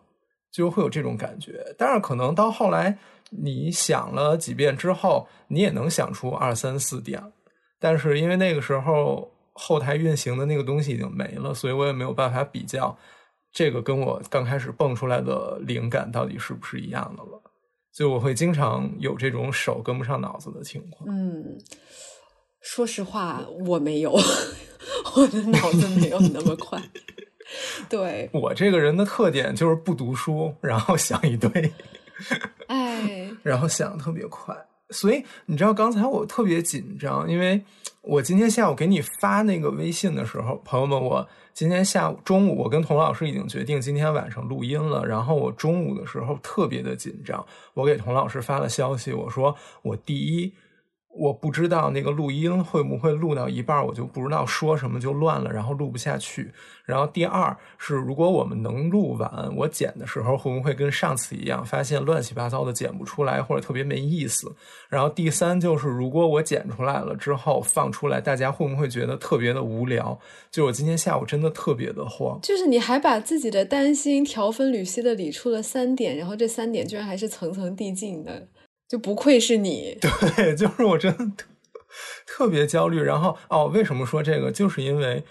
[0.51, 1.63] 就会有这种感觉。
[1.77, 2.97] 但是可能到后来
[3.29, 7.21] 你想了几遍之后，你也能想出二三四点。
[7.79, 12.97] 但是因为那个时候后台运行的那个东西已经没了，所以我也没有办法比较
[13.51, 17.41] 这个跟我刚开始蹦出来的灵感到底是不是一样的了。
[17.93, 21.09] 就我会经常有这种手跟不上脑子的情况。
[21.09, 21.57] 嗯，
[22.61, 24.11] 说实话，我没有，
[25.15, 26.81] 我的脑子没有那么快。
[27.89, 31.73] 对我这个人的特点就是不读书，然后想一堆，
[32.67, 34.55] 哎，然后想的特别快。
[34.91, 37.61] 所以你知道，刚才我特别紧张，因为
[38.01, 41.27] 我今天下午给你发那个微信的时候，朋友们，我。
[41.53, 45.05] 今天下午中午，我跟童老师已经决定今天晚上录音了。
[45.05, 50.53] 然后我中午的时候特别的紧张，我给童老师发了消息，我说我第一。
[51.13, 56.51] 我不知道那个录音会不会录到一半，我就不知道说什么就乱了，然后录不下去。
[56.85, 64.53] 然后第二是，如果我们能录完，我剪的时候会不会跟上次一样，发现乱七八糟的剪不出来，或者特别没意思？
[64.89, 70.17] 然后第三就是，如果我剪出来了之后放出来，大家会不会觉得特别的无聊？
[70.49, 78.47] 就我今天下午真的特别的慌，就是你还把自己的担心条分缕析的理出了三点，然后这三点居然还是层层递进的。
[78.91, 79.97] 就不愧是你，
[80.35, 81.45] 对，就是我真的特
[82.27, 83.01] 特别焦虑。
[83.01, 84.51] 然后哦，为什么说这个？
[84.51, 85.23] 就是因为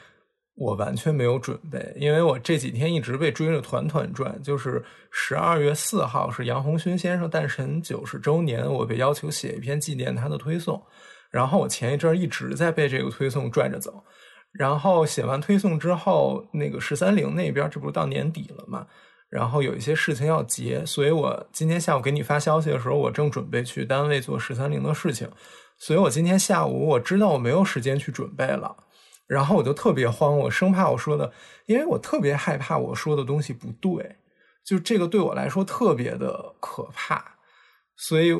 [0.54, 4.42] 我完全没有准备，因为我这几天一直被追着团团转。
[4.42, 10.82] 就是十二月四号是杨红勋先生诞辰九十周年，我被要求写一篇纪念他的推送。
[11.30, 14.02] 然后我前一阵一直在被这个推送拽着走。
[14.52, 18.86] 然后写完推送之后，那个十三陵那边这不是到年底了吗？
[19.30, 25.30] 然后有一些事情要结，所以我今天下午给你发消息的时候，我正准备去单位做十三陵的事情，
[25.78, 28.76] 所以我今天下午我知道我没有时间去准备了，
[29.28, 31.32] 然后我就特别慌，我生怕我说的，
[31.66, 34.16] 因为我特别害怕我说的东西不对，
[34.66, 37.36] 就这个对我来说特别的可怕，
[37.96, 38.32] 所以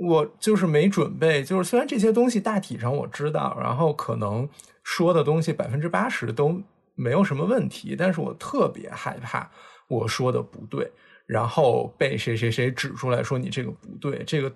[0.00, 4.48] 我就是没准备，就是虽然这些东西大体上我知道，然后可能
[4.82, 6.62] 说的东西百分之八十都。
[6.96, 9.50] 没有什么问题，但是我特别害怕
[9.88, 10.90] 我说的不对，
[11.26, 14.52] 然后被谁谁谁指出来说你这个不对，这个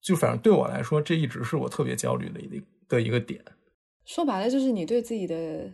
[0.00, 3.42] 就反正对我来说，这一直是我特别焦虑的一的一个点。
[4.04, 5.70] 说白了，就是你对自己的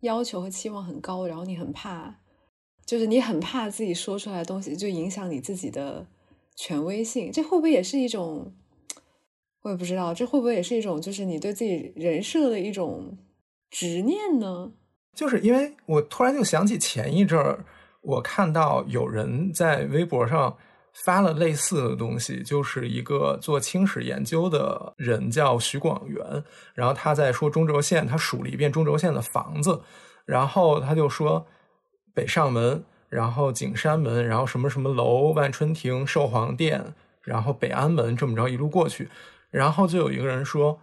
[0.00, 2.14] 要求和期望很高，然后你很怕，
[2.84, 6.06] 就是你很怕自己说出来的东西就影响你自己的
[6.56, 8.52] 权威性，这会不会也是一种？
[9.62, 13.18] 我也不知道，这会不会也是一种，就是你对自己人设的一种
[13.68, 14.72] 执念呢？
[15.14, 17.62] 就是因为我突然就想起前一阵儿，
[18.02, 20.56] 我看到有人在微博上
[21.04, 26.44] 发了类似的东西，就是一个做清史研究的人叫徐广元，
[26.74, 29.80] 然后他在说中轴线，他数了一遍中轴线的房子，
[30.24, 31.46] 然后他就说
[32.14, 36.82] 北上门，然后景山门，然后什么什么楼，万春亭、寿皇殿，
[37.22, 39.08] 然后北安门，这么着一路过去，
[39.50, 40.78] 然后就有一个人说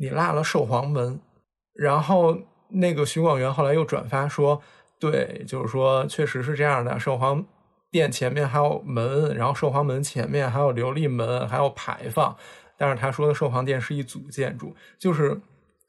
[0.00, 1.20] 你落了寿皇门，
[1.74, 2.36] 然后。
[2.68, 4.60] 那个徐广元后来又转发说，
[4.98, 6.98] 对，就是说确实是这样的。
[6.98, 7.44] 寿皇
[7.90, 12.36] 殿前面还有门，然后寿皇门前面还有琉璃门，还有牌坊。
[12.78, 15.40] 但是他说的寿皇殿是一组建筑，就是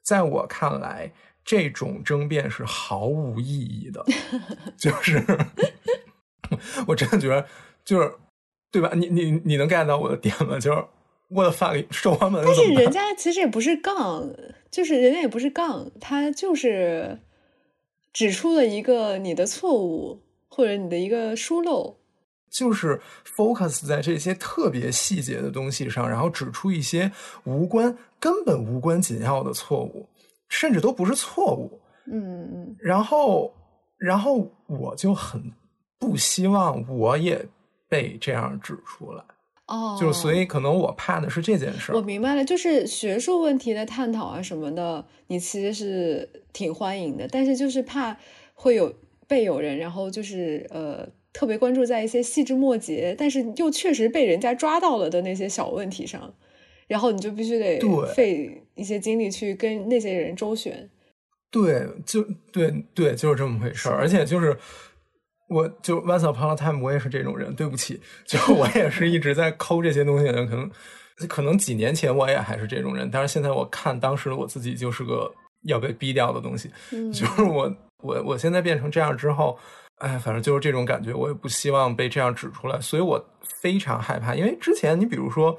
[0.04, 1.12] 在我看来，
[1.44, 4.06] 这种争辩是毫无意义的。
[4.78, 5.22] 就是
[6.88, 7.46] 我真的觉得，
[7.84, 8.14] 就是
[8.72, 8.92] 对吧？
[8.94, 10.60] 你你你能 get 到我的点吗？
[10.60, 10.84] 就是
[11.30, 14.30] 我的发给寿皇门，但是人 家其实也不是杠。
[14.70, 17.18] 就是人家也不是杠，他就是
[18.14, 21.96] 指出了一个你的错误或者你的一个疏漏，
[22.50, 27.12] 就是 focus 在这些特别细节的东西上，然后指出一些
[27.44, 30.08] 无关、根本无关紧要的错误，
[30.50, 31.80] 甚至都不是错误。
[32.12, 32.76] 嗯嗯。
[32.80, 33.54] 然后，
[33.98, 35.52] 然后我就很
[36.00, 37.48] 不希望我也
[37.90, 39.24] 被这样指出来。
[39.68, 41.96] 哦，就所以可能我怕的是这件事儿。
[41.96, 48.18] 我明白了，就是学术问题的探讨啊什么的，你其实是挺欢迎的，但是就是怕
[48.54, 48.94] 会有
[49.28, 56.34] 被有人，然后就是呃特别关注在一些细枝末节，但是又确实被人家抓到了的那些小问题上，
[56.88, 57.80] 然后你就必须得
[58.16, 60.90] 费一些精力去跟那些人周旋。
[61.52, 64.58] 对，就对对，就是这么回事儿，而且就是。
[65.48, 67.54] 我就 once upon a time，我也是这种人。
[67.56, 70.48] 对不起，就我也是一直在抠这些东西的人。
[70.48, 70.72] 可能
[71.28, 75.32] 可能几年前我也还是这种人，但是现在我看当时的我自己就是个
[75.64, 76.70] 要被逼掉的东西。
[77.14, 79.58] 就是我我我现在变成这样之后，
[79.98, 81.14] 哎，反正就是这种感觉。
[81.14, 83.24] 我也不希望被这样指出来，所以我
[83.62, 84.36] 非常害怕。
[84.36, 85.58] 因为之前你比如说。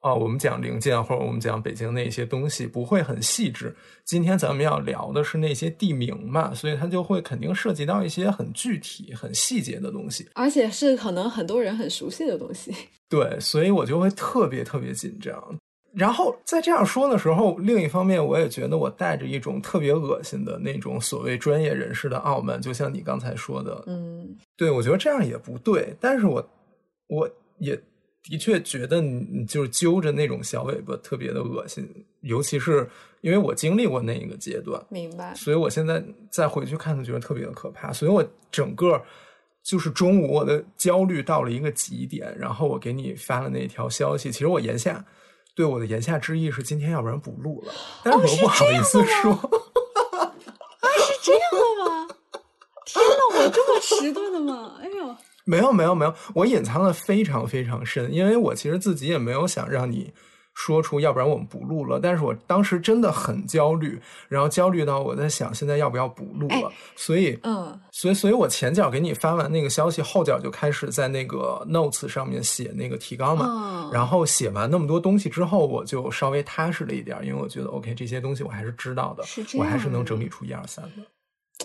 [0.00, 3.74] 啊，我们讲零件或者我们讲北京那些东西不会很细致。
[4.04, 12.72] 今天咱们要聊的是那些地名嘛，所以它就会肯定涉及到一些很具体、很细节的东西，而且是可能很多人很熟悉的东西。
[13.08, 15.42] 对，所以我就会特别特别紧张。
[15.92, 26.48] 然后在这样说的时候，另一方面我也觉得我带着一种特别恶心的那种所谓专业人士的傲慢，就像你刚才说的，嗯，对我觉得这样也不对，但是我
[27.08, 27.28] 我
[27.58, 27.76] 也。
[28.28, 31.88] 的确觉得你就是揪着那种小尾巴特别的恶心，
[32.22, 32.88] 尤其是
[33.20, 35.32] 因为我经历过那一个阶段，明白。
[35.34, 37.92] 所以我现在再回去看，就觉得特别的可怕。
[37.92, 39.00] 所以我整个
[39.62, 44.32] 就是中午我的焦虑到了一个极点，然后我给你发了那条消息。
[44.32, 45.04] 其实我言下
[45.54, 47.72] 对我的言下之意是今天要不然不录了，
[48.02, 49.32] 但是我不好意思说。
[49.32, 52.08] 啊，是这样的吗？
[52.84, 54.78] 天呐，我这么迟钝的吗？
[54.80, 55.16] 哎呦！
[55.46, 60.12] 没有没有没有，我隐藏的非常非常深，因为我其实自己也没有想让你
[60.54, 62.00] 说出，要不然我们不录了。
[62.02, 66.72] 但是我当时真的很焦虑，然后焦虑到我在想，现在要不要不录了？
[66.96, 73.90] 所以，嗯，所以，所以我前脚给你发完那个消息，后脚就开始在那个 notes 上面写那个提纲嘛。
[73.92, 79.22] 然后写完那么多东西之后，我就稍微踏实了一点，因为我觉得 OK，这些东西我还是知道的，
[79.58, 80.90] 我还是能整理出一二三的。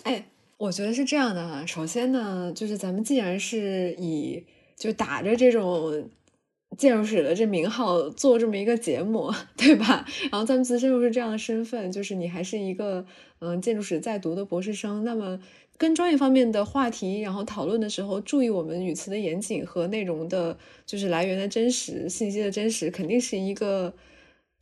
[0.04, 0.24] 哎。
[0.62, 4.44] 我觉得是这样的哈，首先呢，就是咱们既然是以
[4.76, 6.08] 就打着这种
[6.78, 10.06] 建筑史的这名号做这么一个节目，对吧？
[10.30, 13.04] 然后咱们自身又是这样的身份，就是你还是一个
[13.40, 15.40] 嗯建筑史在读的博士生，那么
[15.76, 20.56] 跟专业方面的话题，然后讨论的时候，注意我们语词的严谨和内容的，
[20.86, 23.92] 就是来源的真实信息的真实，肯定是一个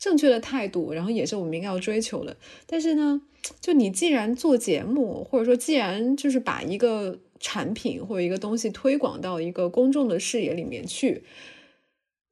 [0.01, 2.37] 正确的态度，然后也是我们应该要追求的。
[2.67, 3.23] 但是呢。
[3.59, 11.25] 就你既然做节目，或者说既然就是把一个产品或者一个东西推广到一个公众的视野里面去，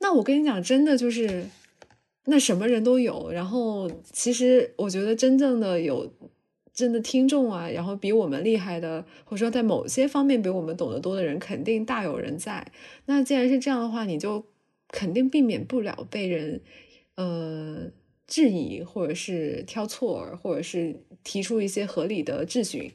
[0.00, 1.46] 那我跟你讲，真的就是
[2.26, 3.30] 那什么人都有。
[3.30, 6.12] 然后其实我觉得真正的有
[6.74, 12.70] 真的听众啊，然后比我们厉害的，或者说在某些方面比我们懂得多的人，肯定大有人在。
[13.06, 14.44] 那既然是这样的话，你就
[14.88, 16.60] 肯定避免不了被人
[17.22, 17.90] 呃。
[18.30, 22.92] 质疑，或者是挑错，或者是提出一些合理的质询，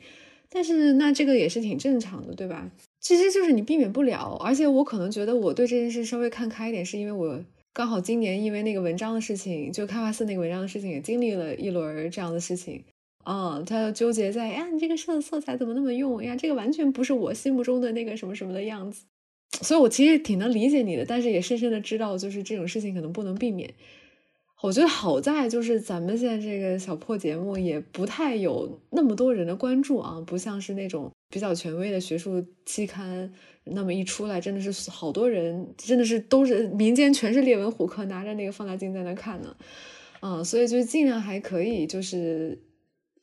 [0.48, 2.70] 但是那这个也是挺正常的，对吧？
[3.02, 7.44] 其实就是你避免不了，而且我可能觉得我对这件事稍微看开一点，是因为我
[7.74, 12.84] 刚好今年因为那个文章的事情，就开发四那个文章的事情，也经历了一轮这样的事情。
[13.24, 16.36] 啊，他纠结在呀，你这个色色彩怎么那么用哎呀？
[16.36, 19.06] 这个完全不是我心目中的那个什么什么的样子。
[19.64, 23.74] 所以我其实挺能理解你的，但是也深深的知道，就是这种事情可能不能避免。
[24.64, 33.30] 我觉得好在就是咱们现在这个小破节目也不太有那么多人的关注啊，不像是那种比较权威的学术期刊，
[33.66, 39.54] 那么一出来真的是好多人，真的是都是民间全是列文虎克，拿着那个放大镜在那看呢。
[40.22, 42.58] 嗯，所以就尽量还可以，就是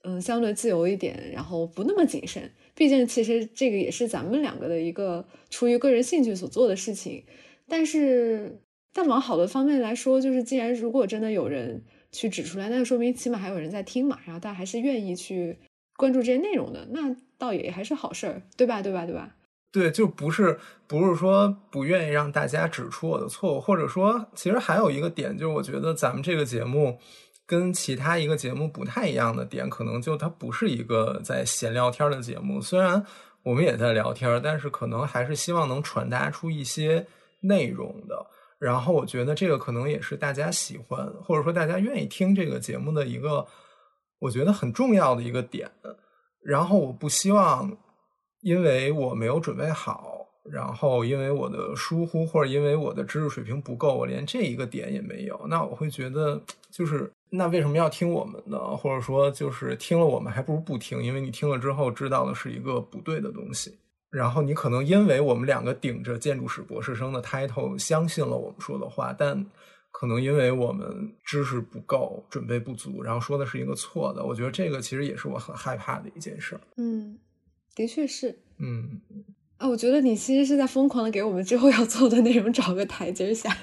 [0.03, 2.51] 嗯相对自由一点，然后不那么谨慎。
[2.75, 7.25] 毕竟其实这个也是咱们两个的一个出于个人兴趣所做的事情，
[7.67, 8.61] 但是。
[8.93, 15.57] 但往好的方面来说，就是既然如果真的有人去指出来，那就说明起码还有人在听嘛，然后大家还是愿意去
[15.97, 18.83] 关注这些内容的，那倒也还是好事儿，对吧？
[18.83, 19.07] 对吧？
[19.07, 19.37] 对吧？
[19.73, 20.59] 对，就不是
[20.89, 26.99] 不是说不愿意让大家指出我的错误，或者说，其实还有一个点，就是我觉得咱们这个节目
[27.47, 33.05] 跟其他一个节目不太一样的点，可能就它不是一个在闲聊天的节目，虽然
[33.45, 37.07] 我们也在聊天，但是可能还是希望能传达出一些
[37.39, 38.27] 内容的。
[38.61, 43.47] 然后我觉得这个可能也是大家喜欢，或者说大家愿意听这个节目的一个，
[44.19, 45.71] 我觉得很重要的一个点。
[46.45, 47.75] 然后我不希望，
[48.43, 56.39] 因为我没有准备好，然后因为我的疏忽，或者因为我的知识水平不够，我连这一个点也没有，那我会觉得
[56.71, 58.59] 就是那为什么要听我们呢？
[58.77, 63.79] 或者说就是听了我们还不如不听，因为你听了之后知道的是一个不对的东西。
[64.11, 69.47] 然后你可能因为我们两个顶着建筑史博士生的 title 相信了我们说的话，但
[69.93, 74.25] 可能因为我们知识不够、准备不足，然后说的是一个错的。
[74.25, 76.59] 我觉得这个其实也是我很害怕的一件事。
[76.77, 77.19] 嗯，
[77.75, 78.37] 的确是。
[78.59, 79.01] 嗯，
[79.59, 83.57] 啊，我觉得你其实是在疯狂的给我们之后要做的内容找个台阶下。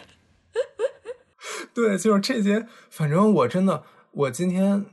[1.75, 2.65] 对，就是这些。
[2.89, 4.85] 反正我真的，我今天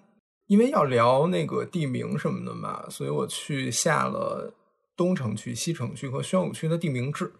[0.48, 4.52] 因为要聊那个地名什么的嘛，所以我去下了。
[4.96, 7.32] 东城区、西城区和宣武区的地名志，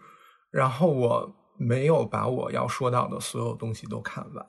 [0.50, 4.46] 然后我没有把我要说到的所有东西都看完，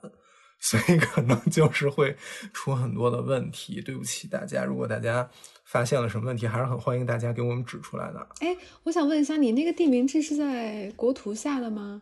[0.59, 2.15] 所以可能就是会
[2.51, 3.81] 出很多的问题。
[3.81, 5.29] 对不起大家，如果大家
[5.65, 8.27] 发现了什么问题，还是很欢迎大家给我们指出来的。
[8.39, 12.01] 哎，我想问一下，你那个地名志是在国图下的吗？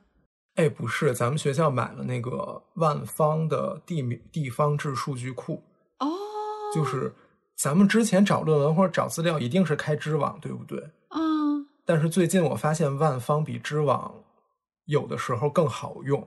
[0.56, 5.64] 哎，不是，咱们学校买了那个万方的地名地方志数据库。
[6.00, 6.08] 哦，
[6.74, 7.14] 就是。
[7.56, 10.80] 咱们之前找论文或者找资料，一定是开知网，对不对？
[11.10, 11.66] 嗯。
[11.86, 14.14] 但是最近我发现万方比知网
[14.86, 16.26] 有的时候更好用，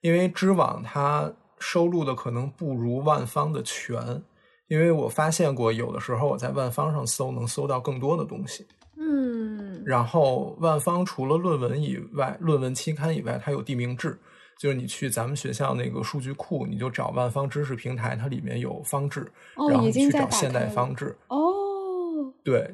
[0.00, 4.22] 因为知网它收录的可能不如万方的全。
[4.68, 8.66] 因为我发现过，有的时候我在万方上搜，能搜到更多的东西。
[8.96, 9.82] 嗯。
[9.84, 14.18] 然后万方除了论文以外，论文期刊以外，它有地名志。
[14.58, 19.30] 就是你去咱们学校那个数据库，你就找万方知识平台，它里面有方志，
[19.68, 21.16] 然后去找现代方志。
[21.28, 22.72] 哦，对，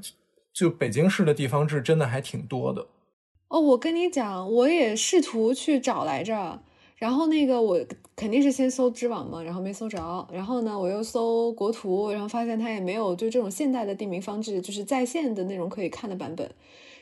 [0.52, 2.86] 就北京市的地方志真的还挺多的。
[3.48, 6.62] 哦，我跟你讲，我也试图去找来着，
[6.96, 7.80] 然后那个我
[8.14, 16.48] 肯定是先搜知网嘛，然后没搜着，然后呢我又搜国图，然后发现它也没有就这种现代的地名方志，就是在线的那种可以看的版本。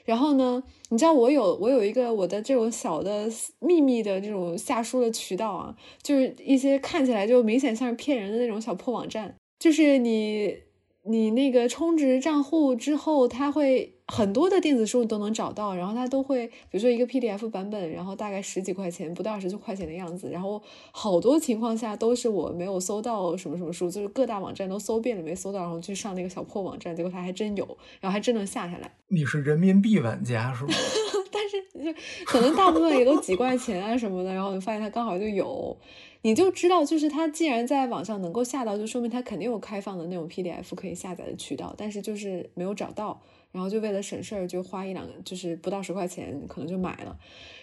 [0.09, 0.62] 然后呢？
[0.89, 10.56] 你知道我有我有一个我的这种小的秘密的这种下书的渠道啊，就是一些看起来就明显像是骗人的那种小破网站，就是你。
[11.05, 20.60] 你那个充值账户之后，它会很多的电子书你都能找到，然后它都会，比如说一个 PDF 版本，然后大概十几块钱，不到二十块钱的样子，然后
[20.93, 27.64] 好多情况下都是我没有搜到什么什么书，就是各大网站都搜遍了没搜到，然后去上那个小破网站，结果它还真有，
[28.01, 28.90] 然后还真能下下来。
[29.09, 30.70] 你是人民币玩家是吗？
[31.30, 35.76] 但是就可能大部分也都几块钱啊什么的，然后你发现它刚好就有。
[36.22, 43.22] 你就知道，就是它既然在网上能够下到，就说明它肯定有开放的那种 PDF 可以下载的渠道，但是就是没有找到，
[43.52, 47.18] 然后就为了省事儿，就花一两，就是不到十块钱，可能就买了。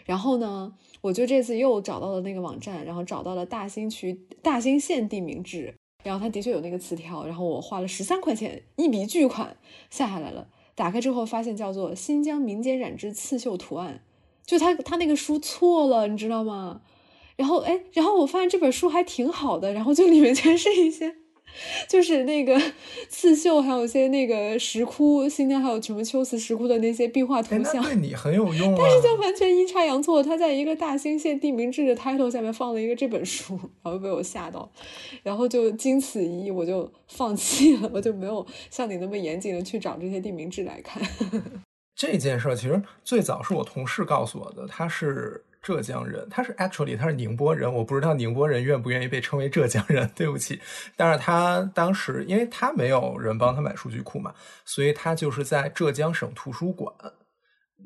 [0.06, 9.58] 然后呢，我就这次又找到了那个网站，然后找到了大兴区大兴县地名志，然后它的确有那个词条，然后我花了十三块钱，一笔巨款
[9.90, 10.48] 下下来了。
[10.76, 14.02] 打开之后发现叫做《新疆民间染织刺绣图案》，
[14.50, 16.82] 就它它那个书错了，你知道吗？
[17.38, 21.16] 然后，哎，然后我发现这本书还挺好的，然后就里面全是一些
[21.88, 22.60] 就是那个
[23.10, 28.78] 刺绣，还有一些那个石窟，新疆还有什么秋瓷石窟的那些壁画图像，对你很有用啊。
[28.82, 34.70] 但是就完全阴差阳错，他在一个大兴县地名志的 title 下面放了一个这本书， 然后被我吓到，
[35.24, 41.02] 然后就经此一役，我就放弃了，我就没有像你那么严谨的去找这些地名志来看。
[41.96, 45.44] 这件事其实最早是我同事告诉我的，他是。
[45.66, 50.62] 浙江人，他是 actually 他是宁波人，我不知道宁波人愿不愿意被称为浙江人，对不起。
[50.96, 54.32] 但是他当时，因为他没有人帮他买数据库嘛，
[54.64, 56.94] 所以他就是在浙江省图书馆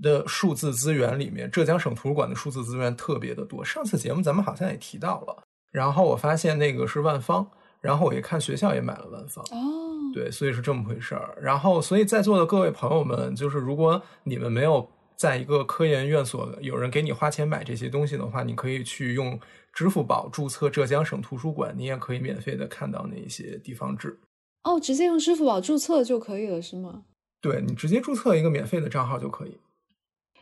[0.02, 3.64] 的数字资源里面，浙江省图书馆的数字资源特别的多。
[3.64, 7.50] 上次节目咱们好像也提到了，然后我发现那个是万方，
[7.80, 11.38] 然后我一看学校也买了万方，哦，对，所以是这么回事儿。
[11.42, 14.86] 然后，所以在座的各位朋友们，就是如果你们没有。
[15.20, 19.38] 在一个科研院所，有人给你花钱买这些东西的话，你可以去用
[19.74, 24.18] 支付宝注册浙江省图书馆，你也可以免费的看到那些地方志。
[24.64, 27.04] 哦，直接用支付宝注册就可以了，是吗？
[27.42, 29.58] 对你直接注册一个免费的账号就可以。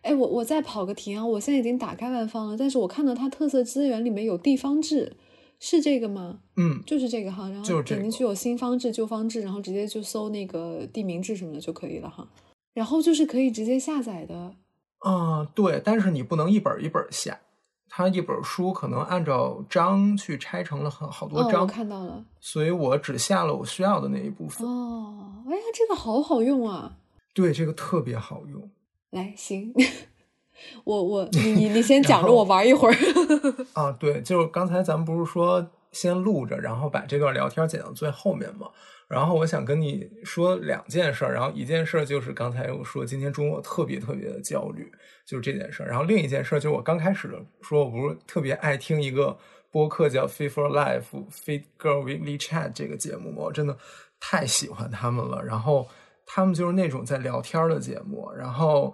[0.04, 1.26] 哎，我我再跑个题啊！
[1.26, 5.18] 我现在已经打开万方了，但是我看到它特色资源里面有地方志，
[5.60, 6.42] 是这个吗？
[6.56, 7.50] 嗯，就是这个哈。
[7.50, 12.30] 然后点进去有新方志、旧方志，然后直接就搜那个地名志什么的就可以了哈。
[12.76, 14.54] 然后就是可以直接下载的。
[15.08, 17.40] 嗯，对，但是你不能一本一本下，
[17.90, 21.62] 它一本书可能按照章去拆成了很好多章。
[21.62, 24.68] 我看到了，所以我只下了我需要的那一部分。
[24.68, 26.98] 哦，哎呀，这个好好用啊！
[27.34, 28.70] 对，这个特别好用。
[29.12, 29.74] 来，行，
[30.84, 32.96] 我我你你你先 讲着，我玩一会儿。
[33.74, 38.68] 啊，对，就是刚才咱们不是说先录着，然后把这段聊天剪到最后面吗？
[39.08, 44.92] 然后我想跟你说两件事儿，然后一件事儿就是刚才我说今天中午我特别特别的焦虑，
[45.26, 45.88] 就是这件事儿。
[45.88, 47.32] 然后另一件事儿就是我刚开始
[47.62, 49.38] 说我不是特别爱听一个
[49.72, 53.78] 播客叫 Fit for Life Fit Girl Weekly Chat 这个节目，我真的
[54.20, 55.42] 太喜欢他们了。
[55.42, 55.88] 然后
[56.26, 58.94] 他们就是那种在聊天的节目，然后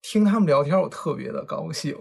[0.00, 1.94] 听他们聊天我特别的高兴。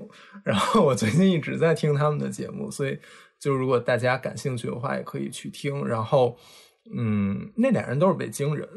[0.46, 2.98] 然后我最近一直在听他们的节目，所以
[3.38, 5.86] 就如果大家感兴趣的话，也可以去听。
[5.86, 6.38] 然后。
[6.92, 8.68] 嗯，那俩人都是北京人，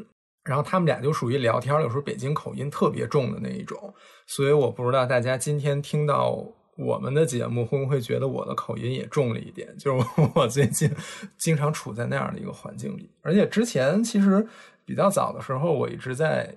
[0.43, 3.93] 然后他们俩就属于聊天有时候北京口音特别重的那一种，
[4.27, 6.37] 所以我不知道大家今天听到
[6.77, 9.75] 我们的节目会不会觉得我的口音也重了一点？
[9.77, 10.05] 就是
[10.35, 10.89] 我最近
[11.37, 14.47] 经常处在那样的一个环境里，而且之前其实
[14.85, 16.55] 比较早的时候，我一直在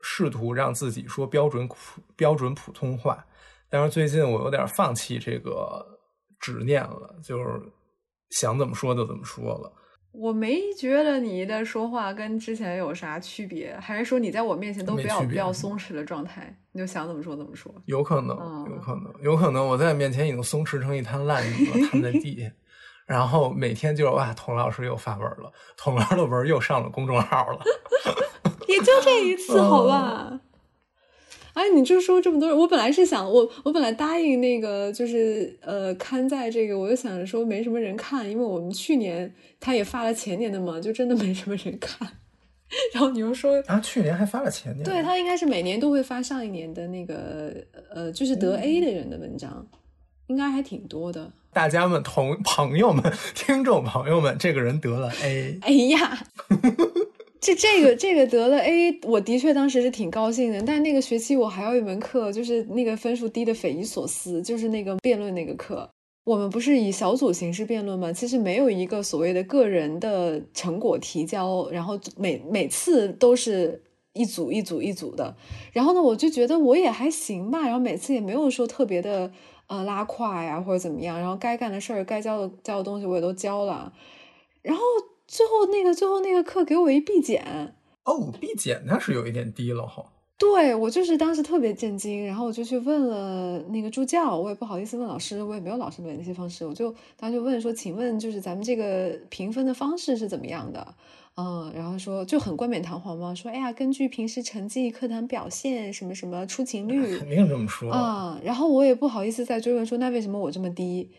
[0.00, 1.74] 试图让自己说标准普
[2.16, 3.22] 标准普通话，
[3.68, 5.84] 但是最近我有点放弃这个
[6.38, 7.60] 执念了，就是
[8.30, 9.72] 想怎么说就怎么说了。
[10.18, 17.74] 我没觉得你的说话跟之前有啥区别，还是说你在我面前都比较比较松弛的状态，你就想怎么说怎么说？
[17.84, 18.36] 有可能，
[18.70, 22.50] 有可能，有可能我在你面前已经松弛成一滩烂泥了，瘫在地下，
[23.06, 27.60] 然后每天就哇，童老师又发文了，童老师的文又上了公众号了，
[28.66, 30.40] 也就这一次，好吧。
[31.56, 42.06] 哎，你就说这么多人，我本来是想，我我本来答应那个，就是呃，刊在这个，我就想着说没什么人看，因为我们去年他也发了前年的嘛，就真的没什么人看。
[42.92, 47.54] 然后你又说啊，去年还发了前年，对他应该是每年都会发上一年的那个
[47.88, 49.66] 呃，就是得 A 的人的文章，
[50.26, 51.32] 应该还挺多的。
[51.54, 53.02] 大家们、同朋友们、
[53.34, 56.18] 听众朋友们，这个人得了 A，哎呀。
[57.40, 60.62] 这这个这个得了 A，我的确当时是挺高兴的。
[60.62, 65.88] 但那个学期我还有一门课，就是那个分数低的匪夷所思，就是那个辩论那个课。
[66.24, 68.12] 我们不是以小组形式辩论吗？
[68.12, 73.82] 其实没有一个所谓的个人的成果提交，然后每每次都是
[74.14, 75.36] 一组一组一组的。
[75.72, 79.30] 然后呢，我就觉得我也还行吧，然后每次也没有说特别的
[79.68, 81.18] 呃拉胯呀或者怎么样。
[81.20, 83.92] 然后该干的事儿、该交的交的东西我也都交了，
[84.62, 84.82] 然后。
[85.26, 87.74] 最后那个最后那个课给我一 B 减
[88.04, 90.04] 哦，B 减那是有一点低了哈。
[90.38, 100.94] 对我就是当时特别震惊，然后我就去问了那个助教，我也不好意思问老师，我也没有老师的联系方式，我就当时就问说，请问就是咱们这个评分的方式是怎么样的？
[101.38, 108.38] 嗯，然后说就很冠冕堂皇嘛，说哎呀，根据平时成绩、课堂表现什么什么出勤率， 肯定这么说啊。
[108.44, 111.10] 然后我也不好意思再追问说，那为什么我这么低？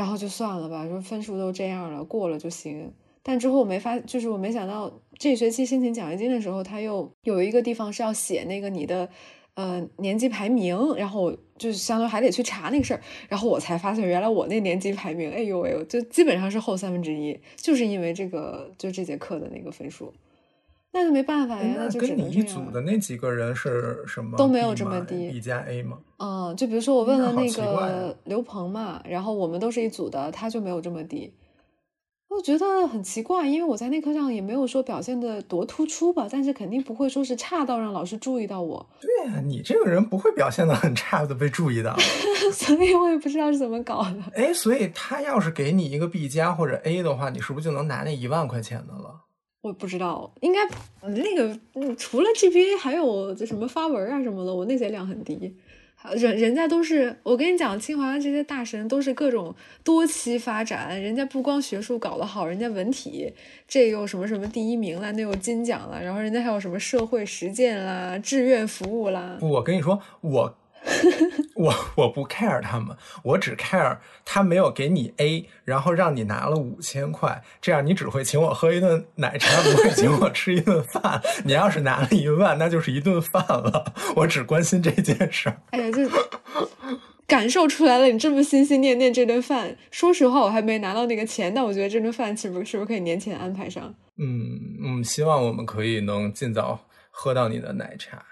[0.00, 2.90] 然后就算了吧，说分数都这样了，过了就行。
[3.22, 9.06] 但之后我没发，就是我没想到这学期申请奖学金的时候，他又有一个地方是要写那个你的
[9.56, 13.00] 呃年级排名，然后就相当于还得去查那个事儿。
[13.28, 20.10] 然后我才发现，原来我那年级排名，哎呦喂，就基本上是后三分之一，就是因为这个就这节课的那个分数。
[20.92, 25.98] 那就没办法呀，那就跟你一组的那几个人是什么都没有这么低，B 加 A 吗？
[26.18, 31.32] 嗯，就比如说我问了那个刘鹏嘛，然后我们都是一组的，他就没有这么低。
[32.28, 38.84] 我觉得很奇怪，因为我在那课上也没有说表现的多突出吧，但是肯定不会说是差到让老师注意到我。
[39.00, 41.96] 对呀，你这个人不会表现的很差的被注意到，
[42.52, 44.22] 所以我也不知道是怎么搞的。
[44.34, 49.22] 哎，所以他要是给你一个 B 加或者 A 的话，你是不是就能拿那一万块钱的了？
[49.62, 50.58] 我不知道，应该
[51.02, 51.54] 那个
[51.96, 55.54] 除了 GPA 还有这什么发文啊什么的，我那些量很低。
[56.14, 59.54] 人人家都是，我跟你讲，清华的这些大神都是各种
[59.84, 63.30] 多期发展，人家不光学术搞得好，人家文体
[63.68, 69.36] 这又什么什么第一名了，那有金奖了，然后人家还有什么社会实践啦、志愿服务啦。
[69.42, 70.56] 我跟你说，我。
[71.54, 81.20] 我我不 care 他们，我只 care 他没有给你 A，然后让你拿了五千块，这样你只会请我喝一顿奶茶，不会请我吃一顿饭。
[81.44, 83.92] 你要是拿了一万，那就是一顿饭了。
[84.16, 85.60] 我只关心这件事儿。
[85.70, 86.08] 哎呀，就
[87.26, 89.76] 感受出来了，你这么心心念念这顿饭。
[89.90, 93.94] 说实话，我还没拿到那个钱，但我觉得这顿饭是不是是不是可以年前安排上？
[94.16, 98.24] 嗯嗯，希望我们可以能尽早喝到你的奶茶。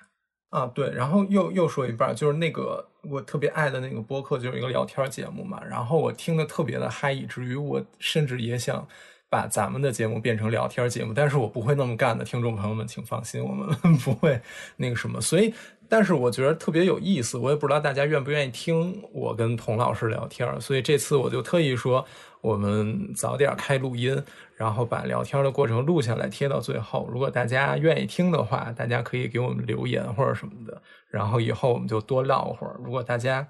[0.50, 5.62] 啊，对，然后又又说一半，就是那个我特别爱的那个播客，就是一个聊天节目嘛。
[5.62, 8.86] 然后我听的特别的嗨，以至于我甚至也想
[9.28, 12.24] 把咱们的节目变成聊天节目，但是我不会那么干的。
[12.24, 13.68] 听众朋友们，请放心，我们
[14.02, 14.40] 不会
[14.76, 15.20] 那个什么。
[15.20, 15.52] 所以，
[15.88, 20.60] 但是我觉得特别有意思，我也不知道大家愿不愿意听我跟童老师聊天。
[20.60, 22.04] 所以这次我就特意说，
[22.40, 24.22] 我们早点开录音。
[24.56, 27.08] 然后把聊天的过程录下来贴到最后。
[27.12, 30.82] 如果大家愿意听的话，大家可以给我们留言或者什么的。
[31.08, 32.74] 然后以后我们就多唠会儿。
[32.84, 33.46] 如果大家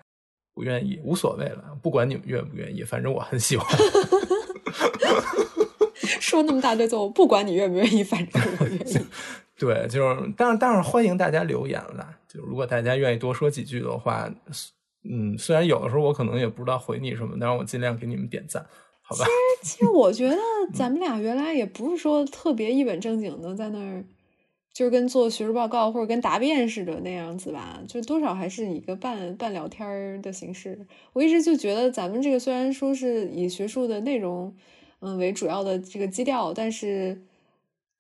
[0.55, 3.67] 不愿意，无所谓了，不管你们愿不愿意，反正我很喜欢。
[6.21, 9.01] 说那么大堆字，我不管你愿不愿意，反正我愿意。
[9.59, 12.07] 对，就是，但是但是欢迎大家留言了。
[12.29, 14.31] 就如果大家愿意多说几句的话，
[15.09, 18.67] 嗯，虽然有的时候我可能也不知道回你什么，但是我尽量给你们点赞。
[19.01, 19.25] 好吧
[19.63, 20.37] 其实，其实 我觉得
[20.75, 24.05] 咱们俩原来也不是说特别一本正经的在那儿，
[24.75, 30.87] 就是跟做学术报告或者跟答辩似的那样子吧，就多少还是一个半半聊天的形式。
[31.15, 34.55] 我一直就觉得咱们这个虽然说是以学术的内容
[35.01, 37.23] 嗯为主要的这个基调，但是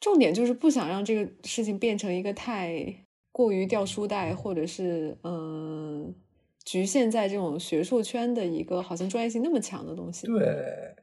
[0.01, 2.95] 重点就是不想让这个事情变成一个太
[3.39, 6.13] 过于掉书袋，或者是嗯。
[6.65, 10.95] 局限在这种学术圈的一个好像专业性那么强的东西，对，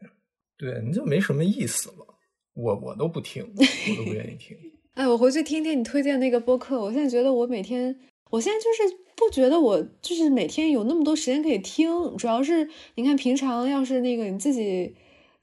[0.59, 2.05] 对，你就没什么意思了。
[2.53, 4.55] 我我都不听，我都不愿意 听。
[4.93, 6.79] 哎，我回去听听你推荐那个播客。
[6.79, 7.99] 我现在觉得我每天，
[8.29, 12.15] 我现在就是不觉得我就是每天有那么多时间可以听。
[12.15, 14.95] 主要是你看，平常要是那个你自己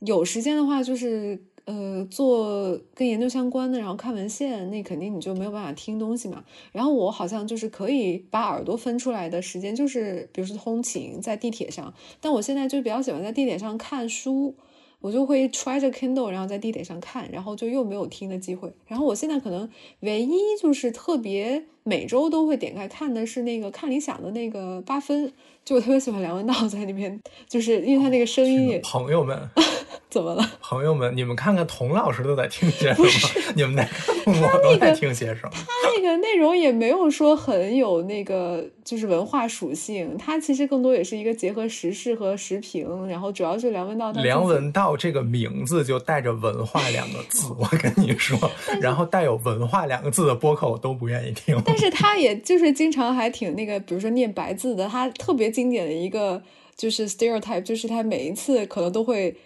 [0.06, 1.36] 有时间的话，就是。
[1.64, 6.44] 呃，做跟研究相关的，然后看文献，那肯定你就没有办法听东西嘛。
[6.72, 11.94] 然后我好像就是可以把耳朵分出来的时间，就是比如说通勤在地铁上。
[12.20, 14.56] 但我现在就比较喜欢在地铁上看书，
[15.01, 18.72] 我就会揣着 Kindle，然后在地铁上看，然后就又没有听的机会。
[18.86, 19.68] 然后我现在可能
[20.01, 25.32] 唯一就是特别每周都会点开看的是那个看理想的那个八分，
[25.64, 28.80] 就我特别喜欢梁文道在里面，就是因为他那个声音。
[28.82, 29.39] 朋友们。
[30.09, 31.16] 怎么了， 朋友们？
[31.16, 33.09] 你们看看童老师都在听些什么？
[33.56, 35.51] 你们在看我都在听些什么？
[35.52, 40.14] 他那个内容也没有说很有那个，就是文化属性。
[40.18, 44.12] 他其实更多也是一个结合时事和时评，然后主要是梁文道。
[44.12, 48.39] 梁文道这个名字就带着文化两个字，我跟你说。
[48.82, 51.59] 然后带有文化两个字的播客我都不愿意听。
[51.64, 54.86] 但是他也就是经常还挺那个，比如说念白字的。
[54.86, 56.43] 他特别经典的一个
[56.74, 59.37] 就是 stereotype，就是他每一次可能都会。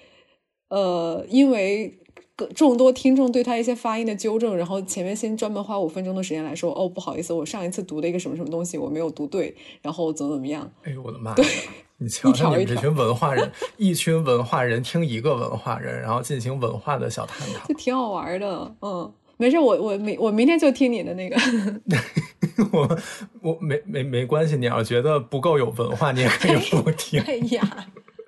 [0.68, 1.96] 呃，因为
[2.52, 10.68] 众多听众对他一些发音的纠正，然后前面先专门花五分钟的时间来说，哦，不好意思，我上一次读的一个什么什么东西，我没有读对，然后怎么怎么样？
[10.82, 11.32] 哎呦我的妈！
[11.36, 11.46] 对，
[11.98, 18.74] 你瞧瞧你们这群文化人， 一群文化人听一个文化人，然后进行文化的小探讨，就挺好玩的。
[18.82, 21.36] 嗯，没事，我我明我明天就听你的那个。
[22.72, 22.98] 我
[23.42, 27.20] 我没没没关系，你要觉得不够有文化，你也可以不听。
[27.22, 27.86] 哎呀。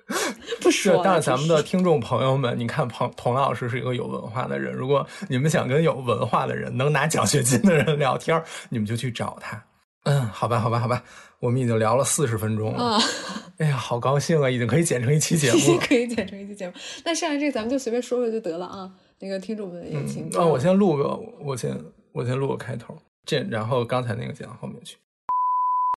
[0.59, 4.73] 不说，但是咱们的听众朋友们，你看彭彭老师是一个有文化的人。
[4.73, 9.63] 如果你们想跟有文化的人、能拿奖学金的人聊天，你们就去找他。
[10.05, 11.03] 嗯，好吧，好吧，好吧，
[11.39, 12.99] 我们已经聊了四十分钟了。
[13.59, 16.73] 哎呀，好高兴啊，已经可以剪成一期节目了，可以剪成一期节目。
[17.05, 18.91] 那剩下这个咱们就随便说说就得了啊。
[19.19, 20.27] 那个听众们也请。
[20.31, 21.79] 啊，我先录个，我先
[22.13, 24.97] 我先录个开头，这然后刚才那个剪到后面去。